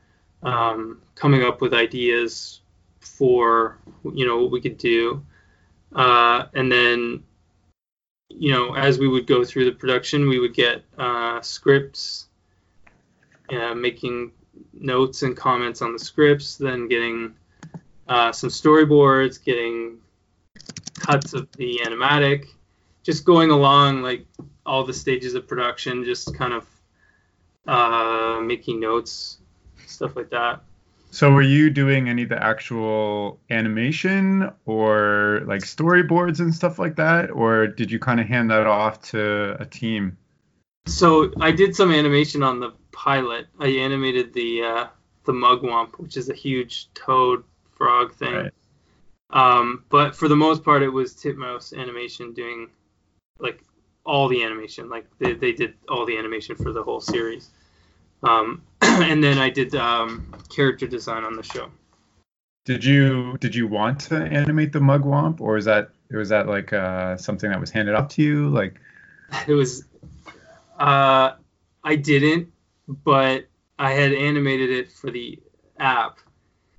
um, 0.43 1.01
coming 1.15 1.43
up 1.43 1.61
with 1.61 1.73
ideas 1.73 2.61
for 2.99 3.77
you 4.13 4.25
know 4.25 4.41
what 4.41 4.51
we 4.51 4.61
could 4.61 4.77
do, 4.77 5.23
uh, 5.95 6.45
and 6.53 6.71
then 6.71 7.23
you 8.29 8.51
know 8.51 8.73
as 8.75 8.99
we 8.99 9.07
would 9.07 9.27
go 9.27 9.43
through 9.43 9.65
the 9.65 9.71
production, 9.71 10.27
we 10.27 10.39
would 10.39 10.53
get 10.53 10.83
uh, 10.97 11.41
scripts, 11.41 12.27
uh, 13.49 13.75
making 13.75 14.31
notes 14.74 15.24
and 15.24 15.36
comments 15.36 15.82
on 15.82 15.93
the 15.93 15.99
scripts, 15.99 16.58
then 16.58 16.88
getting 16.88 17.36
uh, 18.08 18.32
some 18.32 18.49
storyboards, 18.49 19.43
getting 19.43 19.97
cuts 20.95 21.34
of 21.34 21.51
the 21.53 21.80
animatic, 21.84 22.47
just 23.03 23.26
going 23.26 23.51
along 23.51 24.01
like 24.01 24.26
all 24.66 24.84
the 24.84 24.93
stages 24.93 25.34
of 25.34 25.47
production, 25.47 26.03
just 26.03 26.36
kind 26.36 26.53
of 26.53 26.66
uh, 27.68 28.39
making 28.41 28.80
notes 28.80 29.39
stuff 29.86 30.16
like 30.16 30.30
that. 30.30 30.62
So 31.10 31.32
were 31.32 31.41
you 31.41 31.70
doing 31.70 32.10
any 32.10 32.24
of 32.24 32.30
the 32.30 32.41
actual 32.41 33.39
animation 33.49 34.51
or 34.66 35.41
like 35.45 35.62
storyboards 35.62 36.39
and 36.39 36.53
stuff 36.53 36.80
like 36.80 36.97
that, 36.97 37.32
or 37.32 37.68
did 37.68 37.89
you 37.91 37.97
kind 37.97 38.20
of 38.20 38.28
hand 38.28 38.51
that 38.51 38.68
off 38.68 39.01
to 39.12 39.55
a 39.60 39.66
team? 39.66 40.18
So 40.88 41.31
I 41.39 41.51
did 41.51 41.75
some 41.75 41.91
animation 41.91 42.43
on 42.43 42.59
the 42.59 42.73
pilot. 42.91 43.47
I 43.59 43.67
animated 43.67 44.33
the 44.33 44.63
uh, 44.63 44.88
the 45.25 45.33
mugwump, 45.33 45.99
which 45.99 46.17
is 46.17 46.29
a 46.29 46.33
huge 46.33 46.89
toad 46.93 47.43
frog 47.75 48.13
thing. 48.15 48.33
Right. 48.33 48.53
Um, 49.29 49.83
but 49.89 50.15
for 50.15 50.27
the 50.27 50.35
most 50.35 50.63
part, 50.63 50.81
it 50.81 50.89
was 50.89 51.13
Titmouse 51.13 51.73
animation 51.73 52.33
doing 52.33 52.69
like 53.39 53.61
all 54.05 54.27
the 54.27 54.43
animation. 54.43 54.89
Like 54.89 55.05
they, 55.19 55.33
they 55.33 55.51
did 55.51 55.73
all 55.89 56.05
the 56.05 56.17
animation 56.17 56.55
for 56.55 56.71
the 56.71 56.81
whole 56.81 57.01
series. 57.01 57.49
Um, 58.23 58.63
and 58.81 59.23
then 59.23 59.38
I 59.38 59.49
did 59.49 59.75
um, 59.75 60.33
character 60.49 60.88
design 60.88 61.23
on 61.23 61.35
the 61.35 61.43
show. 61.43 61.69
Did 62.65 62.83
you 62.83 63.38
did 63.39 63.55
you 63.55 63.67
want 63.67 63.99
to 64.01 64.17
animate 64.17 64.73
the 64.73 64.79
mugwump, 64.79 65.39
or 65.39 65.57
is 65.57 65.65
that 65.65 65.91
was 66.11 66.29
that 66.29 66.47
like 66.47 66.73
uh, 66.73 67.15
something 67.17 67.49
that 67.49 67.59
was 67.59 67.69
handed 67.69 67.95
off 67.95 68.09
to 68.09 68.21
you? 68.21 68.49
Like 68.49 68.79
it 69.47 69.53
was. 69.53 69.83
Uh, 70.78 71.34
I 71.84 71.95
didn't, 71.95 72.51
but 72.88 73.47
I 73.80 73.91
had 73.91 74.13
animated 74.13 74.69
it 74.69 74.91
for 74.91 75.11
the 75.11 75.39
app. 75.80 76.19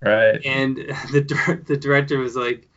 Right. 0.00 0.40
And 0.44 0.76
the 1.12 1.62
the 1.66 1.76
director 1.76 2.18
was 2.18 2.36
like, 2.36 2.68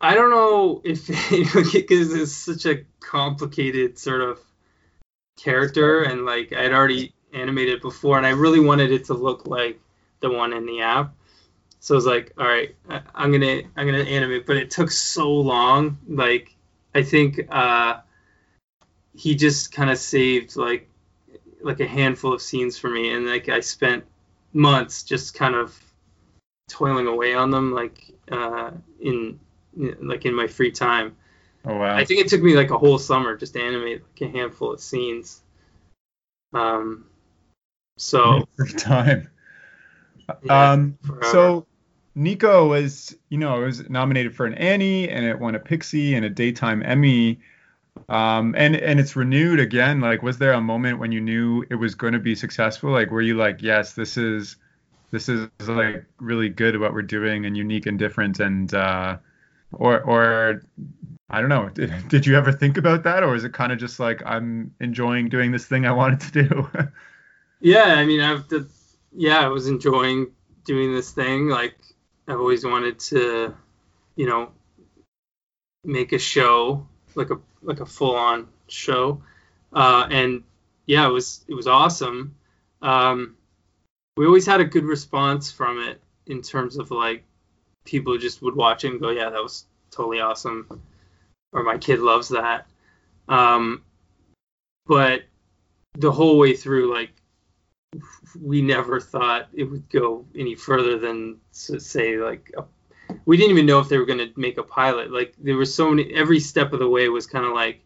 I 0.00 0.14
don't 0.14 0.30
know 0.30 0.82
if 0.84 1.06
because 1.72 2.14
it's 2.14 2.32
such 2.32 2.66
a 2.66 2.84
complicated 3.00 3.98
sort 3.98 4.20
of 4.20 4.40
character, 5.36 6.02
and 6.02 6.24
like 6.24 6.52
I'd 6.52 6.72
already 6.72 7.14
animated 7.32 7.76
it 7.76 7.82
before, 7.82 8.16
and 8.16 8.26
I 8.26 8.30
really 8.30 8.60
wanted 8.60 8.92
it 8.92 9.04
to 9.06 9.14
look 9.14 9.46
like 9.46 9.80
the 10.20 10.30
one 10.30 10.52
in 10.52 10.66
the 10.66 10.80
app. 10.80 11.14
So 11.80 11.94
I 11.94 11.96
was 11.96 12.06
like, 12.06 12.32
all 12.38 12.46
right, 12.46 12.74
I'm 13.14 13.32
gonna 13.32 13.62
I'm 13.76 13.86
gonna 13.86 13.98
animate, 14.02 14.46
but 14.46 14.56
it 14.56 14.70
took 14.70 14.90
so 14.90 15.30
long. 15.30 15.98
Like 16.08 16.54
I 16.94 17.02
think 17.02 17.40
uh, 17.50 18.00
he 19.16 19.34
just 19.34 19.72
kind 19.72 19.90
of 19.90 19.98
saved 19.98 20.56
like 20.56 20.88
like 21.60 21.80
a 21.80 21.86
handful 21.86 22.32
of 22.32 22.42
scenes 22.42 22.78
for 22.78 22.88
me, 22.88 23.12
and 23.12 23.26
like 23.26 23.48
I 23.48 23.60
spent 23.60 24.04
months 24.52 25.02
just 25.02 25.34
kind 25.34 25.54
of 25.54 25.78
toiling 26.68 27.06
away 27.06 27.34
on 27.34 27.50
them, 27.50 27.72
like 27.72 28.12
uh, 28.30 28.70
in 29.00 29.40
like 29.74 30.24
in 30.24 30.34
my 30.34 30.46
free 30.46 30.70
time. 30.70 31.16
Oh 31.64 31.76
wow! 31.76 31.96
I 31.96 32.04
think 32.04 32.20
it 32.20 32.28
took 32.28 32.42
me 32.42 32.54
like 32.54 32.70
a 32.70 32.78
whole 32.78 32.98
summer 32.98 33.36
just 33.36 33.54
to 33.54 33.62
animate 33.62 34.02
like 34.02 34.28
a 34.28 34.32
handful 34.32 34.72
of 34.72 34.80
scenes. 34.80 35.42
Um, 36.52 37.06
so 37.98 38.46
free 38.56 38.72
time. 38.72 39.28
Yeah, 40.42 40.72
um, 40.72 40.98
forever. 41.02 41.24
so 41.24 41.66
Niko 42.16 42.68
was, 42.68 43.16
you 43.28 43.38
know, 43.38 43.62
it 43.62 43.66
was 43.66 43.88
nominated 43.88 44.34
for 44.34 44.46
an 44.46 44.54
Annie 44.54 45.08
and 45.08 45.24
it 45.24 45.38
won 45.38 45.54
a 45.54 45.58
Pixie 45.58 46.14
and 46.14 46.24
a 46.24 46.30
Daytime 46.30 46.82
Emmy. 46.82 47.38
Um, 48.08 48.54
and 48.56 48.76
and 48.76 49.00
it's 49.00 49.16
renewed 49.16 49.60
again. 49.60 50.00
Like, 50.00 50.22
was 50.22 50.38
there 50.38 50.52
a 50.52 50.60
moment 50.60 50.98
when 50.98 51.12
you 51.12 51.20
knew 51.20 51.64
it 51.70 51.74
was 51.76 51.94
going 51.94 52.12
to 52.12 52.18
be 52.18 52.34
successful? 52.34 52.90
Like, 52.90 53.10
were 53.10 53.22
you 53.22 53.36
like, 53.36 53.62
yes, 53.62 53.94
this 53.94 54.16
is 54.16 54.56
this 55.10 55.28
is 55.28 55.48
like 55.66 56.04
really 56.18 56.48
good 56.48 56.78
what 56.78 56.92
we're 56.92 57.02
doing 57.02 57.46
and 57.46 57.56
unique 57.56 57.86
and 57.86 57.98
different 57.98 58.40
and 58.40 58.72
uh, 58.74 59.16
or 59.72 60.00
or 60.02 60.62
I 61.28 61.40
don't 61.40 61.48
know. 61.48 61.68
Did, 61.74 62.08
did 62.08 62.26
you 62.26 62.36
ever 62.36 62.52
think 62.52 62.76
about 62.76 63.02
that, 63.04 63.22
or 63.22 63.34
is 63.34 63.44
it 63.44 63.52
kind 63.52 63.72
of 63.72 63.78
just 63.78 63.98
like 63.98 64.22
I'm 64.24 64.74
enjoying 64.80 65.28
doing 65.28 65.50
this 65.52 65.66
thing 65.66 65.86
I 65.86 65.92
wanted 65.92 66.20
to 66.20 66.42
do? 66.42 66.70
yeah, 67.60 67.94
I 67.96 68.04
mean, 68.04 68.20
I've 68.20 68.44
yeah, 69.12 69.40
I 69.40 69.48
was 69.48 69.66
enjoying 69.66 70.32
doing 70.64 70.94
this 70.94 71.10
thing. 71.10 71.48
Like, 71.48 71.76
I've 72.28 72.38
always 72.38 72.64
wanted 72.64 72.98
to, 73.00 73.54
you 74.14 74.26
know, 74.26 74.52
make 75.84 76.12
a 76.12 76.18
show 76.18 76.86
like 77.16 77.30
a 77.30 77.38
like 77.66 77.80
a 77.80 77.86
full 77.86 78.16
on 78.16 78.48
show, 78.68 79.22
uh, 79.72 80.06
and 80.10 80.42
yeah, 80.86 81.06
it 81.06 81.12
was 81.12 81.44
it 81.48 81.54
was 81.54 81.66
awesome. 81.66 82.34
Um, 82.80 83.36
we 84.16 84.26
always 84.26 84.46
had 84.46 84.60
a 84.60 84.64
good 84.64 84.84
response 84.84 85.50
from 85.50 85.82
it 85.82 86.00
in 86.26 86.42
terms 86.42 86.76
of 86.76 86.90
like 86.90 87.24
people 87.84 88.18
just 88.18 88.42
would 88.42 88.56
watch 88.56 88.84
it 88.84 88.88
and 88.88 89.00
go, 89.00 89.10
yeah, 89.10 89.30
that 89.30 89.42
was 89.42 89.66
totally 89.90 90.20
awesome, 90.20 90.80
or 91.52 91.62
my 91.62 91.78
kid 91.78 92.00
loves 92.00 92.28
that. 92.28 92.66
Um, 93.28 93.82
but 94.86 95.22
the 95.94 96.12
whole 96.12 96.38
way 96.38 96.54
through, 96.54 96.94
like 96.94 97.10
we 98.40 98.62
never 98.62 99.00
thought 99.00 99.48
it 99.54 99.64
would 99.64 99.88
go 99.88 100.24
any 100.36 100.54
further 100.54 100.98
than 100.98 101.38
say 101.50 102.18
like 102.18 102.52
a, 102.56 102.64
we 103.26 103.36
didn't 103.36 103.50
even 103.50 103.66
know 103.66 103.80
if 103.80 103.88
they 103.88 103.98
were 103.98 104.06
going 104.06 104.18
to 104.18 104.32
make 104.36 104.56
a 104.56 104.62
pilot 104.62 105.12
like 105.12 105.34
there 105.38 105.56
was 105.56 105.74
so 105.74 105.90
many 105.90 106.14
every 106.14 106.40
step 106.40 106.72
of 106.72 106.78
the 106.78 106.88
way 106.88 107.08
was 107.08 107.26
kind 107.26 107.44
of 107.44 107.52
like 107.52 107.80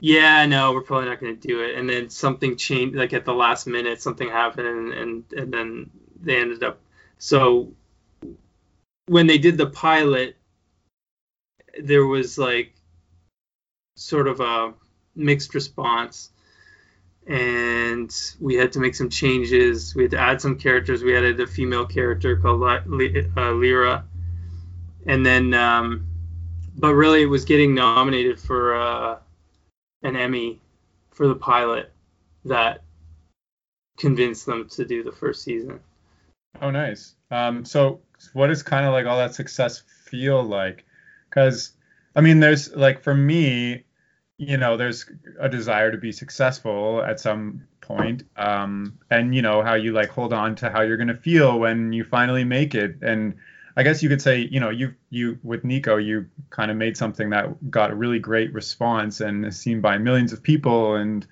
yeah 0.00 0.46
no 0.46 0.72
we're 0.72 0.80
probably 0.80 1.08
not 1.08 1.20
going 1.20 1.38
to 1.38 1.48
do 1.48 1.62
it 1.62 1.74
and 1.74 1.88
then 1.88 2.08
something 2.08 2.56
changed 2.56 2.96
like 2.96 3.12
at 3.12 3.24
the 3.24 3.34
last 3.34 3.66
minute 3.66 4.00
something 4.00 4.28
happened 4.28 4.66
and 4.66 4.92
and, 4.92 5.32
and 5.32 5.52
then 5.52 5.90
they 6.20 6.36
ended 6.36 6.62
up 6.62 6.80
so 7.18 7.72
when 9.06 9.26
they 9.26 9.38
did 9.38 9.58
the 9.58 9.66
pilot 9.66 10.36
there 11.82 12.06
was 12.06 12.38
like 12.38 12.72
sort 13.96 14.26
of 14.26 14.40
a 14.40 14.72
mixed 15.14 15.54
response 15.54 16.30
and 17.26 18.14
we 18.38 18.54
had 18.54 18.72
to 18.72 18.80
make 18.80 18.94
some 18.94 19.08
changes. 19.08 19.94
We 19.94 20.02
had 20.02 20.10
to 20.10 20.18
add 20.18 20.40
some 20.42 20.58
characters. 20.58 21.02
We 21.02 21.16
added 21.16 21.40
a 21.40 21.46
female 21.46 21.86
character 21.86 22.36
called 22.36 22.62
uh, 22.62 22.80
Lyra, 22.86 24.04
and 25.06 25.24
then, 25.24 25.54
um, 25.54 26.06
but 26.76 26.94
really, 26.94 27.22
it 27.22 27.26
was 27.26 27.44
getting 27.44 27.74
nominated 27.74 28.40
for 28.40 28.74
uh, 28.74 29.18
an 30.02 30.16
Emmy 30.16 30.60
for 31.10 31.28
the 31.28 31.34
pilot 31.34 31.92
that 32.44 32.82
convinced 33.96 34.46
them 34.46 34.68
to 34.68 34.84
do 34.84 35.02
the 35.02 35.12
first 35.12 35.42
season. 35.42 35.80
Oh, 36.60 36.70
nice. 36.70 37.14
Um, 37.30 37.64
so 37.64 38.00
what 38.32 38.48
does 38.48 38.62
kind 38.62 38.86
of 38.86 38.92
like 38.92 39.06
all 39.06 39.18
that 39.18 39.34
success 39.34 39.82
feel 40.04 40.42
like? 40.42 40.84
Because, 41.28 41.72
I 42.14 42.20
mean, 42.20 42.40
there's 42.40 42.74
like 42.74 43.02
for 43.02 43.14
me, 43.14 43.84
you 44.38 44.56
know, 44.56 44.76
there's 44.76 45.08
a 45.40 45.48
desire 45.48 45.90
to 45.90 45.98
be 45.98 46.12
successful 46.12 47.02
at 47.02 47.20
some 47.20 47.66
point, 47.80 48.24
um, 48.36 48.98
and 49.10 49.34
you 49.34 49.42
know 49.42 49.62
how 49.62 49.74
you 49.74 49.92
like 49.92 50.08
hold 50.08 50.32
on 50.32 50.54
to 50.56 50.70
how 50.70 50.80
you're 50.80 50.96
gonna 50.96 51.16
feel 51.16 51.58
when 51.58 51.92
you 51.92 52.04
finally 52.04 52.44
make 52.44 52.74
it. 52.74 52.96
And 53.02 53.34
I 53.76 53.82
guess 53.82 54.02
you 54.02 54.08
could 54.08 54.22
say, 54.22 54.48
you 54.50 54.60
know, 54.60 54.70
you 54.70 54.94
you 55.10 55.38
with 55.42 55.64
Niko, 55.64 56.04
you 56.04 56.26
kind 56.50 56.70
of 56.70 56.76
made 56.76 56.96
something 56.96 57.30
that 57.30 57.70
got 57.70 57.90
a 57.90 57.94
really 57.94 58.18
great 58.18 58.52
response 58.52 59.20
and 59.20 59.44
is 59.44 59.58
seen 59.58 59.80
by 59.80 59.98
millions 59.98 60.32
of 60.32 60.42
people 60.42 60.94
and 60.94 61.26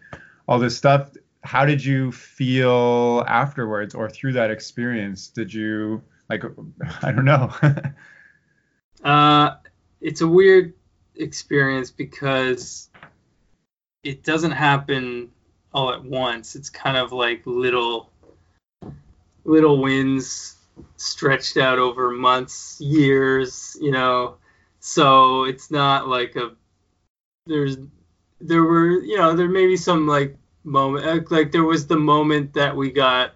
all 0.48 0.58
this 0.58 0.76
stuff. 0.76 1.12
How 1.44 1.64
did 1.64 1.84
you 1.84 2.10
feel 2.12 3.24
afterwards 3.28 3.94
or 3.94 4.08
through 4.08 4.32
that 4.34 4.50
experience? 4.50 5.28
Did 5.28 5.54
you 5.54 6.02
like 6.28 6.42
i 7.02 7.12
don't 7.12 7.24
know. 7.24 7.52
Uh, 9.04 9.56
it's 10.00 10.20
a 10.20 10.28
weird 10.28 10.74
experience 11.16 11.90
because 11.90 12.88
it 14.04 14.22
doesn't 14.22 14.52
happen 14.52 15.28
all 15.74 15.92
at 15.92 16.04
once. 16.04 16.54
It's 16.54 16.70
kind 16.70 16.96
of 16.96 17.10
like 17.10 17.42
little 17.44 18.12
little 19.44 19.82
wins 19.82 20.56
stretched 20.96 21.56
out 21.56 21.78
over 21.78 22.10
months, 22.10 22.80
years, 22.80 23.76
you 23.80 23.90
know. 23.90 24.36
So 24.80 25.44
it's 25.44 25.70
not 25.70 26.08
like 26.08 26.36
a 26.36 26.52
there's 27.46 27.76
there 28.40 28.62
were, 28.62 29.02
you 29.02 29.16
know, 29.16 29.34
there 29.34 29.48
may 29.48 29.66
be 29.66 29.76
some 29.76 30.06
like 30.06 30.36
moment 30.64 31.30
like 31.30 31.50
there 31.52 31.64
was 31.64 31.86
the 31.86 31.98
moment 31.98 32.54
that 32.54 32.74
we 32.76 32.90
got 32.90 33.34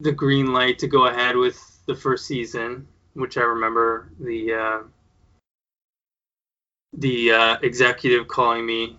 the 0.00 0.12
green 0.12 0.52
light 0.52 0.78
to 0.78 0.86
go 0.86 1.06
ahead 1.06 1.36
with 1.36 1.60
the 1.86 1.94
first 1.94 2.26
season, 2.26 2.86
which 3.14 3.36
I 3.36 3.42
remember 3.42 4.10
the 4.20 4.54
uh, 4.54 4.82
the 6.96 7.32
uh, 7.32 7.56
executive 7.62 8.28
calling 8.28 8.64
me, 8.66 8.98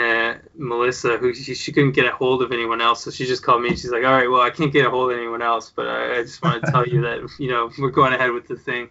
uh, 0.00 0.38
Melissa, 0.54 1.16
who 1.18 1.34
she, 1.34 1.54
she 1.54 1.72
couldn't 1.72 1.92
get 1.92 2.06
a 2.06 2.10
hold 2.10 2.42
of 2.42 2.52
anyone 2.52 2.80
else, 2.80 3.04
so 3.04 3.10
she 3.10 3.26
just 3.26 3.42
called 3.42 3.62
me 3.62 3.70
and 3.70 3.78
she's 3.78 3.90
like, 3.90 4.04
"All 4.04 4.12
right, 4.12 4.30
well, 4.30 4.40
I 4.40 4.50
can't 4.50 4.72
get 4.72 4.86
a 4.86 4.90
hold 4.90 5.12
of 5.12 5.18
anyone 5.18 5.42
else, 5.42 5.70
but 5.74 5.86
I, 5.86 6.18
I 6.18 6.22
just 6.22 6.42
want 6.42 6.64
to 6.64 6.70
tell 6.70 6.86
you 6.86 7.02
that 7.02 7.28
you 7.38 7.48
know 7.48 7.70
we're 7.78 7.90
going 7.90 8.12
ahead 8.12 8.32
with 8.32 8.48
the 8.48 8.56
thing." 8.56 8.90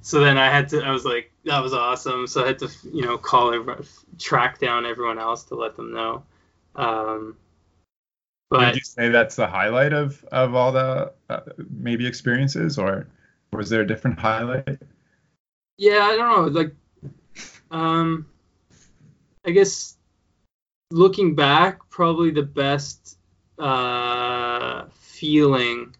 So 0.00 0.20
then 0.20 0.36
I 0.36 0.50
had 0.50 0.68
to, 0.70 0.82
I 0.82 0.90
was 0.90 1.06
like, 1.06 1.32
that 1.44 1.60
was 1.60 1.72
awesome. 1.72 2.26
So 2.26 2.44
I 2.44 2.48
had 2.48 2.58
to, 2.58 2.68
you 2.92 3.06
know, 3.06 3.16
call 3.16 3.54
everyone, 3.54 3.86
track 4.18 4.58
down 4.58 4.84
everyone 4.84 5.18
else 5.18 5.44
to 5.44 5.54
let 5.54 5.76
them 5.76 5.94
know. 5.94 6.22
Um, 6.76 7.36
would 8.50 8.74
you 8.74 8.82
say 8.82 9.08
that's 9.08 9.36
the 9.36 9.46
highlight 9.46 9.92
of 9.92 10.22
of 10.30 10.54
all 10.54 10.70
the 10.72 11.12
uh, 11.30 11.40
maybe 11.70 12.06
experiences 12.06 12.78
or 12.78 13.08
was 13.52 13.70
there 13.70 13.80
a 13.80 13.86
different 13.86 14.18
highlight 14.18 14.78
yeah, 15.76 16.00
I 16.04 16.16
don't 16.16 16.54
know. 16.54 16.60
Like, 16.60 16.74
um, 17.70 18.26
I 19.44 19.50
guess 19.50 19.93
looking 20.90 21.34
back, 21.34 21.78
probably 21.90 22.30
the 22.30 22.42
best 22.42 23.18
uh, 23.58 24.84
feeling 24.90 25.94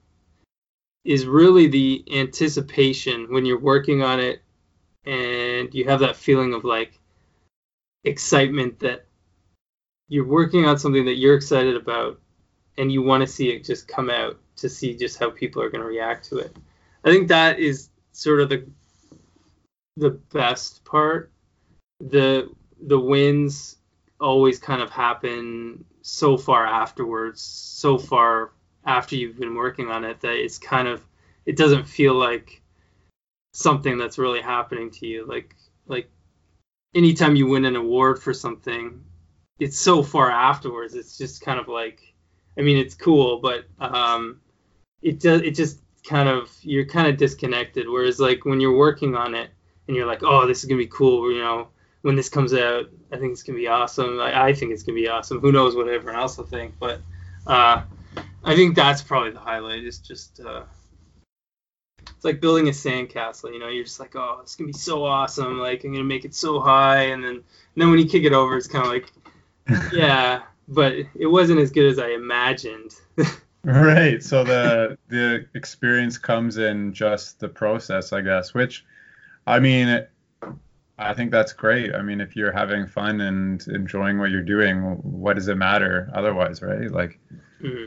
is 1.04 1.26
really 1.26 1.66
the 1.66 2.04
anticipation 2.12 3.32
when 3.32 3.44
you're 3.44 3.60
working 3.60 4.02
on 4.02 4.20
it 4.20 4.42
and 5.04 5.74
you 5.74 5.84
have 5.84 6.00
that 6.00 6.16
feeling 6.16 6.54
of 6.54 6.64
like 6.64 6.98
excitement 8.04 8.78
that 8.80 9.04
you're 10.08 10.26
working 10.26 10.64
on 10.64 10.78
something 10.78 11.04
that 11.04 11.16
you're 11.16 11.36
excited 11.36 11.76
about 11.76 12.20
and 12.78 12.90
you 12.90 13.02
want 13.02 13.20
to 13.20 13.26
see 13.26 13.50
it 13.50 13.64
just 13.64 13.86
come 13.86 14.10
out 14.10 14.38
to 14.56 14.68
see 14.68 14.96
just 14.96 15.18
how 15.18 15.30
people 15.30 15.62
are 15.62 15.70
going 15.70 15.82
to 15.82 15.88
react 15.88 16.24
to 16.26 16.38
it. 16.38 16.56
I 17.04 17.10
think 17.10 17.28
that 17.28 17.58
is 17.58 17.90
sort 18.12 18.40
of 18.40 18.48
the 18.48 18.66
the 19.96 20.10
best 20.10 20.84
part. 20.84 21.30
The 22.00 22.50
the 22.80 22.98
wins 22.98 23.76
always 24.24 24.58
kind 24.58 24.80
of 24.80 24.90
happen 24.90 25.84
so 26.00 26.38
far 26.38 26.66
afterwards, 26.66 27.42
so 27.42 27.98
far 27.98 28.52
after 28.86 29.16
you've 29.16 29.38
been 29.38 29.54
working 29.54 29.88
on 29.88 30.04
it 30.04 30.20
that 30.20 30.34
it's 30.34 30.58
kind 30.58 30.88
of 30.88 31.02
it 31.46 31.56
doesn't 31.56 31.86
feel 31.86 32.14
like 32.14 32.62
something 33.52 33.98
that's 33.98 34.18
really 34.18 34.40
happening 34.40 34.90
to 34.90 35.06
you. 35.06 35.26
Like 35.26 35.54
like 35.86 36.08
anytime 36.94 37.36
you 37.36 37.46
win 37.46 37.66
an 37.66 37.76
award 37.76 38.22
for 38.22 38.32
something, 38.32 39.04
it's 39.58 39.78
so 39.78 40.02
far 40.02 40.30
afterwards. 40.30 40.94
It's 40.94 41.18
just 41.18 41.42
kind 41.42 41.60
of 41.60 41.68
like 41.68 42.00
I 42.58 42.62
mean 42.62 42.78
it's 42.78 42.94
cool, 42.94 43.40
but 43.40 43.66
um 43.78 44.40
it 45.02 45.20
does 45.20 45.42
it 45.42 45.54
just 45.54 45.80
kind 46.02 46.30
of 46.30 46.50
you're 46.62 46.86
kind 46.86 47.08
of 47.08 47.18
disconnected. 47.18 47.86
Whereas 47.88 48.18
like 48.18 48.46
when 48.46 48.60
you're 48.60 48.76
working 48.76 49.16
on 49.16 49.34
it 49.34 49.50
and 49.86 49.94
you're 49.94 50.06
like, 50.06 50.22
oh, 50.22 50.46
this 50.46 50.60
is 50.60 50.64
gonna 50.64 50.78
be 50.78 50.86
cool. 50.86 51.30
You 51.30 51.42
know, 51.42 51.68
when 52.04 52.16
this 52.16 52.28
comes 52.28 52.52
out, 52.52 52.90
I 53.10 53.16
think 53.16 53.32
it's 53.32 53.42
gonna 53.42 53.58
be 53.58 53.66
awesome. 53.66 54.20
I, 54.20 54.48
I 54.48 54.52
think 54.52 54.72
it's 54.72 54.82
gonna 54.82 54.94
be 54.94 55.08
awesome. 55.08 55.40
Who 55.40 55.50
knows 55.50 55.74
what 55.74 55.88
everyone 55.88 56.20
else 56.20 56.36
will 56.36 56.44
think, 56.44 56.74
but 56.78 57.00
uh, 57.46 57.82
I 58.44 58.54
think 58.54 58.76
that's 58.76 59.00
probably 59.00 59.30
the 59.30 59.38
highlight. 59.38 59.84
Is 59.84 60.00
just 60.00 60.38
uh, 60.38 60.64
it's 62.00 62.22
like 62.22 62.42
building 62.42 62.68
a 62.68 62.72
sandcastle. 62.72 63.54
You 63.54 63.58
know, 63.58 63.68
you're 63.68 63.84
just 63.84 64.00
like, 64.00 64.14
oh, 64.16 64.40
it's 64.42 64.54
gonna 64.54 64.66
be 64.66 64.74
so 64.74 65.06
awesome. 65.06 65.58
Like 65.58 65.82
I'm 65.84 65.92
gonna 65.92 66.04
make 66.04 66.26
it 66.26 66.34
so 66.34 66.60
high, 66.60 67.04
and 67.04 67.24
then 67.24 67.36
and 67.36 67.42
then 67.74 67.88
when 67.88 67.98
you 67.98 68.06
kick 68.06 68.24
it 68.24 68.34
over, 68.34 68.54
it's 68.58 68.66
kind 68.66 68.84
of 68.84 68.92
like, 68.92 69.10
yeah, 69.94 70.42
but 70.68 70.92
it 70.92 71.26
wasn't 71.26 71.58
as 71.58 71.70
good 71.70 71.90
as 71.90 71.98
I 71.98 72.08
imagined. 72.08 72.94
right. 73.64 74.22
So 74.22 74.44
the 74.44 74.98
the 75.08 75.46
experience 75.54 76.18
comes 76.18 76.58
in 76.58 76.92
just 76.92 77.40
the 77.40 77.48
process, 77.48 78.12
I 78.12 78.20
guess. 78.20 78.52
Which, 78.52 78.84
I 79.46 79.58
mean, 79.58 80.06
I 80.96 81.12
think 81.14 81.30
that's 81.30 81.52
great. 81.52 81.94
I 81.94 82.02
mean, 82.02 82.20
if 82.20 82.36
you're 82.36 82.52
having 82.52 82.86
fun 82.86 83.20
and 83.20 83.66
enjoying 83.68 84.18
what 84.18 84.30
you're 84.30 84.42
doing, 84.42 84.82
what 85.02 85.34
does 85.34 85.48
it 85.48 85.56
matter 85.56 86.10
otherwise, 86.14 86.62
right? 86.62 86.90
Like, 86.90 87.18
mm-hmm. 87.60 87.86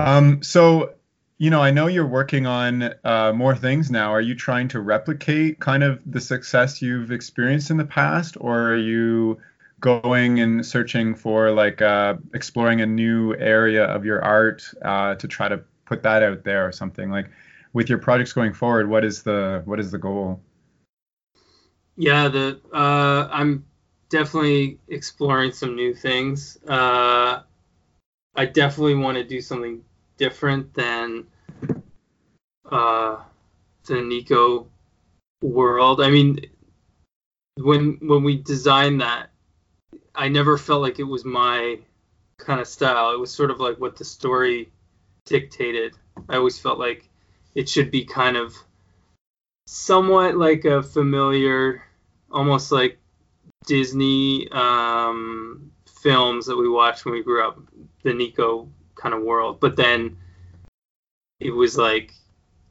um, 0.00 0.42
so 0.42 0.94
you 1.38 1.50
know, 1.50 1.62
I 1.62 1.70
know 1.70 1.86
you're 1.86 2.06
working 2.06 2.46
on 2.46 2.94
uh, 3.04 3.32
more 3.32 3.54
things 3.54 3.92
now. 3.92 4.12
Are 4.12 4.20
you 4.20 4.34
trying 4.34 4.66
to 4.68 4.80
replicate 4.80 5.60
kind 5.60 5.84
of 5.84 6.00
the 6.04 6.20
success 6.20 6.82
you've 6.82 7.12
experienced 7.12 7.70
in 7.70 7.76
the 7.76 7.84
past, 7.84 8.36
or 8.40 8.72
are 8.72 8.76
you 8.76 9.38
going 9.80 10.40
and 10.40 10.66
searching 10.66 11.14
for 11.14 11.52
like 11.52 11.80
uh, 11.80 12.16
exploring 12.34 12.80
a 12.80 12.86
new 12.86 13.36
area 13.36 13.84
of 13.84 14.04
your 14.04 14.22
art 14.24 14.64
uh, 14.82 15.14
to 15.14 15.28
try 15.28 15.48
to 15.48 15.60
put 15.84 16.02
that 16.02 16.24
out 16.24 16.42
there 16.42 16.66
or 16.66 16.72
something? 16.72 17.08
Like 17.08 17.30
with 17.72 17.88
your 17.88 17.98
projects 17.98 18.32
going 18.32 18.52
forward, 18.52 18.90
what 18.90 19.04
is 19.04 19.22
the 19.22 19.62
what 19.64 19.78
is 19.78 19.92
the 19.92 19.98
goal? 19.98 20.40
Yeah, 21.98 22.28
the 22.28 22.60
uh, 22.72 23.28
I'm 23.28 23.64
definitely 24.08 24.78
exploring 24.86 25.50
some 25.50 25.74
new 25.74 25.92
things. 25.92 26.56
Uh, 26.64 27.42
I 28.36 28.46
definitely 28.46 28.94
want 28.94 29.16
to 29.16 29.24
do 29.24 29.40
something 29.40 29.82
different 30.16 30.72
than 30.74 31.26
uh, 32.70 33.16
the 33.86 33.94
Niko 33.94 34.66
world. 35.42 36.00
I 36.00 36.10
mean, 36.10 36.38
when 37.56 37.98
when 38.00 38.22
we 38.22 38.36
designed 38.36 39.00
that, 39.00 39.30
I 40.14 40.28
never 40.28 40.56
felt 40.56 40.82
like 40.82 41.00
it 41.00 41.02
was 41.04 41.24
my 41.24 41.80
kind 42.36 42.60
of 42.60 42.68
style. 42.68 43.12
It 43.12 43.18
was 43.18 43.32
sort 43.32 43.50
of 43.50 43.58
like 43.58 43.80
what 43.80 43.96
the 43.96 44.04
story 44.04 44.70
dictated. 45.24 45.94
I 46.28 46.36
always 46.36 46.60
felt 46.60 46.78
like 46.78 47.08
it 47.56 47.68
should 47.68 47.90
be 47.90 48.04
kind 48.04 48.36
of 48.36 48.54
somewhat 49.66 50.36
like 50.36 50.64
a 50.64 50.82
familiar, 50.82 51.82
almost 52.30 52.72
like 52.72 52.98
Disney 53.66 54.48
um, 54.52 55.70
films 56.02 56.46
that 56.46 56.56
we 56.56 56.68
watched 56.68 57.04
when 57.04 57.14
we 57.14 57.22
grew 57.22 57.46
up, 57.46 57.58
the 58.02 58.10
Niko 58.10 58.68
kind 58.94 59.14
of 59.14 59.22
world. 59.22 59.60
But 59.60 59.76
then 59.76 60.16
it 61.40 61.50
was 61.50 61.76
like 61.76 62.12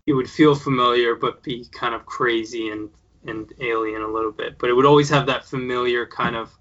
it 0.06 0.14
would 0.14 0.30
feel 0.30 0.56
familiar 0.56 1.16
but 1.16 1.44
be 1.44 1.66
kind 1.72 1.94
of 1.94 2.06
crazy 2.06 2.70
and 2.70 2.90
and 3.26 3.52
alien 3.60 4.02
a 4.02 4.08
little 4.08 4.32
bit. 4.32 4.58
But 4.58 4.70
it 4.70 4.74
would 4.74 4.86
always 4.86 5.10
have 5.10 5.26
that 5.28 5.46
familiar 5.46 6.06
kind 6.06 6.36
of. 6.36 6.58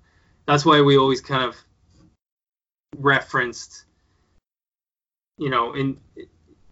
That's 0.47 0.65
why 0.65 0.81
we 0.81 0.97
always 0.97 1.21
kind 1.21 1.45
of 1.45 1.57
referenced, 2.97 3.85
you 5.39 5.51
know, 5.51 5.75
in 5.75 6.01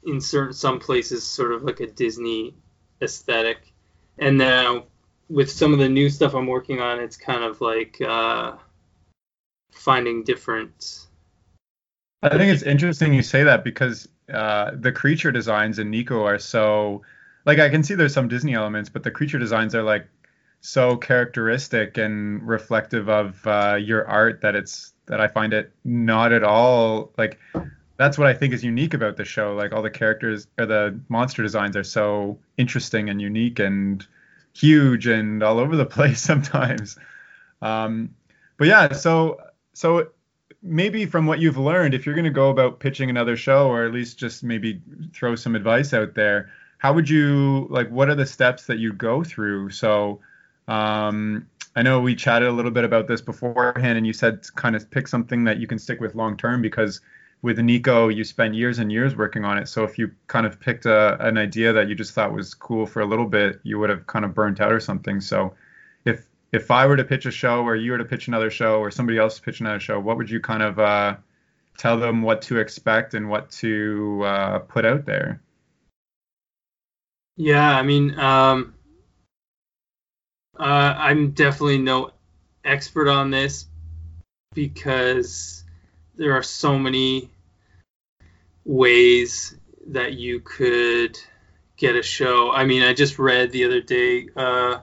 in 0.06 0.20
certain 0.20 0.52
some 0.52 0.78
places, 0.78 1.24
sort 1.24 1.52
of 1.52 1.62
like 1.62 1.80
a 1.80 1.86
Disney 1.86 2.54
aesthetic. 3.02 3.72
And 4.18 4.38
now 4.38 4.84
with 5.28 5.50
some 5.50 5.72
of 5.72 5.78
the 5.78 5.88
new 5.88 6.10
stuff 6.10 6.34
I'm 6.34 6.46
working 6.46 6.80
on, 6.80 7.00
it's 7.00 7.16
kind 7.16 7.42
of 7.44 7.60
like 7.60 8.00
uh, 8.00 8.56
finding 9.72 10.22
different 10.24 11.06
I 12.24 12.38
think 12.38 12.52
it's 12.52 12.62
interesting 12.62 13.12
you 13.12 13.22
say 13.22 13.44
that 13.44 13.64
because 13.64 14.08
uh, 14.32 14.70
the 14.74 14.92
creature 14.92 15.30
designs 15.30 15.78
in 15.78 15.90
Niko 15.90 16.22
are 16.22 16.38
so 16.38 17.02
like 17.44 17.58
I 17.58 17.68
can 17.68 17.82
see 17.82 17.94
there's 17.94 18.14
some 18.14 18.28
Disney 18.28 18.54
elements, 18.54 18.88
but 18.88 19.02
the 19.02 19.10
creature 19.10 19.38
designs 19.38 19.74
are 19.74 19.82
like 19.82 20.06
so 20.62 20.96
characteristic 20.96 21.98
and 21.98 22.42
reflective 22.48 23.10
of 23.10 23.46
uh, 23.46 23.76
your 23.78 24.08
art 24.08 24.40
that 24.40 24.56
it's 24.56 24.94
that 25.04 25.20
I 25.20 25.28
find 25.28 25.52
it 25.52 25.70
not 25.84 26.32
at 26.32 26.42
all 26.42 27.12
like 27.18 27.38
that's 27.98 28.16
what 28.16 28.26
I 28.26 28.32
think 28.32 28.54
is 28.54 28.64
unique 28.64 28.94
about 28.94 29.18
the 29.18 29.24
show. 29.26 29.54
Like 29.54 29.72
all 29.72 29.82
the 29.82 29.90
characters 29.90 30.46
or 30.58 30.64
the 30.64 30.98
monster 31.10 31.42
designs 31.42 31.76
are 31.76 31.84
so 31.84 32.38
interesting 32.56 33.10
and 33.10 33.20
unique 33.20 33.58
and 33.58 34.04
huge 34.54 35.06
and 35.06 35.42
all 35.42 35.58
over 35.58 35.76
the 35.76 35.86
place 35.96 36.20
sometimes. 36.20 36.96
Um, 37.60 38.14
but 38.56 38.68
yeah, 38.68 38.92
so 38.92 39.38
so 39.72 40.08
maybe 40.62 41.06
from 41.06 41.26
what 41.26 41.40
you've 41.40 41.58
learned, 41.58 41.94
if 41.94 42.06
you're 42.06 42.14
going 42.14 42.24
to 42.24 42.30
go 42.30 42.50
about 42.50 42.80
pitching 42.80 43.10
another 43.10 43.36
show, 43.36 43.68
or 43.68 43.84
at 43.84 43.92
least 43.92 44.18
just 44.18 44.42
maybe 44.42 44.80
throw 45.12 45.34
some 45.36 45.54
advice 45.54 45.92
out 45.92 46.14
there, 46.14 46.50
how 46.78 46.92
would 46.92 47.08
you 47.08 47.66
like? 47.70 47.88
What 47.90 48.08
are 48.08 48.14
the 48.14 48.26
steps 48.26 48.66
that 48.66 48.78
you 48.78 48.92
go 48.92 49.24
through? 49.24 49.70
So, 49.70 50.20
um, 50.68 51.46
I 51.76 51.82
know 51.82 52.00
we 52.00 52.14
chatted 52.14 52.48
a 52.48 52.52
little 52.52 52.70
bit 52.70 52.84
about 52.84 53.08
this 53.08 53.20
beforehand, 53.20 53.98
and 53.98 54.06
you 54.06 54.12
said 54.12 54.46
kind 54.54 54.76
of 54.76 54.90
pick 54.90 55.08
something 55.08 55.44
that 55.44 55.58
you 55.58 55.66
can 55.66 55.78
stick 55.78 56.00
with 56.00 56.14
long 56.14 56.36
term 56.36 56.62
because 56.62 57.00
with 57.44 57.58
Niko, 57.58 58.08
you 58.08 58.24
spent 58.24 58.54
years 58.54 58.78
and 58.78 58.90
years 58.90 59.14
working 59.16 59.44
on 59.44 59.58
it. 59.58 59.68
So 59.68 59.84
if 59.84 59.98
you 59.98 60.10
kind 60.28 60.46
of 60.46 60.58
picked 60.58 60.86
a, 60.86 61.18
an 61.20 61.36
idea 61.36 61.74
that 61.74 61.90
you 61.90 61.94
just 61.94 62.14
thought 62.14 62.32
was 62.32 62.54
cool 62.54 62.86
for 62.86 63.02
a 63.02 63.04
little 63.04 63.26
bit, 63.26 63.60
you 63.64 63.78
would 63.78 63.90
have 63.90 64.06
kind 64.06 64.24
of 64.24 64.32
burnt 64.32 64.62
out 64.62 64.72
or 64.72 64.80
something. 64.80 65.20
So 65.20 65.52
if 66.06 66.24
if 66.52 66.70
I 66.70 66.86
were 66.86 66.96
to 66.96 67.04
pitch 67.04 67.26
a 67.26 67.30
show 67.30 67.62
or 67.62 67.76
you 67.76 67.92
were 67.92 67.98
to 67.98 68.04
pitch 68.06 68.28
another 68.28 68.50
show 68.50 68.78
or 68.78 68.90
somebody 68.90 69.18
else 69.18 69.38
pitch 69.38 69.60
another 69.60 69.78
show, 69.78 70.00
what 70.00 70.16
would 70.16 70.30
you 70.30 70.40
kind 70.40 70.62
of 70.62 70.78
uh, 70.78 71.16
tell 71.76 71.98
them 71.98 72.22
what 72.22 72.40
to 72.42 72.60
expect 72.60 73.12
and 73.12 73.28
what 73.28 73.50
to 73.50 74.22
uh, 74.24 74.58
put 74.60 74.86
out 74.86 75.04
there? 75.04 75.42
Yeah, 77.36 77.76
I 77.76 77.82
mean, 77.82 78.18
um, 78.18 78.72
uh, 80.58 80.94
I'm 80.96 81.32
definitely 81.32 81.76
no 81.76 82.12
expert 82.64 83.10
on 83.10 83.30
this 83.30 83.66
because 84.54 85.62
there 86.16 86.32
are 86.32 86.42
so 86.42 86.78
many 86.78 87.28
ways 88.64 89.56
that 89.86 90.14
you 90.14 90.40
could 90.40 91.18
get 91.76 91.96
a 91.96 92.02
show. 92.02 92.50
I 92.50 92.64
mean, 92.64 92.82
I 92.82 92.94
just 92.94 93.18
read 93.18 93.52
the 93.52 93.64
other 93.64 93.80
day 93.80 94.28
uh, 94.36 94.78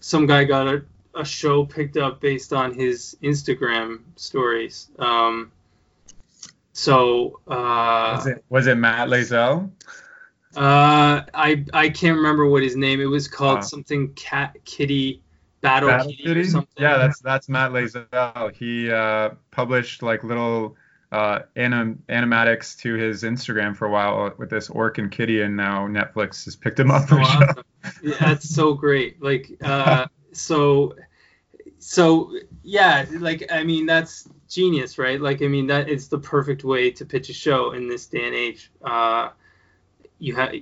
some 0.00 0.26
guy 0.26 0.44
got 0.44 0.68
a, 0.68 0.84
a 1.14 1.24
show 1.24 1.64
picked 1.64 1.96
up 1.96 2.20
based 2.20 2.52
on 2.52 2.74
his 2.74 3.16
Instagram 3.22 4.00
stories. 4.16 4.90
Um, 4.98 5.50
so 6.72 7.40
uh, 7.46 8.16
was 8.16 8.26
it 8.26 8.44
was 8.48 8.66
it 8.66 8.76
Matt 8.76 9.08
Layzell? 9.08 9.70
Uh, 10.56 11.22
I 11.32 11.64
I 11.72 11.88
can't 11.88 12.16
remember 12.16 12.46
what 12.46 12.62
his 12.62 12.76
name. 12.76 13.00
It 13.00 13.06
was 13.06 13.28
called 13.28 13.58
uh, 13.58 13.62
something 13.62 14.12
Cat 14.14 14.56
Kitty 14.64 15.22
Battle, 15.60 15.88
Battle 15.88 16.12
Kitty, 16.12 16.44
something. 16.44 16.82
Yeah, 16.82 16.98
that's 16.98 17.20
that's 17.20 17.48
Matt 17.48 17.70
Layzell. 17.70 18.54
He 18.54 18.90
uh, 18.90 19.30
published 19.50 20.02
like 20.02 20.22
little 20.22 20.76
uh, 21.14 21.42
anim- 21.54 22.02
animatics 22.08 22.76
to 22.78 22.94
his 22.94 23.22
Instagram 23.22 23.76
for 23.76 23.86
a 23.86 23.90
while 23.90 24.32
with 24.36 24.50
this 24.50 24.68
orc 24.68 24.98
and 24.98 25.12
kitty, 25.12 25.42
and 25.42 25.56
now 25.56 25.86
Netflix 25.86 26.44
has 26.44 26.56
picked 26.56 26.80
him 26.80 26.90
up. 26.90 27.08
So 27.08 27.18
awesome. 27.18 27.64
yeah, 28.02 28.16
that's 28.18 28.52
so 28.52 28.74
great. 28.74 29.22
Like, 29.22 29.56
uh, 29.62 30.06
so 30.32 30.96
so 31.78 32.32
yeah 32.62 33.04
like 33.18 33.44
i 33.52 33.62
mean 33.62 33.84
that's 33.84 34.26
genius 34.48 34.96
right 34.96 35.20
like 35.20 35.42
i 35.42 35.46
mean 35.46 35.66
that 35.66 35.86
is 35.86 36.08
the 36.08 36.18
perfect 36.18 36.64
way 36.64 36.90
to 36.90 37.04
pitch 37.04 37.28
a 37.28 37.32
show 37.34 37.72
in 37.72 37.88
this 37.88 38.06
day 38.06 38.24
and 38.24 38.34
age 38.34 38.72
uh 38.84 39.28
you 40.18 40.34
have 40.34 40.54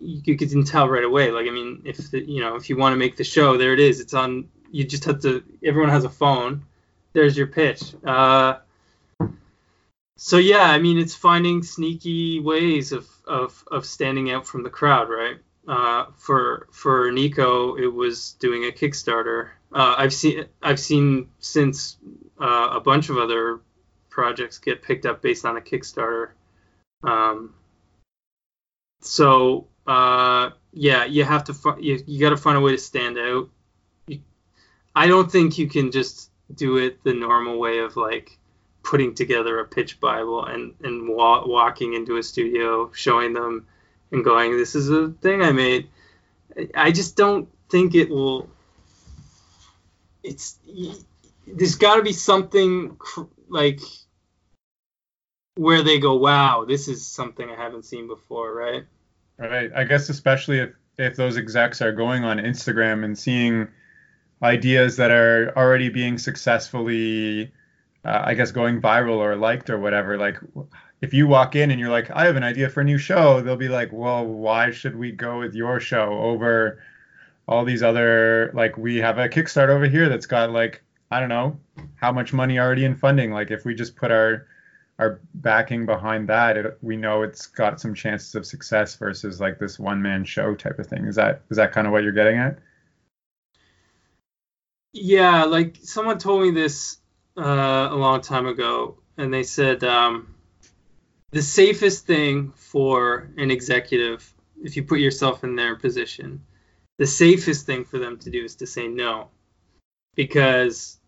you 0.00 0.36
can 0.38 0.64
tell 0.64 0.88
right 0.88 1.04
away 1.04 1.30
like 1.32 1.46
i 1.46 1.50
mean 1.50 1.82
if 1.84 2.10
the, 2.10 2.20
you 2.24 2.40
know 2.40 2.56
if 2.56 2.70
you 2.70 2.78
want 2.78 2.94
to 2.94 2.96
make 2.96 3.14
the 3.16 3.24
show 3.24 3.58
there 3.58 3.74
it 3.74 3.80
is 3.80 4.00
it's 4.00 4.14
on 4.14 4.48
you 4.70 4.82
just 4.82 5.04
have 5.04 5.20
to 5.20 5.44
everyone 5.62 5.90
has 5.90 6.04
a 6.04 6.08
phone 6.08 6.64
there's 7.12 7.36
your 7.36 7.46
pitch 7.46 7.94
uh 8.06 8.56
so 10.22 10.36
yeah 10.36 10.64
i 10.64 10.78
mean 10.78 10.98
it's 10.98 11.14
finding 11.14 11.62
sneaky 11.62 12.40
ways 12.40 12.92
of 12.92 13.08
of 13.26 13.64
of 13.70 13.86
standing 13.86 14.30
out 14.30 14.46
from 14.46 14.62
the 14.62 14.70
crowd 14.70 15.08
right 15.08 15.38
uh, 15.70 16.06
for 16.16 16.66
for 16.72 17.12
Niko, 17.12 17.78
it 17.78 17.86
was 17.86 18.32
doing 18.40 18.64
a 18.64 18.72
Kickstarter. 18.72 19.50
Uh, 19.72 19.94
I've 19.96 20.12
seen 20.12 20.46
I've 20.60 20.80
seen 20.80 21.28
since 21.38 21.96
uh, 22.40 22.70
a 22.72 22.80
bunch 22.80 23.08
of 23.08 23.18
other 23.18 23.60
projects 24.08 24.58
get 24.58 24.82
picked 24.82 25.06
up 25.06 25.22
based 25.22 25.44
on 25.44 25.56
a 25.56 25.60
Kickstarter. 25.60 26.30
Um, 27.04 27.54
so 29.00 29.68
uh, 29.86 30.50
yeah, 30.72 31.04
you 31.04 31.22
have 31.22 31.44
to 31.44 31.54
fi- 31.54 31.78
you, 31.78 32.02
you 32.04 32.20
got 32.20 32.30
to 32.30 32.36
find 32.36 32.58
a 32.58 32.60
way 32.60 32.72
to 32.72 32.78
stand 32.78 33.16
out. 33.16 33.48
You, 34.08 34.20
I 34.96 35.06
don't 35.06 35.30
think 35.30 35.56
you 35.56 35.68
can 35.68 35.92
just 35.92 36.30
do 36.52 36.78
it 36.78 37.04
the 37.04 37.14
normal 37.14 37.60
way 37.60 37.78
of 37.78 37.96
like 37.96 38.39
putting 38.82 39.14
together 39.14 39.58
a 39.58 39.64
pitch 39.64 40.00
bible 40.00 40.44
and 40.44 40.74
and 40.82 41.08
wa- 41.08 41.46
walking 41.46 41.94
into 41.94 42.16
a 42.16 42.22
studio 42.22 42.90
showing 42.92 43.32
them 43.32 43.66
and 44.10 44.24
going, 44.24 44.56
"This 44.56 44.74
is 44.74 44.90
a 44.90 45.10
thing 45.20 45.42
I 45.42 45.52
made." 45.52 45.88
I 46.74 46.90
just 46.90 47.16
don't 47.16 47.48
think 47.68 47.94
it 47.94 48.10
will. 48.10 48.48
It's 50.22 50.58
there's 51.46 51.76
got 51.76 51.96
to 51.96 52.02
be 52.02 52.12
something 52.12 52.98
like 53.48 53.80
where 55.56 55.82
they 55.82 55.98
go, 55.98 56.16
"Wow, 56.16 56.64
this 56.64 56.88
is 56.88 57.06
something 57.06 57.48
I 57.48 57.56
haven't 57.56 57.84
seen 57.84 58.06
before," 58.06 58.52
right? 58.52 58.84
Right. 59.38 59.70
I 59.74 59.84
guess 59.84 60.08
especially 60.08 60.58
if 60.58 60.70
if 60.98 61.16
those 61.16 61.38
execs 61.38 61.80
are 61.80 61.92
going 61.92 62.24
on 62.24 62.38
Instagram 62.38 63.04
and 63.04 63.18
seeing 63.18 63.68
ideas 64.42 64.96
that 64.96 65.10
are 65.10 65.52
already 65.56 65.88
being 65.88 66.18
successfully 66.18 67.52
uh, 68.04 68.22
I 68.24 68.34
guess 68.34 68.50
going 68.50 68.80
viral 68.80 69.16
or 69.16 69.36
liked 69.36 69.70
or 69.70 69.78
whatever. 69.78 70.16
Like 70.16 70.38
if 71.00 71.14
you 71.14 71.26
walk 71.26 71.56
in 71.56 71.70
and 71.70 71.80
you're 71.80 71.90
like, 71.90 72.10
I 72.10 72.26
have 72.26 72.36
an 72.36 72.44
idea 72.44 72.68
for 72.68 72.80
a 72.80 72.84
new 72.84 72.98
show, 72.98 73.40
they'll 73.40 73.56
be 73.56 73.68
like, 73.68 73.90
well, 73.92 74.24
why 74.24 74.70
should 74.70 74.96
we 74.96 75.12
go 75.12 75.38
with 75.38 75.54
your 75.54 75.80
show 75.80 76.18
over 76.20 76.82
all 77.48 77.64
these 77.64 77.82
other 77.82 78.52
like 78.54 78.76
we 78.76 78.96
have 78.98 79.18
a 79.18 79.28
Kickstarter 79.28 79.70
over 79.70 79.86
here 79.86 80.08
that's 80.08 80.26
got 80.26 80.50
like 80.50 80.82
I 81.10 81.18
don't 81.18 81.28
know 81.28 81.58
how 81.96 82.12
much 82.12 82.32
money 82.32 82.58
already 82.58 82.84
in 82.84 82.94
funding. 82.94 83.32
Like 83.32 83.50
if 83.50 83.64
we 83.64 83.74
just 83.74 83.96
put 83.96 84.12
our 84.12 84.46
our 85.00 85.18
backing 85.34 85.86
behind 85.86 86.28
that, 86.28 86.58
it, 86.58 86.78
we 86.82 86.96
know 86.96 87.22
it's 87.22 87.46
got 87.46 87.80
some 87.80 87.94
chances 87.94 88.34
of 88.34 88.46
success 88.46 88.94
versus 88.96 89.40
like 89.40 89.58
this 89.58 89.78
one 89.78 90.00
man 90.00 90.24
show 90.24 90.54
type 90.54 90.78
of 90.78 90.86
thing. 90.86 91.06
Is 91.06 91.16
that 91.16 91.42
is 91.50 91.56
that 91.56 91.72
kind 91.72 91.86
of 91.86 91.92
what 91.92 92.04
you're 92.04 92.12
getting 92.12 92.38
at? 92.38 92.58
Yeah, 94.92 95.44
like 95.44 95.78
someone 95.82 96.18
told 96.18 96.42
me 96.42 96.50
this 96.50 96.98
uh, 97.40 97.88
a 97.90 97.96
long 97.96 98.20
time 98.20 98.46
ago, 98.46 98.98
and 99.16 99.32
they 99.32 99.42
said 99.42 99.82
um, 99.84 100.34
the 101.30 101.42
safest 101.42 102.06
thing 102.06 102.52
for 102.56 103.30
an 103.36 103.50
executive, 103.50 104.32
if 104.62 104.76
you 104.76 104.82
put 104.82 105.00
yourself 105.00 105.42
in 105.42 105.56
their 105.56 105.76
position, 105.76 106.44
the 106.98 107.06
safest 107.06 107.66
thing 107.66 107.84
for 107.84 107.98
them 107.98 108.18
to 108.18 108.30
do 108.30 108.44
is 108.44 108.56
to 108.56 108.66
say 108.66 108.86
no, 108.86 109.28
because 110.14 110.98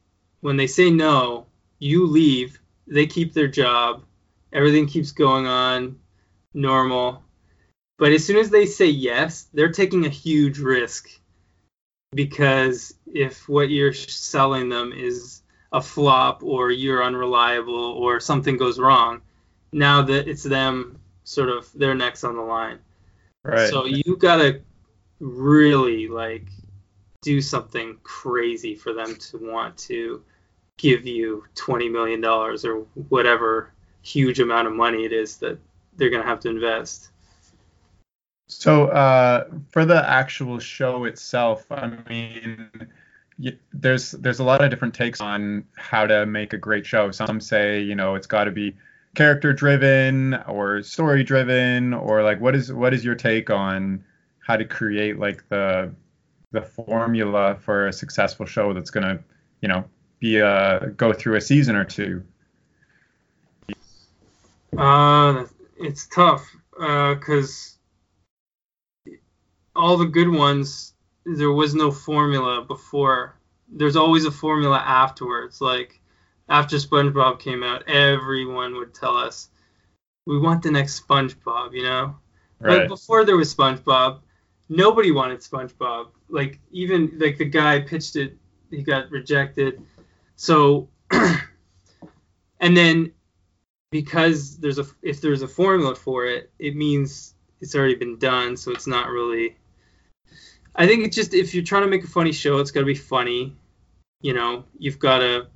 when 0.40 0.56
they 0.56 0.66
say 0.66 0.90
no, 0.90 1.46
you 1.78 2.06
leave 2.06 2.58
they 2.86 3.06
keep 3.06 3.32
their 3.32 3.48
job, 3.48 4.04
everything 4.52 4.86
keeps 4.86 5.12
going 5.12 5.46
on 5.46 5.98
normal. 6.54 7.22
But 7.98 8.12
as 8.12 8.24
soon 8.24 8.36
as 8.36 8.50
they 8.50 8.66
say 8.66 8.86
yes, 8.86 9.48
they're 9.52 9.72
taking 9.72 10.04
a 10.04 10.10
huge 10.10 10.58
risk 10.58 11.08
because 12.14 12.94
if 13.06 13.48
what 13.48 13.70
you're 13.70 13.92
selling 13.92 14.68
them 14.68 14.92
is 14.92 15.41
a 15.72 15.80
flop 15.80 16.42
or 16.42 16.70
you're 16.70 17.02
unreliable 17.02 17.74
or 17.74 18.20
something 18.20 18.56
goes 18.56 18.78
wrong, 18.78 19.20
now 19.72 20.02
that 20.02 20.28
it's 20.28 20.42
them 20.42 20.98
sort 21.24 21.48
of 21.48 21.72
their 21.72 21.94
necks 21.94 22.24
on 22.24 22.36
the 22.36 22.42
line. 22.42 22.78
Right. 23.44 23.68
So 23.68 23.86
you've 23.86 24.18
gotta 24.18 24.60
really 25.20 26.08
like 26.08 26.46
do 27.22 27.40
something 27.40 27.96
crazy 28.02 28.74
for 28.74 28.92
them 28.92 29.16
to 29.16 29.38
want 29.38 29.76
to 29.78 30.22
give 30.78 31.06
you 31.06 31.44
twenty 31.54 31.88
million 31.88 32.20
dollars 32.20 32.64
or 32.64 32.86
whatever 33.08 33.72
huge 34.02 34.40
amount 34.40 34.66
of 34.66 34.74
money 34.74 35.04
it 35.04 35.12
is 35.12 35.36
that 35.38 35.58
they're 35.96 36.10
going 36.10 36.22
to 36.22 36.28
have 36.28 36.40
to 36.40 36.48
invest. 36.48 37.10
So 38.48 38.86
uh, 38.88 39.46
for 39.70 39.84
the 39.84 40.08
actual 40.08 40.58
show 40.58 41.04
itself, 41.04 41.64
I 41.70 41.92
mean, 42.08 42.68
there's 43.72 44.12
there's 44.12 44.38
a 44.38 44.44
lot 44.44 44.62
of 44.62 44.70
different 44.70 44.94
takes 44.94 45.20
on 45.20 45.64
how 45.76 46.06
to 46.06 46.26
make 46.26 46.52
a 46.52 46.58
great 46.58 46.86
show. 46.86 47.10
Some 47.10 47.40
say 47.40 47.80
you 47.80 47.94
know 47.94 48.14
it's 48.14 48.26
got 48.26 48.44
to 48.44 48.50
be 48.50 48.74
character 49.14 49.52
driven 49.52 50.34
or 50.46 50.82
story 50.82 51.22
driven 51.22 51.92
or 51.92 52.22
like 52.22 52.40
what 52.40 52.54
is 52.54 52.72
what 52.72 52.94
is 52.94 53.04
your 53.04 53.14
take 53.14 53.50
on 53.50 54.02
how 54.40 54.56
to 54.56 54.64
create 54.64 55.18
like 55.18 55.46
the 55.48 55.92
the 56.52 56.62
formula 56.62 57.56
for 57.60 57.88
a 57.88 57.92
successful 57.92 58.46
show 58.46 58.72
that's 58.72 58.90
going 58.90 59.04
to 59.04 59.22
you 59.60 59.68
know 59.68 59.84
be 60.18 60.38
a 60.38 60.92
go 60.96 61.12
through 61.12 61.36
a 61.36 61.40
season 61.40 61.76
or 61.76 61.84
two? 61.84 62.22
Uh, 64.76 65.44
it's 65.78 66.06
tough 66.06 66.46
because 66.70 67.76
uh, 69.06 69.12
all 69.76 69.96
the 69.96 70.06
good 70.06 70.28
ones 70.28 70.94
there 71.24 71.52
was 71.52 71.74
no 71.74 71.90
formula 71.90 72.64
before. 72.64 73.36
There's 73.68 73.96
always 73.96 74.24
a 74.24 74.30
formula 74.30 74.78
afterwards. 74.78 75.60
Like 75.60 76.00
after 76.48 76.76
SpongeBob 76.76 77.40
came 77.40 77.62
out, 77.62 77.88
everyone 77.88 78.76
would 78.76 78.94
tell 78.94 79.16
us 79.16 79.48
we 80.26 80.38
want 80.38 80.62
the 80.62 80.70
next 80.70 81.06
SpongeBob, 81.06 81.72
you 81.72 81.82
know. 81.82 82.16
Right. 82.60 82.78
But 82.78 82.88
before 82.88 83.24
there 83.24 83.36
was 83.36 83.54
SpongeBob, 83.54 84.20
nobody 84.68 85.10
wanted 85.10 85.40
SpongeBob. 85.40 86.08
Like 86.28 86.60
even 86.70 87.12
like 87.18 87.38
the 87.38 87.44
guy 87.44 87.80
pitched 87.80 88.16
it, 88.16 88.36
he 88.70 88.82
got 88.82 89.10
rejected. 89.10 89.82
So, 90.36 90.88
and 92.60 92.76
then 92.76 93.12
because 93.90 94.58
there's 94.58 94.78
a 94.78 94.86
if 95.02 95.20
there's 95.20 95.42
a 95.42 95.48
formula 95.48 95.94
for 95.94 96.26
it, 96.26 96.50
it 96.58 96.76
means 96.76 97.34
it's 97.60 97.74
already 97.74 97.94
been 97.94 98.18
done, 98.18 98.56
so 98.56 98.72
it's 98.72 98.86
not 98.86 99.08
really. 99.08 99.56
I 100.74 100.86
think 100.86 101.04
it's 101.04 101.16
just 101.16 101.34
if 101.34 101.54
you're 101.54 101.64
trying 101.64 101.82
to 101.82 101.88
make 101.88 102.04
a 102.04 102.08
funny 102.08 102.32
show, 102.32 102.58
it's 102.58 102.70
got 102.70 102.80
to 102.80 102.86
be 102.86 102.94
funny. 102.94 103.56
You 104.20 104.34
know, 104.34 104.64
you've 104.78 104.98
got 104.98 105.18
to 105.18 105.48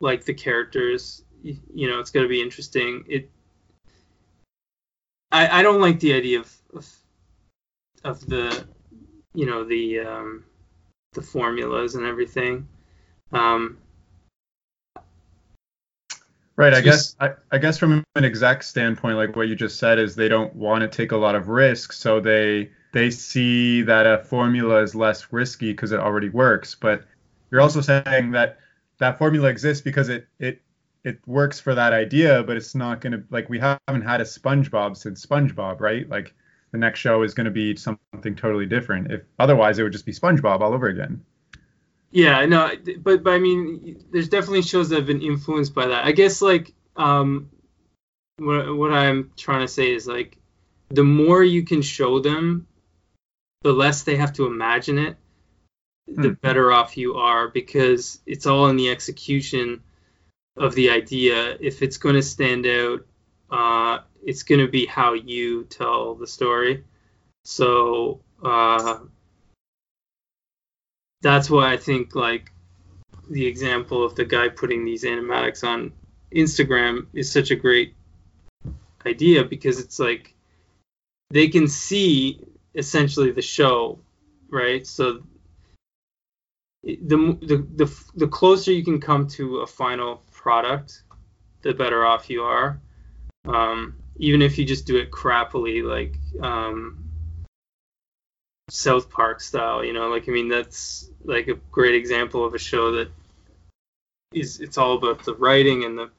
like 0.00 0.24
the 0.24 0.34
characters. 0.34 1.24
You, 1.42 1.58
you 1.72 1.88
know, 1.88 2.00
it's 2.00 2.10
got 2.10 2.22
to 2.22 2.28
be 2.28 2.42
interesting. 2.42 3.04
It. 3.08 3.30
I 5.30 5.60
I 5.60 5.62
don't 5.62 5.80
like 5.80 6.00
the 6.00 6.14
idea 6.14 6.40
of 6.40 6.52
of, 6.74 6.96
of 8.04 8.26
the, 8.26 8.66
you 9.34 9.46
know 9.46 9.64
the 9.64 10.00
um, 10.00 10.44
the 11.12 11.22
formulas 11.22 11.94
and 11.94 12.04
everything. 12.04 12.66
Um, 13.32 13.78
Right. 16.56 16.72
I 16.72 16.80
guess 16.80 17.14
I, 17.20 17.32
I, 17.52 17.58
guess 17.58 17.76
from 17.76 18.02
an 18.14 18.24
exec 18.24 18.62
standpoint, 18.62 19.18
like 19.18 19.36
what 19.36 19.46
you 19.48 19.54
just 19.54 19.78
said, 19.78 19.98
is 19.98 20.16
they 20.16 20.28
don't 20.28 20.54
want 20.56 20.80
to 20.80 20.88
take 20.88 21.12
a 21.12 21.16
lot 21.16 21.34
of 21.34 21.48
risk, 21.48 21.92
so 21.92 22.18
they 22.18 22.70
they 22.92 23.10
see 23.10 23.82
that 23.82 24.06
a 24.06 24.24
formula 24.24 24.82
is 24.82 24.94
less 24.94 25.32
risky 25.32 25.72
because 25.72 25.92
it 25.92 26.00
already 26.00 26.28
works. 26.28 26.74
But 26.74 27.04
you're 27.50 27.60
also 27.60 27.80
saying 27.80 28.32
that 28.32 28.58
that 28.98 29.18
formula 29.18 29.48
exists 29.48 29.82
because 29.82 30.08
it 30.08 30.26
it 30.38 30.62
it 31.04 31.20
works 31.26 31.60
for 31.60 31.74
that 31.74 31.92
idea, 31.92 32.42
but 32.42 32.56
it's 32.56 32.74
not 32.74 33.00
gonna 33.00 33.22
like 33.30 33.48
we 33.48 33.58
haven't 33.58 34.02
had 34.02 34.20
a 34.20 34.24
SpongeBob 34.24 34.96
since 34.96 35.24
SpongeBob, 35.24 35.80
right? 35.80 36.08
Like 36.08 36.34
the 36.72 36.78
next 36.78 37.00
show 37.00 37.22
is 37.22 37.34
gonna 37.34 37.50
be 37.50 37.76
something 37.76 38.34
totally 38.34 38.66
different. 38.66 39.12
If 39.12 39.22
otherwise, 39.38 39.78
it 39.78 39.82
would 39.82 39.92
just 39.92 40.06
be 40.06 40.12
SpongeBob 40.12 40.60
all 40.60 40.72
over 40.72 40.88
again. 40.88 41.24
Yeah, 42.10 42.46
no, 42.46 42.70
but 43.00 43.22
but 43.22 43.34
I 43.34 43.38
mean, 43.38 44.04
there's 44.10 44.28
definitely 44.28 44.62
shows 44.62 44.88
that 44.88 44.96
have 44.96 45.06
been 45.06 45.22
influenced 45.22 45.74
by 45.74 45.86
that. 45.86 46.04
I 46.04 46.12
guess 46.12 46.40
like 46.40 46.72
um, 46.96 47.50
what 48.38 48.74
what 48.76 48.92
I'm 48.92 49.32
trying 49.36 49.60
to 49.60 49.68
say 49.68 49.92
is 49.92 50.06
like 50.06 50.38
the 50.88 51.04
more 51.04 51.42
you 51.42 51.64
can 51.64 51.82
show 51.82 52.20
them, 52.20 52.66
the 53.66 53.72
less 53.72 54.04
they 54.04 54.14
have 54.14 54.32
to 54.32 54.46
imagine 54.46 54.96
it, 54.96 55.16
the 56.06 56.28
mm. 56.28 56.40
better 56.40 56.70
off 56.70 56.96
you 56.96 57.16
are 57.16 57.48
because 57.48 58.20
it's 58.24 58.46
all 58.46 58.68
in 58.68 58.76
the 58.76 58.90
execution 58.90 59.82
of 60.56 60.76
the 60.76 60.90
idea. 60.90 61.56
If 61.58 61.82
it's 61.82 61.96
going 61.96 62.14
to 62.14 62.22
stand 62.22 62.64
out, 62.64 63.04
uh, 63.50 63.98
it's 64.24 64.44
going 64.44 64.60
to 64.60 64.68
be 64.68 64.86
how 64.86 65.14
you 65.14 65.64
tell 65.64 66.14
the 66.14 66.28
story. 66.28 66.84
So 67.44 68.20
uh, 68.40 69.00
that's 71.22 71.50
why 71.50 71.72
I 71.72 71.76
think 71.76 72.14
like 72.14 72.52
the 73.28 73.46
example 73.46 74.04
of 74.04 74.14
the 74.14 74.24
guy 74.24 74.48
putting 74.48 74.84
these 74.84 75.02
animatics 75.02 75.66
on 75.66 75.92
Instagram 76.32 77.08
is 77.12 77.32
such 77.32 77.50
a 77.50 77.56
great 77.56 77.96
idea 79.04 79.42
because 79.42 79.80
it's 79.80 79.98
like 79.98 80.36
they 81.30 81.48
can 81.48 81.66
see 81.66 82.40
essentially 82.76 83.32
the 83.32 83.42
show, 83.42 83.98
right? 84.50 84.86
So 84.86 85.22
the 86.84 87.36
the 87.42 87.66
the, 87.74 88.04
the 88.14 88.28
closer 88.28 88.72
you 88.72 88.84
can 88.84 89.00
come 89.00 89.26
to 89.28 89.58
a 89.58 89.66
final 89.66 90.22
product, 90.30 91.02
the 91.62 91.74
better 91.74 92.06
off 92.06 92.30
you 92.30 92.42
are. 92.42 92.80
Um, 93.46 93.96
even 94.18 94.42
if 94.42 94.58
you 94.58 94.64
just 94.64 94.86
do 94.86 94.96
it 94.96 95.10
crappily, 95.10 95.82
like 95.82 96.16
um, 96.42 97.04
South 98.70 99.10
Park 99.10 99.40
style, 99.40 99.84
you 99.84 99.92
know, 99.92 100.08
like 100.08 100.28
I 100.28 100.32
mean 100.32 100.48
that's 100.48 101.10
like 101.24 101.48
a 101.48 101.54
great 101.72 101.94
example 101.94 102.44
of 102.44 102.54
a 102.54 102.58
show 102.58 102.92
that 102.92 103.10
is 104.32 104.60
it's 104.60 104.78
all 104.78 104.96
about 104.96 105.24
the 105.24 105.34
writing 105.34 105.84
and 105.84 105.98
the 105.98 106.10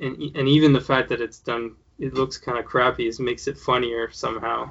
and 0.00 0.36
and 0.36 0.48
even 0.48 0.72
the 0.72 0.80
fact 0.80 1.08
that 1.08 1.20
it's 1.20 1.40
done 1.40 1.74
it 1.98 2.14
looks 2.14 2.38
kind 2.38 2.58
of 2.58 2.64
crappy 2.64 3.06
is 3.06 3.20
makes 3.20 3.48
it 3.48 3.58
funnier 3.58 4.10
somehow. 4.10 4.70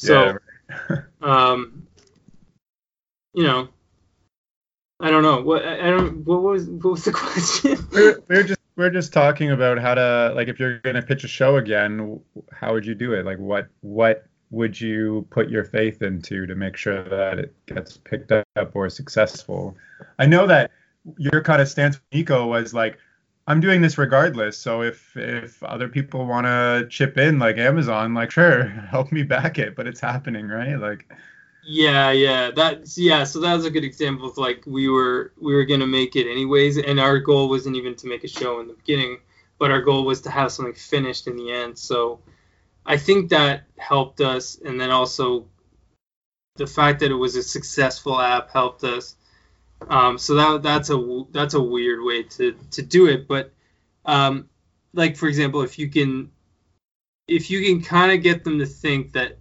So 0.00 0.38
yeah. 0.70 0.96
um 1.22 1.86
you 3.34 3.44
know 3.44 3.68
I 4.98 5.10
don't 5.10 5.22
know 5.22 5.42
what 5.42 5.62
I 5.64 5.90
don't 5.90 6.24
what 6.24 6.42
was 6.42 6.66
what 6.66 6.92
was 6.92 7.04
the 7.04 7.12
question? 7.12 7.76
we're, 7.92 8.22
we're 8.28 8.42
just 8.42 8.60
we're 8.76 8.90
just 8.90 9.12
talking 9.12 9.50
about 9.50 9.78
how 9.78 9.94
to 9.94 10.32
like 10.34 10.48
if 10.48 10.58
you're 10.58 10.78
gonna 10.78 11.02
pitch 11.02 11.24
a 11.24 11.28
show 11.28 11.56
again, 11.56 12.18
how 12.50 12.72
would 12.72 12.86
you 12.86 12.94
do 12.94 13.12
it? 13.12 13.26
Like 13.26 13.38
what 13.38 13.68
what 13.82 14.26
would 14.50 14.80
you 14.80 15.26
put 15.28 15.50
your 15.50 15.64
faith 15.64 16.00
into 16.00 16.46
to 16.46 16.54
make 16.54 16.78
sure 16.78 17.04
that 17.04 17.38
it 17.38 17.54
gets 17.66 17.98
picked 17.98 18.32
up 18.32 18.46
or 18.72 18.88
successful? 18.88 19.76
I 20.18 20.24
know 20.24 20.46
that 20.46 20.70
your 21.18 21.42
kind 21.42 21.60
of 21.60 21.68
stance, 21.68 22.00
Niko, 22.12 22.48
was 22.48 22.72
like, 22.72 22.98
I'm 23.46 23.60
doing 23.60 23.80
this 23.80 23.98
regardless. 23.98 24.58
So 24.58 24.82
if 24.82 25.16
if 25.16 25.62
other 25.62 25.88
people 25.88 26.26
want 26.26 26.46
to 26.46 26.86
chip 26.88 27.18
in, 27.18 27.38
like 27.38 27.58
Amazon, 27.58 28.14
like 28.14 28.30
sure, 28.30 28.64
help 28.90 29.12
me 29.12 29.22
back 29.22 29.58
it, 29.58 29.74
but 29.74 29.86
it's 29.86 30.00
happening, 30.00 30.48
right? 30.48 30.78
Like, 30.78 31.06
Yeah, 31.62 32.10
yeah, 32.10 32.50
that's 32.50 32.96
yeah. 32.96 33.24
So 33.24 33.40
that 33.40 33.54
was 33.54 33.64
a 33.66 33.70
good 33.70 33.84
example 33.84 34.28
of 34.28 34.38
like 34.38 34.64
we 34.66 34.88
were 34.88 35.32
we 35.38 35.54
were 35.54 35.64
gonna 35.64 35.86
make 35.86 36.16
it 36.16 36.30
anyways, 36.30 36.78
and 36.78 36.98
our 36.98 37.18
goal 37.18 37.48
wasn't 37.48 37.76
even 37.76 37.94
to 37.96 38.06
make 38.06 38.24
a 38.24 38.28
show 38.28 38.60
in 38.60 38.68
the 38.68 38.74
beginning, 38.74 39.18
but 39.58 39.70
our 39.70 39.82
goal 39.82 40.04
was 40.04 40.22
to 40.22 40.30
have 40.30 40.52
something 40.52 40.74
finished 40.74 41.26
in 41.26 41.36
the 41.36 41.52
end. 41.52 41.78
So 41.78 42.20
I 42.86 42.96
think 42.98 43.30
that 43.30 43.64
helped 43.78 44.20
us, 44.20 44.58
and 44.64 44.80
then 44.80 44.90
also 44.90 45.48
the 46.56 46.66
fact 46.66 47.00
that 47.00 47.10
it 47.10 47.14
was 47.14 47.36
a 47.36 47.42
successful 47.42 48.20
app 48.20 48.50
helped 48.50 48.84
us. 48.84 49.16
Um, 49.88 50.18
so 50.18 50.34
that 50.34 50.62
that's 50.62 50.90
a 50.90 51.24
that's 51.32 51.54
a 51.54 51.62
weird 51.62 52.02
way 52.02 52.22
to 52.24 52.56
to 52.72 52.82
do 52.82 53.06
it, 53.06 53.26
but 53.26 53.52
um, 54.04 54.48
like 54.92 55.16
for 55.16 55.26
example, 55.26 55.62
if 55.62 55.78
you 55.78 55.88
can 55.88 56.30
if 57.26 57.50
you 57.50 57.64
can 57.64 57.82
kind 57.82 58.12
of 58.12 58.22
get 58.22 58.44
them 58.44 58.58
to 58.58 58.66
think 58.66 59.12
that 59.12 59.38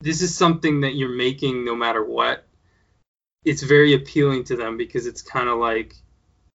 this 0.00 0.20
is 0.20 0.36
something 0.36 0.80
that 0.80 0.94
you're 0.94 1.16
making 1.16 1.64
no 1.64 1.76
matter 1.76 2.04
what, 2.04 2.46
it's 3.44 3.62
very 3.62 3.94
appealing 3.94 4.44
to 4.44 4.56
them 4.56 4.76
because 4.76 5.06
it's 5.06 5.22
kind 5.22 5.48
of 5.48 5.58
like 5.58 5.94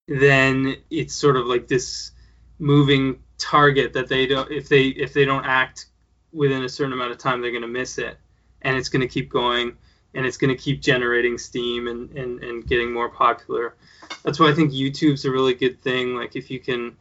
then 0.07 0.75
it's 0.89 1.13
sort 1.13 1.35
of 1.35 1.47
like 1.47 1.67
this 1.67 2.11
moving 2.59 3.21
target 3.37 3.93
that 3.93 4.07
they 4.07 4.25
don't 4.25 4.51
if 4.51 4.67
they 4.69 4.87
if 4.87 5.13
they 5.13 5.25
don't 5.25 5.45
act 5.45 5.87
within 6.31 6.63
a 6.63 6.69
certain 6.69 6.93
amount 6.93 7.11
of 7.11 7.17
time 7.17 7.41
they're 7.41 7.51
going 7.51 7.61
to 7.61 7.67
miss 7.67 7.97
it 7.97 8.17
and 8.61 8.75
it's 8.77 8.89
going 8.89 9.01
to 9.01 9.07
keep 9.07 9.29
going 9.29 9.77
and 10.13 10.25
it's 10.25 10.37
going 10.37 10.55
to 10.55 10.61
keep 10.61 10.81
generating 10.81 11.37
steam 11.37 11.87
and, 11.87 12.11
and 12.11 12.43
and 12.43 12.67
getting 12.67 12.91
more 12.91 13.09
popular 13.09 13.75
that's 14.23 14.39
why 14.39 14.49
i 14.49 14.53
think 14.53 14.71
youtube's 14.71 15.25
a 15.25 15.31
really 15.31 15.53
good 15.53 15.81
thing 15.81 16.15
like 16.15 16.35
if 16.35 16.49
you 16.49 16.59
can 16.59 16.95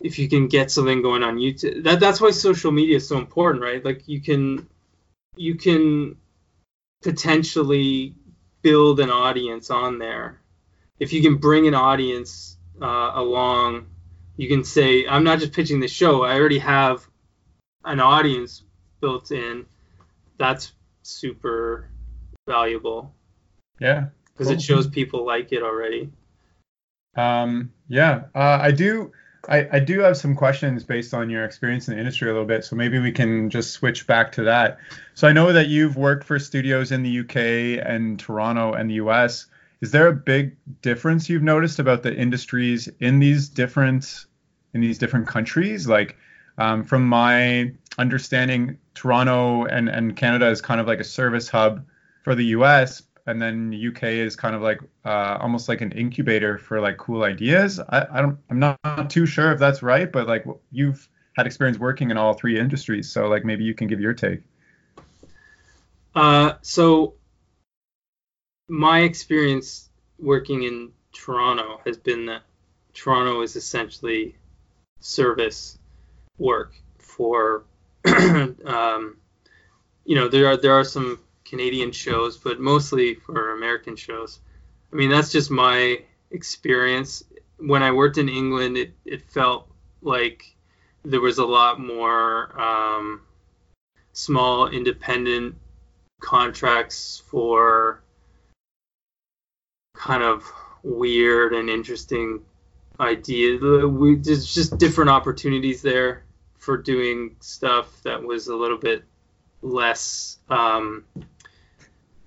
if 0.00 0.18
you 0.18 0.28
can 0.28 0.46
get 0.46 0.70
something 0.70 1.02
going 1.02 1.22
on 1.22 1.36
youtube 1.36 1.82
that 1.82 2.00
that's 2.00 2.20
why 2.20 2.30
social 2.30 2.70
media 2.70 2.96
is 2.96 3.08
so 3.08 3.18
important 3.18 3.62
right 3.62 3.84
like 3.84 4.06
you 4.06 4.20
can 4.20 4.66
you 5.36 5.54
can 5.54 6.16
potentially 7.02 8.14
build 8.62 9.00
an 9.00 9.10
audience 9.10 9.70
on 9.70 9.98
there. 9.98 10.40
If 10.98 11.12
you 11.12 11.22
can 11.22 11.36
bring 11.36 11.66
an 11.66 11.74
audience 11.74 12.56
uh, 12.82 13.12
along, 13.14 13.86
you 14.36 14.48
can 14.48 14.64
say, 14.64 15.06
I'm 15.06 15.24
not 15.24 15.38
just 15.38 15.52
pitching 15.52 15.80
the 15.80 15.88
show, 15.88 16.24
I 16.24 16.38
already 16.38 16.58
have 16.58 17.06
an 17.84 18.00
audience 18.00 18.62
built 19.00 19.30
in. 19.30 19.66
That's 20.38 20.72
super 21.08 21.88
valuable. 22.46 23.14
Yeah. 23.80 24.06
Because 24.32 24.48
cool. 24.48 24.56
it 24.56 24.62
shows 24.62 24.86
people 24.86 25.24
like 25.24 25.52
it 25.52 25.62
already. 25.62 26.10
Um, 27.16 27.72
yeah, 27.88 28.24
uh, 28.34 28.58
I 28.60 28.70
do. 28.70 29.12
I, 29.48 29.68
I 29.72 29.78
do 29.78 30.00
have 30.00 30.16
some 30.16 30.34
questions 30.34 30.84
based 30.84 31.14
on 31.14 31.30
your 31.30 31.44
experience 31.44 31.88
in 31.88 31.94
the 31.94 32.00
industry 32.00 32.28
a 32.28 32.32
little 32.32 32.46
bit, 32.46 32.64
so 32.64 32.76
maybe 32.76 32.98
we 32.98 33.12
can 33.12 33.50
just 33.50 33.70
switch 33.72 34.06
back 34.06 34.32
to 34.32 34.42
that. 34.44 34.78
So 35.14 35.26
I 35.26 35.32
know 35.32 35.52
that 35.52 35.68
you've 35.68 35.96
worked 35.96 36.24
for 36.24 36.38
studios 36.38 36.92
in 36.92 37.02
the 37.02 37.20
UK 37.20 37.84
and 37.84 38.18
Toronto 38.18 38.74
and 38.74 38.90
the 38.90 38.94
US. 38.94 39.46
Is 39.80 39.90
there 39.90 40.08
a 40.08 40.12
big 40.12 40.56
difference 40.82 41.28
you've 41.28 41.42
noticed 41.42 41.78
about 41.78 42.02
the 42.02 42.14
industries 42.14 42.88
in 43.00 43.20
these 43.20 43.48
different 43.48 44.26
in 44.74 44.80
these 44.80 44.98
different 44.98 45.26
countries? 45.26 45.88
Like 45.88 46.16
um, 46.58 46.84
from 46.84 47.06
my 47.08 47.72
understanding, 47.96 48.78
Toronto 48.98 49.64
and, 49.66 49.88
and 49.88 50.16
Canada 50.16 50.48
is 50.48 50.60
kind 50.60 50.80
of 50.80 50.88
like 50.88 50.98
a 50.98 51.04
service 51.04 51.48
hub 51.48 51.86
for 52.24 52.34
the 52.34 52.46
US, 52.46 53.04
and 53.26 53.40
then 53.40 53.72
UK 53.72 54.02
is 54.04 54.34
kind 54.34 54.56
of 54.56 54.62
like 54.62 54.80
uh, 55.04 55.38
almost 55.40 55.68
like 55.68 55.80
an 55.82 55.92
incubator 55.92 56.58
for 56.58 56.80
like 56.80 56.96
cool 56.96 57.22
ideas. 57.22 57.78
I, 57.78 58.06
I 58.10 58.20
don't, 58.20 58.36
I'm 58.50 58.58
not, 58.58 58.76
not, 58.82 59.08
too 59.08 59.24
sure 59.24 59.52
if 59.52 59.60
that's 59.60 59.84
right, 59.84 60.10
but 60.10 60.26
like 60.26 60.44
you've 60.72 61.08
had 61.36 61.46
experience 61.46 61.78
working 61.78 62.10
in 62.10 62.16
all 62.16 62.34
three 62.34 62.58
industries, 62.58 63.08
so 63.08 63.28
like 63.28 63.44
maybe 63.44 63.62
you 63.62 63.72
can 63.72 63.86
give 63.86 64.00
your 64.00 64.14
take. 64.14 64.40
Uh, 66.16 66.54
so 66.62 67.14
my 68.66 69.02
experience 69.02 69.90
working 70.18 70.64
in 70.64 70.90
Toronto 71.12 71.80
has 71.86 71.96
been 71.96 72.26
that 72.26 72.42
Toronto 72.94 73.42
is 73.42 73.54
essentially 73.54 74.34
service 74.98 75.78
work 76.38 76.74
for, 76.98 77.62
um, 78.64 79.16
you 80.04 80.14
know, 80.14 80.28
there 80.28 80.46
are 80.46 80.56
there 80.56 80.72
are 80.72 80.84
some 80.84 81.18
Canadian 81.44 81.92
shows, 81.92 82.36
but 82.36 82.60
mostly 82.60 83.14
for 83.14 83.54
American 83.54 83.96
shows. 83.96 84.40
I 84.92 84.96
mean, 84.96 85.10
that's 85.10 85.30
just 85.30 85.50
my 85.50 86.02
experience. 86.30 87.24
When 87.58 87.82
I 87.82 87.90
worked 87.90 88.18
in 88.18 88.28
England, 88.28 88.76
it, 88.76 88.92
it 89.04 89.22
felt 89.22 89.68
like 90.02 90.54
there 91.04 91.20
was 91.20 91.38
a 91.38 91.44
lot 91.44 91.80
more 91.80 92.58
um, 92.60 93.22
small 94.12 94.68
independent 94.68 95.56
contracts 96.20 97.22
for 97.26 98.02
kind 99.94 100.22
of 100.22 100.44
weird 100.82 101.52
and 101.52 101.68
interesting 101.68 102.40
ideas. 103.00 103.60
We, 103.60 104.16
there's 104.16 104.52
just 104.52 104.78
different 104.78 105.10
opportunities 105.10 105.82
there 105.82 106.24
for 106.58 106.76
doing 106.76 107.36
stuff 107.40 108.02
that 108.02 108.22
was 108.22 108.48
a 108.48 108.56
little 108.56 108.78
bit 108.78 109.04
less 109.62 110.38
um, 110.48 111.04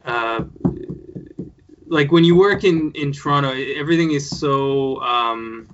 uh, 0.04 0.44
like 1.88 2.12
when 2.12 2.24
you 2.24 2.36
work 2.36 2.64
in 2.64 2.92
in 2.94 3.12
Toronto, 3.12 3.52
everything 3.52 4.12
is 4.12 4.30
so. 4.30 5.02
Um, 5.02 5.68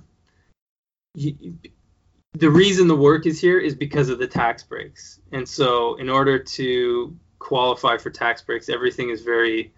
you, 1.14 1.58
the 2.32 2.50
reason 2.50 2.86
the 2.86 2.96
work 2.96 3.26
is 3.26 3.40
here 3.40 3.58
is 3.58 3.74
because 3.74 4.10
of 4.10 4.18
the 4.18 4.26
tax 4.26 4.62
breaks, 4.62 5.20
and 5.32 5.48
so 5.48 5.94
in 5.96 6.10
order 6.10 6.38
to 6.38 7.16
qualify 7.38 7.96
for 7.96 8.10
tax 8.10 8.42
breaks, 8.42 8.68
everything 8.68 9.10
is 9.10 9.22
very 9.22 9.72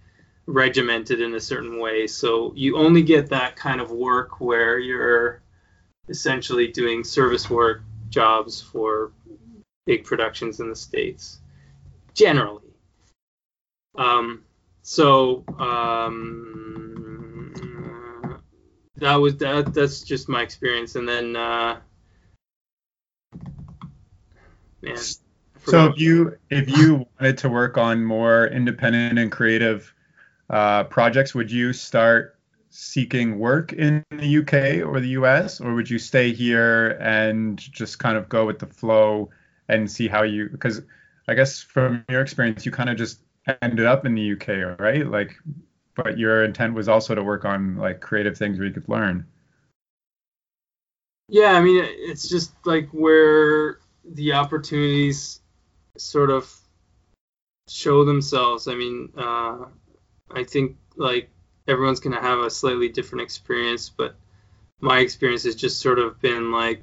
regimented 0.47 1.21
in 1.21 1.35
a 1.35 1.41
certain 1.41 1.79
way. 1.79 2.07
So 2.07 2.53
you 2.57 2.77
only 2.77 3.03
get 3.03 3.29
that 3.31 3.55
kind 3.55 3.81
of 3.81 3.91
work 3.91 4.41
where 4.41 4.79
you're 4.79 5.43
essentially 6.09 6.69
doing 6.69 7.05
service 7.05 7.49
work 7.49 7.83
jobs 8.11 8.61
for 8.61 9.13
big 9.87 10.05
productions 10.05 10.61
in 10.61 10.69
the 10.69 10.77
states, 10.77 11.41
generally. 12.15 12.63
Um, 13.97 14.45
so 14.83 15.45
um, 15.59 17.53
that 18.97 19.17
was 19.17 19.37
that. 19.39 19.73
That's 19.75 20.03
just 20.03 20.29
my 20.29 20.43
experience, 20.43 20.97
and 20.97 21.09
then 21.09 21.37
uh, 21.37 21.81
man. 24.83 24.99
So 25.67 25.87
if 25.87 25.99
you 25.99 26.37
if 26.49 26.69
you 26.69 27.07
wanted 27.21 27.39
to 27.39 27.49
work 27.49 27.77
on 27.77 28.05
more 28.05 28.47
independent 28.47 29.19
and 29.19 29.31
creative 29.31 29.93
uh, 30.49 30.85
projects, 30.85 31.35
would 31.35 31.51
you 31.51 31.73
start 31.73 32.39
seeking 32.81 33.39
work 33.39 33.75
in 33.75 34.03
the 34.11 34.39
UK 34.39 34.89
or 34.89 35.01
the 35.01 35.11
US, 35.11 35.61
or 35.61 35.75
would 35.75 35.91
you 35.91 35.99
stay 35.99 36.33
here 36.33 36.93
and 37.01 37.59
just 37.59 37.99
kind 37.99 38.17
of 38.17 38.29
go 38.29 38.47
with 38.47 38.59
the 38.59 38.67
flow 38.67 39.29
and 39.69 39.91
see 39.91 40.09
how 40.09 40.23
you? 40.23 40.49
Because 40.49 40.81
I 41.29 41.35
guess 41.35 41.61
from 41.61 42.05
your 42.09 42.23
experience, 42.23 42.65
you 42.65 42.73
kind 42.73 42.89
of 42.89 42.97
just 42.97 43.21
ended 43.61 43.85
up 43.85 44.07
in 44.07 44.15
the 44.15 44.33
UK, 44.33 44.79
right? 44.81 45.07
Like, 45.07 45.37
but 45.95 46.17
your 46.19 46.43
intent 46.43 46.73
was 46.73 46.89
also 46.89 47.15
to 47.15 47.23
work 47.23 47.45
on 47.45 47.77
like 47.77 48.01
creative 48.01 48.39
things 48.39 48.59
where 48.59 48.67
you 48.67 48.73
could 48.73 48.89
learn. 48.89 49.27
Yeah, 51.29 51.53
I 51.53 51.61
mean, 51.61 51.85
it's 51.87 52.29
just 52.29 52.55
like 52.65 52.89
where 52.93 53.79
the 54.05 54.33
opportunities 54.33 55.41
sort 55.99 56.31
of 56.31 56.51
show 57.69 58.07
themselves. 58.07 58.69
I 58.69 58.75
mean, 58.75 59.13
uh, 59.19 59.67
I 60.31 60.45
think 60.45 60.77
like 60.97 61.31
everyone's 61.67 62.01
gonna 62.01 62.21
have 62.21 62.41
a 62.41 62.51
slightly 62.51 62.89
different 62.89 63.23
experience, 63.23 63.89
but 63.89 64.15
my 64.81 64.99
experience 65.01 65.45
has 65.45 65.55
just 65.55 65.81
sort 65.81 65.99
of 65.99 66.21
been 66.21 66.53
like, 66.53 66.83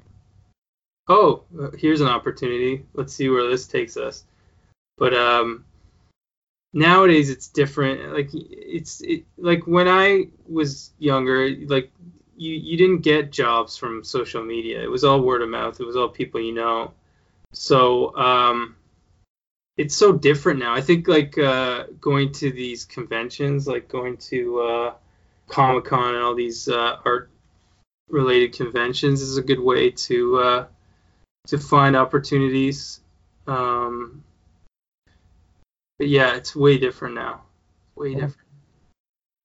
oh, 1.08 1.44
here's 1.78 2.02
an 2.02 2.08
opportunity. 2.08 2.86
Let's 2.94 3.14
see 3.14 3.30
where 3.30 3.50
this 3.50 3.68
takes 3.68 3.98
us. 3.98 4.24
But 4.98 5.14
um, 5.14 5.66
nowadays 6.74 7.30
it's 7.32 7.48
different 7.48 8.14
like 8.14 8.30
it's 8.34 9.02
it, 9.02 9.24
like 9.38 9.66
when 9.66 9.88
i 9.88 10.28
was 10.48 10.92
younger 11.00 11.50
like 11.66 11.92
you 12.36 12.54
you 12.54 12.78
didn't 12.78 13.00
get 13.02 13.32
jobs 13.32 13.76
from 13.76 14.04
social 14.04 14.44
media 14.44 14.82
it 14.84 14.92
was 14.92 15.04
all 15.04 15.20
word 15.22 15.42
of 15.42 15.50
mouth 15.50 15.80
it 15.80 15.86
was 15.86 15.96
all 15.96 16.08
people 16.08 16.40
you 16.40 16.54
know 16.54 16.94
so 17.52 18.16
um 18.16 18.76
it's 19.78 19.96
so 19.96 20.12
different 20.12 20.60
now 20.60 20.74
i 20.74 20.82
think 20.82 21.08
like 21.08 21.38
uh 21.38 21.84
going 22.02 22.32
to 22.32 22.52
these 22.52 22.86
conventions 22.86 23.68
like 23.68 23.88
going 23.88 24.18
to 24.18 24.60
uh 24.60 24.94
comic-con 25.48 26.16
and 26.16 26.24
all 26.24 26.36
these 26.36 26.68
uh 26.68 26.98
art 27.06 27.30
related 28.10 28.54
conventions 28.54 29.22
is 29.22 29.38
a 29.38 29.42
good 29.42 29.60
way 29.60 29.90
to 29.92 30.38
uh 30.38 30.66
to 31.48 31.58
find 31.58 31.96
opportunities 31.96 33.00
um 33.48 34.24
but 35.98 36.08
yeah, 36.08 36.36
it's 36.36 36.56
way 36.56 36.78
different 36.78 37.16
now. 37.16 37.44
Way 37.96 38.14
different. 38.14 38.36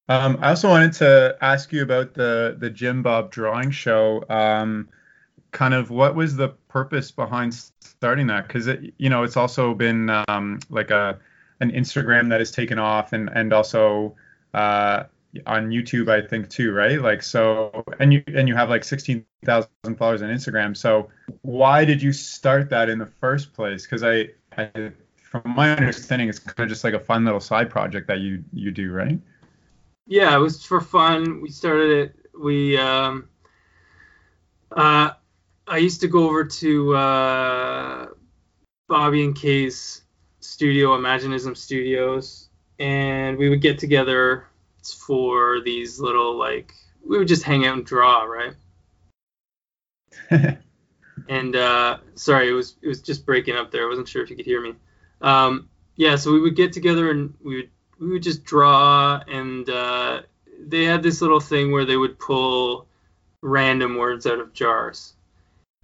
Um, 0.09 0.39
I 0.43 0.51
also 0.51 0.69
wanted 0.69 0.93
to 0.95 1.37
ask 1.41 1.73
you 1.73 1.83
about 1.83 2.13
the 2.15 2.57
the 2.59 2.69
Jim 2.69 3.03
Bob 3.03 3.31
drawing 3.31 3.71
show. 3.71 4.25
Um, 4.29 4.89
kind 5.53 5.75
of 5.75 5.91
what 5.91 6.15
was 6.15 6.37
the 6.37 6.49
purpose 6.49 7.11
behind 7.11 7.55
starting 7.81 8.27
that? 8.27 8.49
Because 8.49 8.69
you 8.99 9.09
know, 9.09 9.23
it's 9.23 9.37
also 9.37 9.75
been 9.75 10.11
um, 10.29 10.59
like 10.71 10.91
a 10.91 11.19
an 11.61 11.71
Instagram 11.71 12.29
that 12.31 12.41
has 12.41 12.51
taken 12.51 12.79
off, 12.79 13.13
and 13.13 13.31
and 13.33 13.53
also 13.53 14.17
uh, 14.55 15.05
on 15.47 15.71
YouTube, 15.71 16.09
I 16.09 16.27
think 16.27 16.51
too, 16.51 16.73
right? 16.73 17.01
Like 17.01 17.23
so, 17.23 17.85
and 18.01 18.13
you 18.13 18.23
and 18.27 18.49
you 18.49 18.55
have 18.55 18.69
like 18.69 18.85
sixteen 18.85 19.25
thousand 19.45 19.97
followers 19.97 20.23
on 20.23 20.29
Instagram. 20.29 20.77
So 20.77 21.11
why 21.43 21.85
did 21.85 22.03
you 22.03 22.13
start 22.13 22.69
that 22.71 22.89
in 22.89 22.99
the 22.99 23.07
first 23.07 23.53
place? 23.53 23.85
Because 23.85 24.03
I, 24.03 24.29
I, 24.57 24.91
from 25.17 25.43
my 25.47 25.71
understanding, 25.71 26.29
it's 26.29 26.39
kind 26.39 26.61
of 26.61 26.69
just 26.69 26.85
like 26.85 26.95
a 26.95 27.01
fun 27.01 27.25
little 27.25 27.41
side 27.41 27.71
project 27.71 28.09
that 28.09 28.19
you 28.19 28.43
you 28.53 28.71
do, 28.71 28.91
right? 28.91 29.19
Yeah, 30.07 30.35
it 30.35 30.41
was 30.41 30.65
for 30.65 30.81
fun. 30.81 31.41
We 31.41 31.51
started 31.51 31.91
it. 31.91 32.17
We 32.39 32.77
um, 32.77 33.29
uh, 34.73 35.13
I 35.67 35.79
used 35.79 36.01
to 36.01 36.09
go 36.09 36.25
over 36.25 36.45
to 36.45 36.95
uh, 36.95 38.07
Bobby 38.89 39.25
and 39.25 39.35
Kei's 39.35 40.03
studio, 40.41 40.97
Imaginism 40.97 41.57
Studios, 41.57 42.49
and 42.79 43.39
we 43.39 43.49
would 43.49 43.61
get 43.61 43.79
together 43.79 44.47
for 45.07 45.61
these 45.61 46.01
little 46.01 46.37
like 46.37 46.75
we 47.05 47.19
would 47.19 47.29
just 47.29 47.43
hang 47.43 47.67
out 47.67 47.77
and 47.77 47.87
draw, 47.87 48.25
right? 48.25 48.55
and 51.29 51.57
uh, 51.57 51.99
sorry, 52.15 52.49
it 52.49 52.53
was 52.53 52.77
it 52.83 52.89
was 52.89 53.01
just 53.01 53.25
breaking 53.25 53.57
up 53.57 53.71
there. 53.71 53.85
I 53.85 53.89
wasn't 53.89 54.09
sure 54.09 54.23
if 54.23 54.31
you 54.31 54.37
could 54.37 54.47
hear 54.47 54.61
me. 54.61 54.75
Um, 55.21 55.69
yeah, 55.97 56.17
so 56.17 56.33
we 56.33 56.41
would 56.41 56.57
get 56.57 56.73
together 56.73 57.11
and 57.11 57.35
we 57.43 57.57
would 57.57 57.71
we 57.99 58.09
would 58.09 58.23
just 58.23 58.45
draw, 58.45 59.23
and 59.29 59.69
uh, 59.71 60.23
they 60.59 60.85
had 60.85 61.03
this 61.03 61.21
little 61.21 61.41
thing 61.41 61.71
where 61.71 61.85
they 61.85 61.97
would 61.97 62.19
pull 62.19 62.87
random 63.43 63.97
words 63.97 64.27
out 64.27 64.41
of 64.41 64.53
jars, 64.53 65.15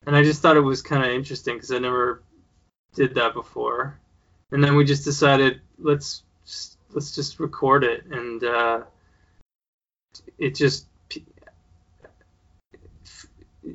and 0.06 0.16
I 0.16 0.22
just 0.22 0.42
thought 0.42 0.56
it 0.56 0.60
was 0.60 0.82
kind 0.82 1.04
of 1.04 1.10
interesting 1.10 1.54
because 1.54 1.72
I 1.72 1.78
never 1.78 2.22
did 2.94 3.14
that 3.14 3.34
before. 3.34 3.98
And 4.50 4.62
then 4.64 4.76
we 4.76 4.84
just 4.84 5.04
decided 5.04 5.60
let's 5.78 6.22
let's 6.92 7.14
just 7.14 7.38
record 7.38 7.84
it, 7.84 8.06
and 8.06 8.42
uh, 8.42 8.82
it 10.38 10.54
just 10.54 10.86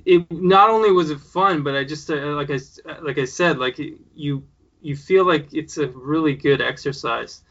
it 0.05 0.32
not 0.32 0.69
only 0.69 0.91
was 0.91 1.11
it 1.11 1.19
fun, 1.19 1.63
but 1.63 1.76
I 1.76 1.84
just 1.84 2.09
uh, 2.09 2.36
like 2.36 2.49
I 2.49 2.59
like 3.01 3.17
I 3.17 3.26
said, 3.26 3.59
like 3.59 3.80
you 4.15 4.43
you 4.82 4.95
feel 4.95 5.26
like 5.26 5.53
it's 5.53 5.78
a 5.78 5.88
really 5.88 6.36
good 6.36 6.61
exercise. 6.61 7.41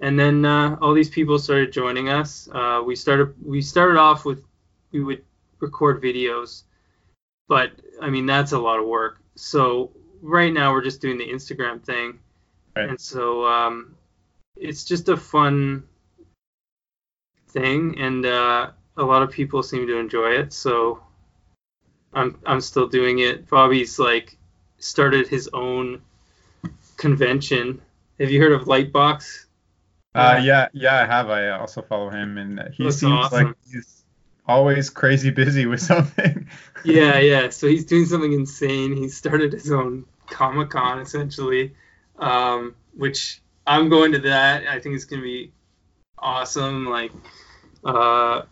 And 0.00 0.18
then 0.18 0.44
uh, 0.44 0.76
all 0.80 0.94
these 0.94 1.10
people 1.10 1.38
started 1.38 1.72
joining 1.72 2.08
us. 2.08 2.48
Uh, 2.52 2.82
we 2.86 2.94
started 2.94 3.34
we 3.44 3.60
started 3.60 3.98
off 3.98 4.24
with 4.24 4.44
we 4.92 5.00
would 5.00 5.24
record 5.60 6.02
videos, 6.02 6.62
but 7.48 7.72
I 8.00 8.10
mean 8.10 8.26
that's 8.26 8.52
a 8.52 8.58
lot 8.58 8.78
of 8.78 8.86
work. 8.86 9.20
So 9.34 9.90
right 10.22 10.52
now 10.52 10.72
we're 10.72 10.84
just 10.84 11.00
doing 11.00 11.18
the 11.18 11.28
Instagram 11.28 11.82
thing, 11.82 12.18
right. 12.76 12.90
and 12.90 13.00
so 13.00 13.46
um, 13.46 13.96
it's 14.56 14.84
just 14.84 15.08
a 15.08 15.16
fun 15.16 15.84
thing, 17.48 17.98
and 17.98 18.24
uh, 18.24 18.70
a 18.96 19.02
lot 19.02 19.22
of 19.22 19.30
people 19.30 19.62
seem 19.62 19.86
to 19.86 19.96
enjoy 19.96 20.30
it. 20.32 20.52
So 20.52 21.02
I'm 22.12 22.38
I'm 22.46 22.60
still 22.60 22.86
doing 22.86 23.20
it. 23.20 23.48
Bobby's 23.48 23.98
like 23.98 24.36
started 24.78 25.28
his 25.28 25.48
own 25.52 26.02
convention. 26.96 27.80
Have 28.20 28.30
you 28.30 28.40
heard 28.40 28.52
of 28.52 28.62
Lightbox? 28.66 29.46
Uh, 30.14 30.40
yeah, 30.42 30.68
yeah, 30.72 31.02
I 31.02 31.06
have. 31.06 31.30
I 31.30 31.50
also 31.50 31.82
follow 31.82 32.10
him, 32.10 32.38
and 32.38 32.60
he 32.72 32.84
That's 32.84 32.96
seems 32.96 33.12
awesome. 33.12 33.48
like 33.48 33.56
he's 33.70 33.97
always 34.48 34.90
crazy 34.90 35.30
busy 35.30 35.66
with 35.66 35.80
something. 35.92 36.48
yeah, 36.84 37.18
yeah. 37.18 37.50
So 37.50 37.68
he's 37.68 37.84
doing 37.84 38.06
something 38.06 38.32
insane. 38.32 38.96
He 38.96 39.08
started 39.08 39.52
his 39.52 39.70
own 39.70 40.06
Comic 40.26 40.70
Con 40.70 40.98
essentially, 40.98 41.74
um, 42.18 42.74
which 42.96 43.40
I'm 43.66 43.88
going 43.88 44.12
to 44.12 44.18
that. 44.20 44.66
I 44.66 44.80
think 44.80 44.96
it's 44.96 45.04
gonna 45.04 45.22
be 45.22 45.52
awesome. 46.18 46.86
Like, 46.86 47.12
uh, 47.84 48.42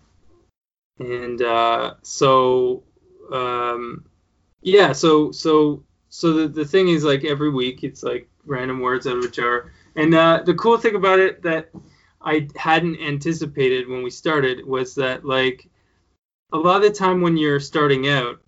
and 0.99 1.43
uh, 1.43 1.95
so 2.03 2.85
um, 3.33 4.05
yeah. 4.63 4.93
So 4.93 5.33
so 5.33 5.83
so 6.09 6.33
the 6.33 6.49
the 6.49 6.65
thing 6.65 6.89
is 6.89 7.05
like 7.05 7.25
every 7.25 7.51
week 7.51 7.83
it's 7.83 8.03
like 8.03 8.29
random 8.45 8.81
words 8.81 9.07
out 9.07 9.17
of 9.17 9.25
a 9.25 9.29
jar. 9.29 9.73
And 9.97 10.15
uh, 10.15 10.43
the 10.45 10.55
cool 10.55 10.77
thing 10.77 10.95
about 10.95 11.19
it 11.19 11.43
that 11.43 11.71
I 12.21 12.49
hadn't 12.57 13.01
anticipated 13.01 13.89
when 13.89 14.03
we 14.03 14.11
started 14.11 14.67
was 14.67 14.95
that 14.97 15.25
like 15.25 15.69
a 16.53 16.59
lot 16.59 16.77
of 16.77 16.83
the 16.83 16.91
time 16.91 17.21
when 17.21 17.37
you're 17.37 17.61
starting 17.61 18.09
out 18.09 18.41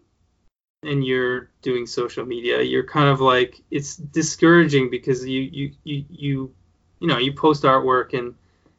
and 0.82 1.04
you're 1.04 1.50
doing 1.62 1.86
social 1.86 2.24
media, 2.24 2.62
you're 2.62 2.86
kind 2.86 3.08
of 3.08 3.20
like 3.20 3.60
it's 3.70 3.96
discouraging 3.96 4.90
because 4.90 5.26
you 5.26 5.40
you 5.40 5.72
you 5.84 6.04
you 6.08 6.54
you 7.00 7.08
know 7.08 7.18
you 7.18 7.32
post 7.32 7.64
artwork 7.64 8.16
and 8.16 8.34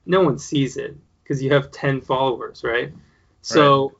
no 0.05 0.21
one 0.21 0.39
sees 0.39 0.77
it 0.77 0.95
because 1.23 1.43
you 1.43 1.51
have 1.51 1.71
10 1.71 2.01
followers, 2.01 2.63
right? 2.63 2.91
So 3.41 3.83
right. 3.83 3.95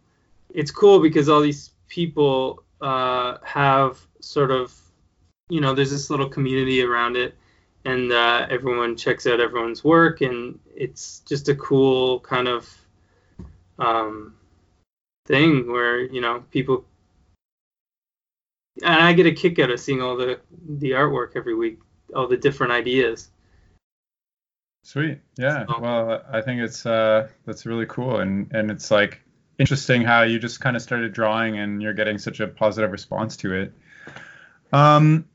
it's 0.55 0.71
cool 0.71 0.99
because 0.99 1.29
all 1.29 1.41
these 1.41 1.71
people 1.87 2.63
uh, 2.81 3.37
have 3.43 3.99
sort 4.21 4.51
of 4.51 4.73
you 5.49 5.59
know 5.59 5.73
there's 5.73 5.91
this 5.91 6.09
little 6.09 6.29
community 6.29 6.81
around 6.83 7.17
it 7.17 7.35
and 7.85 8.11
uh, 8.11 8.45
everyone 8.49 8.95
checks 8.95 9.25
out 9.25 9.39
everyone's 9.39 9.83
work 9.83 10.21
and 10.21 10.59
it's 10.75 11.19
just 11.21 11.49
a 11.49 11.55
cool 11.55 12.19
kind 12.19 12.47
of 12.47 12.69
um, 13.79 14.35
thing 15.29 15.71
where 15.71 16.01
you 16.01 16.19
know 16.19 16.43
people 16.51 16.83
and 18.83 18.93
I 18.93 19.13
get 19.13 19.25
a 19.25 19.31
kick 19.31 19.59
out 19.59 19.69
of 19.69 19.79
seeing 19.79 20.01
all 20.01 20.17
the 20.17 20.39
the 20.67 20.91
artwork 20.91 21.35
every 21.35 21.55
week, 21.55 21.79
all 22.15 22.27
the 22.27 22.37
different 22.37 22.73
ideas. 22.73 23.29
Sweet, 24.83 25.19
yeah. 25.37 25.65
So, 25.67 25.79
well, 25.79 26.23
I 26.31 26.41
think 26.41 26.61
it's 26.61 26.85
uh, 26.85 27.27
that's 27.45 27.65
really 27.65 27.85
cool, 27.85 28.19
and 28.19 28.49
and 28.53 28.71
it's 28.71 28.91
like 28.91 29.21
interesting 29.57 30.01
how 30.01 30.23
you 30.23 30.39
just 30.39 30.61
kind 30.61 30.75
of 30.75 30.81
started 30.81 31.13
drawing 31.13 31.59
and 31.59 31.81
you're 31.81 31.93
getting 31.93 32.17
such 32.17 32.39
a 32.39 32.47
positive 32.47 32.91
response 32.91 33.35
to 33.37 33.53
it. 33.53 33.73
Um, 34.71 35.25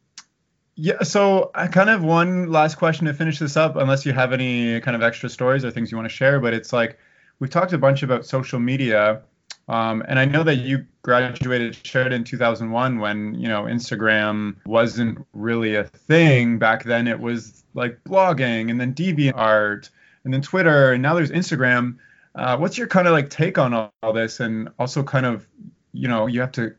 yeah. 0.76 1.03
So 1.03 1.51
I 1.55 1.66
kind 1.66 1.90
of 1.90 2.03
one 2.03 2.51
last 2.51 2.76
question 2.76 3.07
to 3.07 3.14
finish 3.14 3.38
this 3.38 3.57
up, 3.57 3.76
unless 3.76 4.07
you 4.07 4.12
have 4.12 4.32
any 4.32 4.80
kind 4.80 4.97
of 4.97 5.03
extra 5.03 5.28
stories 5.28 5.64
or 5.64 5.70
things 5.70 5.92
you 5.92 5.99
want 5.99 6.09
to 6.09 6.14
share. 6.14 6.40
But 6.40 6.55
it's 6.55 6.72
like 6.72 6.99
we 7.38 7.49
talked 7.49 7.72
a 7.74 7.78
bunch 7.78 8.03
about 8.03 8.24
social 8.24 8.59
media, 8.59 9.22
um, 9.69 10.03
and 10.09 10.19
I 10.19 10.25
know 10.25 10.43
that 10.43 10.57
you 10.57 10.85
graduated 11.03 11.77
Sheridan 11.87 12.21
in 12.21 12.25
2001 12.25 12.99
when 12.99 13.35
you 13.35 13.49
know 13.49 13.62
Instagram 13.62 14.57
wasn't 14.67 15.27
really 15.33 15.75
a 15.75 15.85
thing 15.85 16.59
back 16.59 16.85
then. 16.85 17.09
It 17.09 17.21
was 17.21 17.65
like 17.75 18.03
blogging, 18.05 18.71
and 18.71 18.81
then 18.81 18.95
DeviantArt, 18.95 19.91
and 20.25 20.35
then 20.35 20.43
Twitter, 20.43 20.93
and 20.93 21.03
now 21.03 21.15
there's 21.15 21.31
Instagram. 21.31 21.99
Uh, 22.35 22.57
what's 22.57 22.77
your 22.77 22.89
kind 22.89 23.07
of 23.07 23.12
like 23.12 23.31
take 23.31 23.59
on 23.59 23.73
all, 23.73 23.93
all 24.03 24.12
this, 24.12 24.41
and 24.41 24.69
also 24.79 25.03
kind 25.03 25.27
of 25.27 25.47
you 25.93 26.09
know 26.09 26.27
you 26.27 26.41
have 26.41 26.53
to 26.53 26.75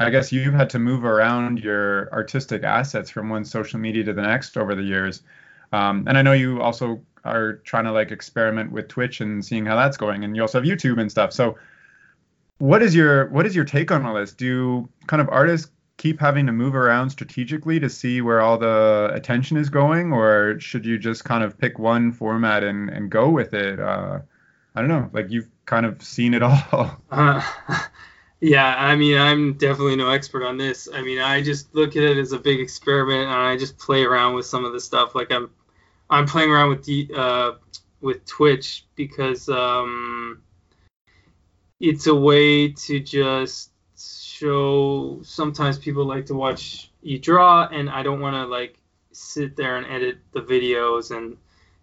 I 0.00 0.08
guess 0.08 0.32
you've 0.32 0.54
had 0.54 0.70
to 0.70 0.78
move 0.78 1.04
around 1.04 1.62
your 1.62 2.10
artistic 2.10 2.64
assets 2.64 3.10
from 3.10 3.28
one 3.28 3.44
social 3.44 3.78
media 3.78 4.02
to 4.04 4.14
the 4.14 4.22
next 4.22 4.56
over 4.56 4.74
the 4.74 4.82
years. 4.82 5.22
Um, 5.72 6.04
and 6.08 6.16
I 6.16 6.22
know 6.22 6.32
you 6.32 6.62
also 6.62 7.02
are 7.22 7.56
trying 7.64 7.84
to 7.84 7.92
like 7.92 8.10
experiment 8.10 8.72
with 8.72 8.88
Twitch 8.88 9.20
and 9.20 9.44
seeing 9.44 9.66
how 9.66 9.76
that's 9.76 9.98
going, 9.98 10.24
and 10.24 10.34
you 10.34 10.40
also 10.40 10.58
have 10.58 10.66
YouTube 10.66 10.98
and 10.98 11.10
stuff. 11.10 11.34
So, 11.34 11.58
what 12.60 12.82
is 12.82 12.94
your 12.94 13.28
what 13.30 13.46
is 13.46 13.56
your 13.56 13.64
take 13.64 13.90
on 13.90 14.04
all 14.04 14.14
this? 14.14 14.32
Do 14.32 14.88
kind 15.06 15.22
of 15.22 15.30
artists 15.30 15.70
keep 15.96 16.20
having 16.20 16.46
to 16.46 16.52
move 16.52 16.74
around 16.74 17.08
strategically 17.08 17.80
to 17.80 17.88
see 17.88 18.20
where 18.20 18.42
all 18.42 18.58
the 18.58 19.10
attention 19.14 19.56
is 19.56 19.70
going, 19.70 20.12
or 20.12 20.60
should 20.60 20.84
you 20.84 20.98
just 20.98 21.24
kind 21.24 21.42
of 21.42 21.58
pick 21.58 21.78
one 21.78 22.12
format 22.12 22.62
and 22.62 22.90
and 22.90 23.10
go 23.10 23.30
with 23.30 23.54
it? 23.54 23.80
Uh, 23.80 24.20
I 24.74 24.80
don't 24.80 24.90
know. 24.90 25.08
Like 25.12 25.30
you've 25.30 25.48
kind 25.64 25.86
of 25.86 26.02
seen 26.02 26.34
it 26.34 26.42
all. 26.72 27.00
Uh, 27.10 27.42
yeah, 28.40 28.74
I 28.76 28.94
mean, 28.94 29.16
I'm 29.16 29.54
definitely 29.54 29.96
no 29.96 30.10
expert 30.10 30.44
on 30.44 30.58
this. 30.58 30.86
I 30.92 31.00
mean, 31.00 31.18
I 31.18 31.42
just 31.42 31.74
look 31.74 31.96
at 31.96 32.02
it 32.02 32.18
as 32.18 32.32
a 32.32 32.38
big 32.38 32.60
experiment, 32.60 33.22
and 33.22 33.34
I 33.34 33.56
just 33.56 33.78
play 33.78 34.04
around 34.04 34.34
with 34.34 34.44
some 34.44 34.66
of 34.66 34.74
the 34.74 34.80
stuff. 34.80 35.14
Like 35.14 35.32
I'm, 35.32 35.50
I'm 36.10 36.26
playing 36.26 36.50
around 36.50 36.68
with 36.68 36.84
the 36.84 37.10
uh, 37.16 37.52
with 38.02 38.26
Twitch 38.26 38.84
because 38.96 39.48
um, 39.48 40.42
it's 41.80 42.06
a 42.06 42.14
way 42.14 42.68
to 42.68 43.00
just 43.00 43.70
show. 43.98 45.20
Sometimes 45.22 45.78
people 45.78 46.04
like 46.04 46.26
to 46.26 46.34
watch 46.34 46.90
you 47.02 47.18
draw, 47.18 47.66
and 47.66 47.90
I 47.90 48.02
don't 48.02 48.20
want 48.20 48.34
to 48.36 48.44
like 48.44 48.78
sit 49.12 49.56
there 49.56 49.76
and 49.76 49.86
edit 49.86 50.18
the 50.32 50.40
videos 50.42 51.16
and 51.16 51.36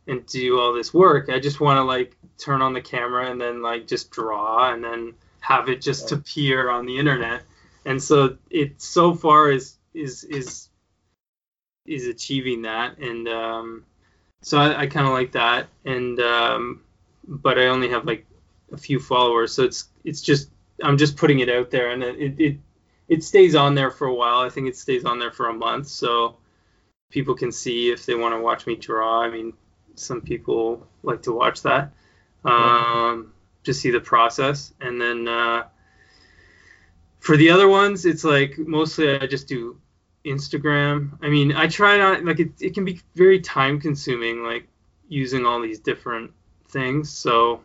and 0.08 0.26
do 0.28 0.60
all 0.60 0.74
this 0.74 0.94
work. 0.94 1.30
I 1.30 1.40
just 1.40 1.60
want 1.60 1.78
to 1.78 1.84
like 1.84 2.16
turn 2.38 2.62
on 2.62 2.74
the 2.74 2.82
camera 2.82 3.30
and 3.30 3.42
then 3.42 3.62
like 3.62 3.88
just 3.88 4.10
draw 4.12 4.72
and 4.72 4.84
then 4.84 5.14
have 5.42 5.68
it 5.70 5.82
just 5.82 6.12
appear 6.12 6.70
on 6.70 6.86
the 6.86 6.98
internet. 6.98 7.42
And 7.86 8.02
so 8.02 8.38
it 8.50 8.82
so 8.82 9.14
far 9.14 9.52
is 9.52 9.78
is 9.94 10.24
is 10.26 10.70
is 11.86 12.08
achieving 12.08 12.64
that, 12.64 12.98
and 13.00 13.28
um, 13.28 13.86
so 14.42 14.58
I, 14.58 14.82
I 14.82 14.88
kind 14.88 15.08
of 15.08 15.14
like 15.14 15.32
that. 15.32 15.68
And 15.86 16.20
um, 16.20 16.82
but 17.28 17.58
I 17.58 17.68
only 17.68 17.90
have 17.90 18.06
like 18.06 18.26
a 18.72 18.78
few 18.78 19.00
followers, 19.00 19.54
so 19.54 19.64
it's 19.64 19.90
it's 20.04 20.22
just 20.22 20.50
I'm 20.84 20.98
just 20.98 21.18
putting 21.18 21.40
it 21.40 21.50
out 21.50 21.72
there, 21.72 21.92
and 21.92 22.04
it 22.04 22.40
it 22.40 22.58
it 23.08 23.24
stays 23.24 23.56
on 23.56 23.76
there 23.76 23.92
for 23.92 24.08
a 24.08 24.14
while. 24.14 24.40
I 24.40 24.50
think 24.50 24.68
it 24.68 24.76
stays 24.76 25.06
on 25.06 25.20
there 25.20 25.32
for 25.32 25.50
a 25.50 25.54
month, 25.54 25.88
so 25.88 26.38
people 27.10 27.36
can 27.36 27.52
see 27.52 27.90
if 27.90 28.06
they 28.06 28.16
want 28.16 28.36
to 28.36 28.42
watch 28.42 28.68
me 28.68 28.76
draw. 28.76 29.22
I 29.22 29.30
mean, 29.30 29.54
some 29.96 30.22
people 30.22 30.86
like 31.04 31.22
to 31.24 31.32
watch 31.32 31.62
that, 31.64 31.94
um, 32.44 33.34
to 33.64 33.74
see 33.74 33.92
the 33.92 34.02
process, 34.02 34.74
and 34.82 35.02
then 35.02 35.28
uh, 35.28 35.64
for 37.20 37.38
the 37.38 37.50
other 37.50 37.68
ones, 37.68 38.06
it's 38.06 38.24
like 38.24 38.58
mostly 38.58 39.18
I 39.18 39.28
just 39.28 39.48
do 39.48 39.80
Instagram. 40.26 41.18
I 41.22 41.30
mean, 41.30 41.54
I 41.54 41.68
try 41.68 41.98
not 41.98 42.24
like 42.24 42.40
it. 42.40 42.52
It 42.60 42.74
can 42.74 42.86
be 42.86 43.02
very 43.16 43.40
time 43.40 43.80
consuming, 43.80 44.44
like 44.44 44.68
using 45.08 45.46
all 45.46 45.62
these 45.62 45.80
different 45.80 46.32
things. 46.70 47.10
So 47.10 47.62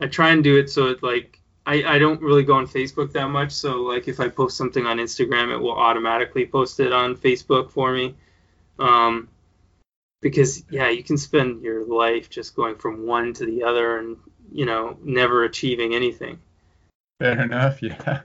I 0.00 0.06
try 0.06 0.30
and 0.30 0.44
do 0.44 0.56
it 0.58 0.70
so 0.70 0.88
it 0.88 1.02
like 1.02 1.40
I, 1.66 1.82
I 1.96 1.98
don't 1.98 2.20
really 2.22 2.44
go 2.44 2.54
on 2.54 2.66
Facebook 2.66 3.12
that 3.12 3.28
much. 3.28 3.52
So 3.52 3.82
like 3.82 4.08
if 4.08 4.20
I 4.20 4.28
post 4.28 4.56
something 4.56 4.86
on 4.86 4.98
Instagram, 4.98 5.52
it 5.52 5.58
will 5.58 5.76
automatically 5.76 6.46
post 6.46 6.78
it 6.80 6.92
on 6.92 7.16
Facebook 7.16 7.70
for 7.70 7.92
me. 7.92 8.14
Um, 8.78 9.28
because 10.20 10.64
yeah, 10.70 10.88
you 10.88 11.02
can 11.02 11.18
spend 11.18 11.62
your 11.62 11.84
life 11.84 12.30
just 12.30 12.56
going 12.56 12.76
from 12.76 13.06
one 13.06 13.32
to 13.34 13.46
the 13.46 13.62
other 13.64 13.98
and 13.98 14.16
you 14.52 14.66
know 14.66 14.96
never 15.02 15.44
achieving 15.44 15.94
anything. 15.94 16.38
Fair 17.18 17.42
enough. 17.42 17.82
Yeah. 17.82 18.22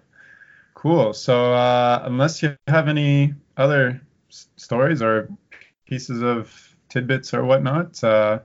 Cool. 0.74 1.14
So 1.14 1.54
uh, 1.54 2.02
unless 2.06 2.42
you 2.42 2.58
have 2.68 2.88
any 2.88 3.36
other 3.56 4.02
s- 4.30 4.48
stories 4.56 5.02
or 5.02 5.30
pieces 5.86 6.24
of 6.24 6.76
tidbits 6.90 7.34
or 7.34 7.44
whatnot, 7.46 8.04
uh, 8.04 8.40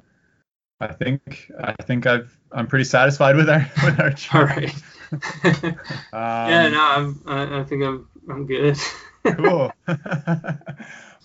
I 0.81 0.93
think 0.93 1.51
I 1.59 1.73
think 1.83 2.07
I've 2.07 2.37
I'm 2.53 2.67
pretty 2.67 2.85
satisfied 2.85 3.37
with 3.37 3.49
our 3.49 3.61
with 3.85 4.01
our 4.01 4.45
right. 4.47 4.75
Um, 6.13 6.51
yeah, 6.51 6.69
no, 6.69 6.81
I'm 6.81 7.23
I, 7.27 7.61
I 7.61 7.65
think 7.65 7.85
I'm 7.85 8.09
I'm 8.29 8.47
good. 8.47 8.77
cool. 9.37 9.71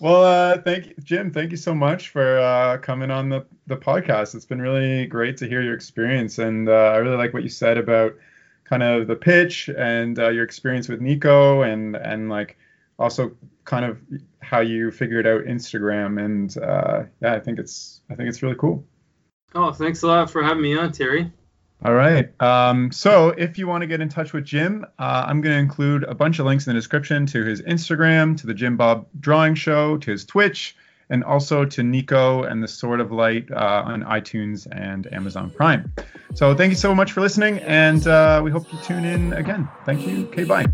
well, 0.00 0.24
uh, 0.24 0.58
thank 0.62 0.86
you, 0.86 0.94
Jim. 1.02 1.32
Thank 1.32 1.50
you 1.50 1.56
so 1.56 1.74
much 1.74 2.10
for 2.10 2.38
uh, 2.38 2.78
coming 2.78 3.10
on 3.10 3.28
the, 3.28 3.44
the 3.66 3.76
podcast. 3.76 4.34
It's 4.36 4.44
been 4.44 4.60
really 4.62 5.06
great 5.06 5.36
to 5.38 5.48
hear 5.48 5.62
your 5.62 5.74
experience, 5.74 6.38
and 6.38 6.68
uh, 6.68 6.72
I 6.72 6.96
really 6.98 7.16
like 7.16 7.34
what 7.34 7.42
you 7.42 7.48
said 7.48 7.76
about 7.76 8.14
kind 8.64 8.84
of 8.84 9.08
the 9.08 9.16
pitch 9.16 9.68
and 9.68 10.18
uh, 10.18 10.28
your 10.28 10.44
experience 10.44 10.88
with 10.88 11.00
Niko, 11.00 11.66
and 11.70 11.96
and 11.96 12.28
like 12.28 12.56
also 13.00 13.32
kind 13.64 13.84
of 13.84 13.98
how 14.40 14.60
you 14.60 14.92
figured 14.92 15.26
out 15.26 15.42
Instagram. 15.42 16.24
And 16.24 16.56
uh, 16.58 17.04
yeah, 17.20 17.34
I 17.34 17.40
think 17.40 17.58
it's 17.58 18.00
I 18.10 18.14
think 18.14 18.28
it's 18.28 18.42
really 18.42 18.56
cool. 18.56 18.84
Oh, 19.54 19.72
thanks 19.72 20.02
a 20.02 20.06
lot 20.06 20.30
for 20.30 20.42
having 20.42 20.62
me 20.62 20.76
on, 20.76 20.92
Terry. 20.92 21.30
All 21.84 21.94
right. 21.94 22.30
Um, 22.40 22.92
so 22.92 23.30
if 23.30 23.58
you 23.58 23.66
want 23.66 23.82
to 23.82 23.86
get 23.88 24.00
in 24.00 24.08
touch 24.08 24.32
with 24.32 24.44
Jim, 24.44 24.86
uh, 24.98 25.24
I'm 25.26 25.40
going 25.40 25.54
to 25.54 25.58
include 25.58 26.04
a 26.04 26.14
bunch 26.14 26.38
of 26.38 26.46
links 26.46 26.66
in 26.66 26.72
the 26.72 26.78
description 26.78 27.26
to 27.26 27.44
his 27.44 27.60
Instagram, 27.62 28.36
to 28.40 28.46
the 28.46 28.54
Jim 28.54 28.76
Bob 28.76 29.06
Drawing 29.18 29.56
Show, 29.56 29.98
to 29.98 30.10
his 30.10 30.24
Twitch, 30.24 30.76
and 31.10 31.24
also 31.24 31.64
to 31.64 31.82
Niko 31.82 32.48
and 32.48 32.62
the 32.62 32.68
Sword 32.68 33.00
of 33.00 33.10
Light 33.10 33.50
uh, 33.50 33.82
on 33.84 34.04
iTunes 34.04 34.68
and 34.70 35.12
Amazon 35.12 35.50
Prime. 35.50 35.92
So 36.34 36.54
thank 36.54 36.70
you 36.70 36.76
so 36.76 36.94
much 36.94 37.12
for 37.12 37.20
listening, 37.20 37.58
and 37.58 38.06
uh, 38.06 38.40
we 38.44 38.50
hope 38.52 38.72
you 38.72 38.78
tune 38.80 39.04
in 39.04 39.32
again. 39.32 39.68
Thank 39.84 40.06
you. 40.06 40.26
Okay, 40.26 40.44
bye. 40.44 40.66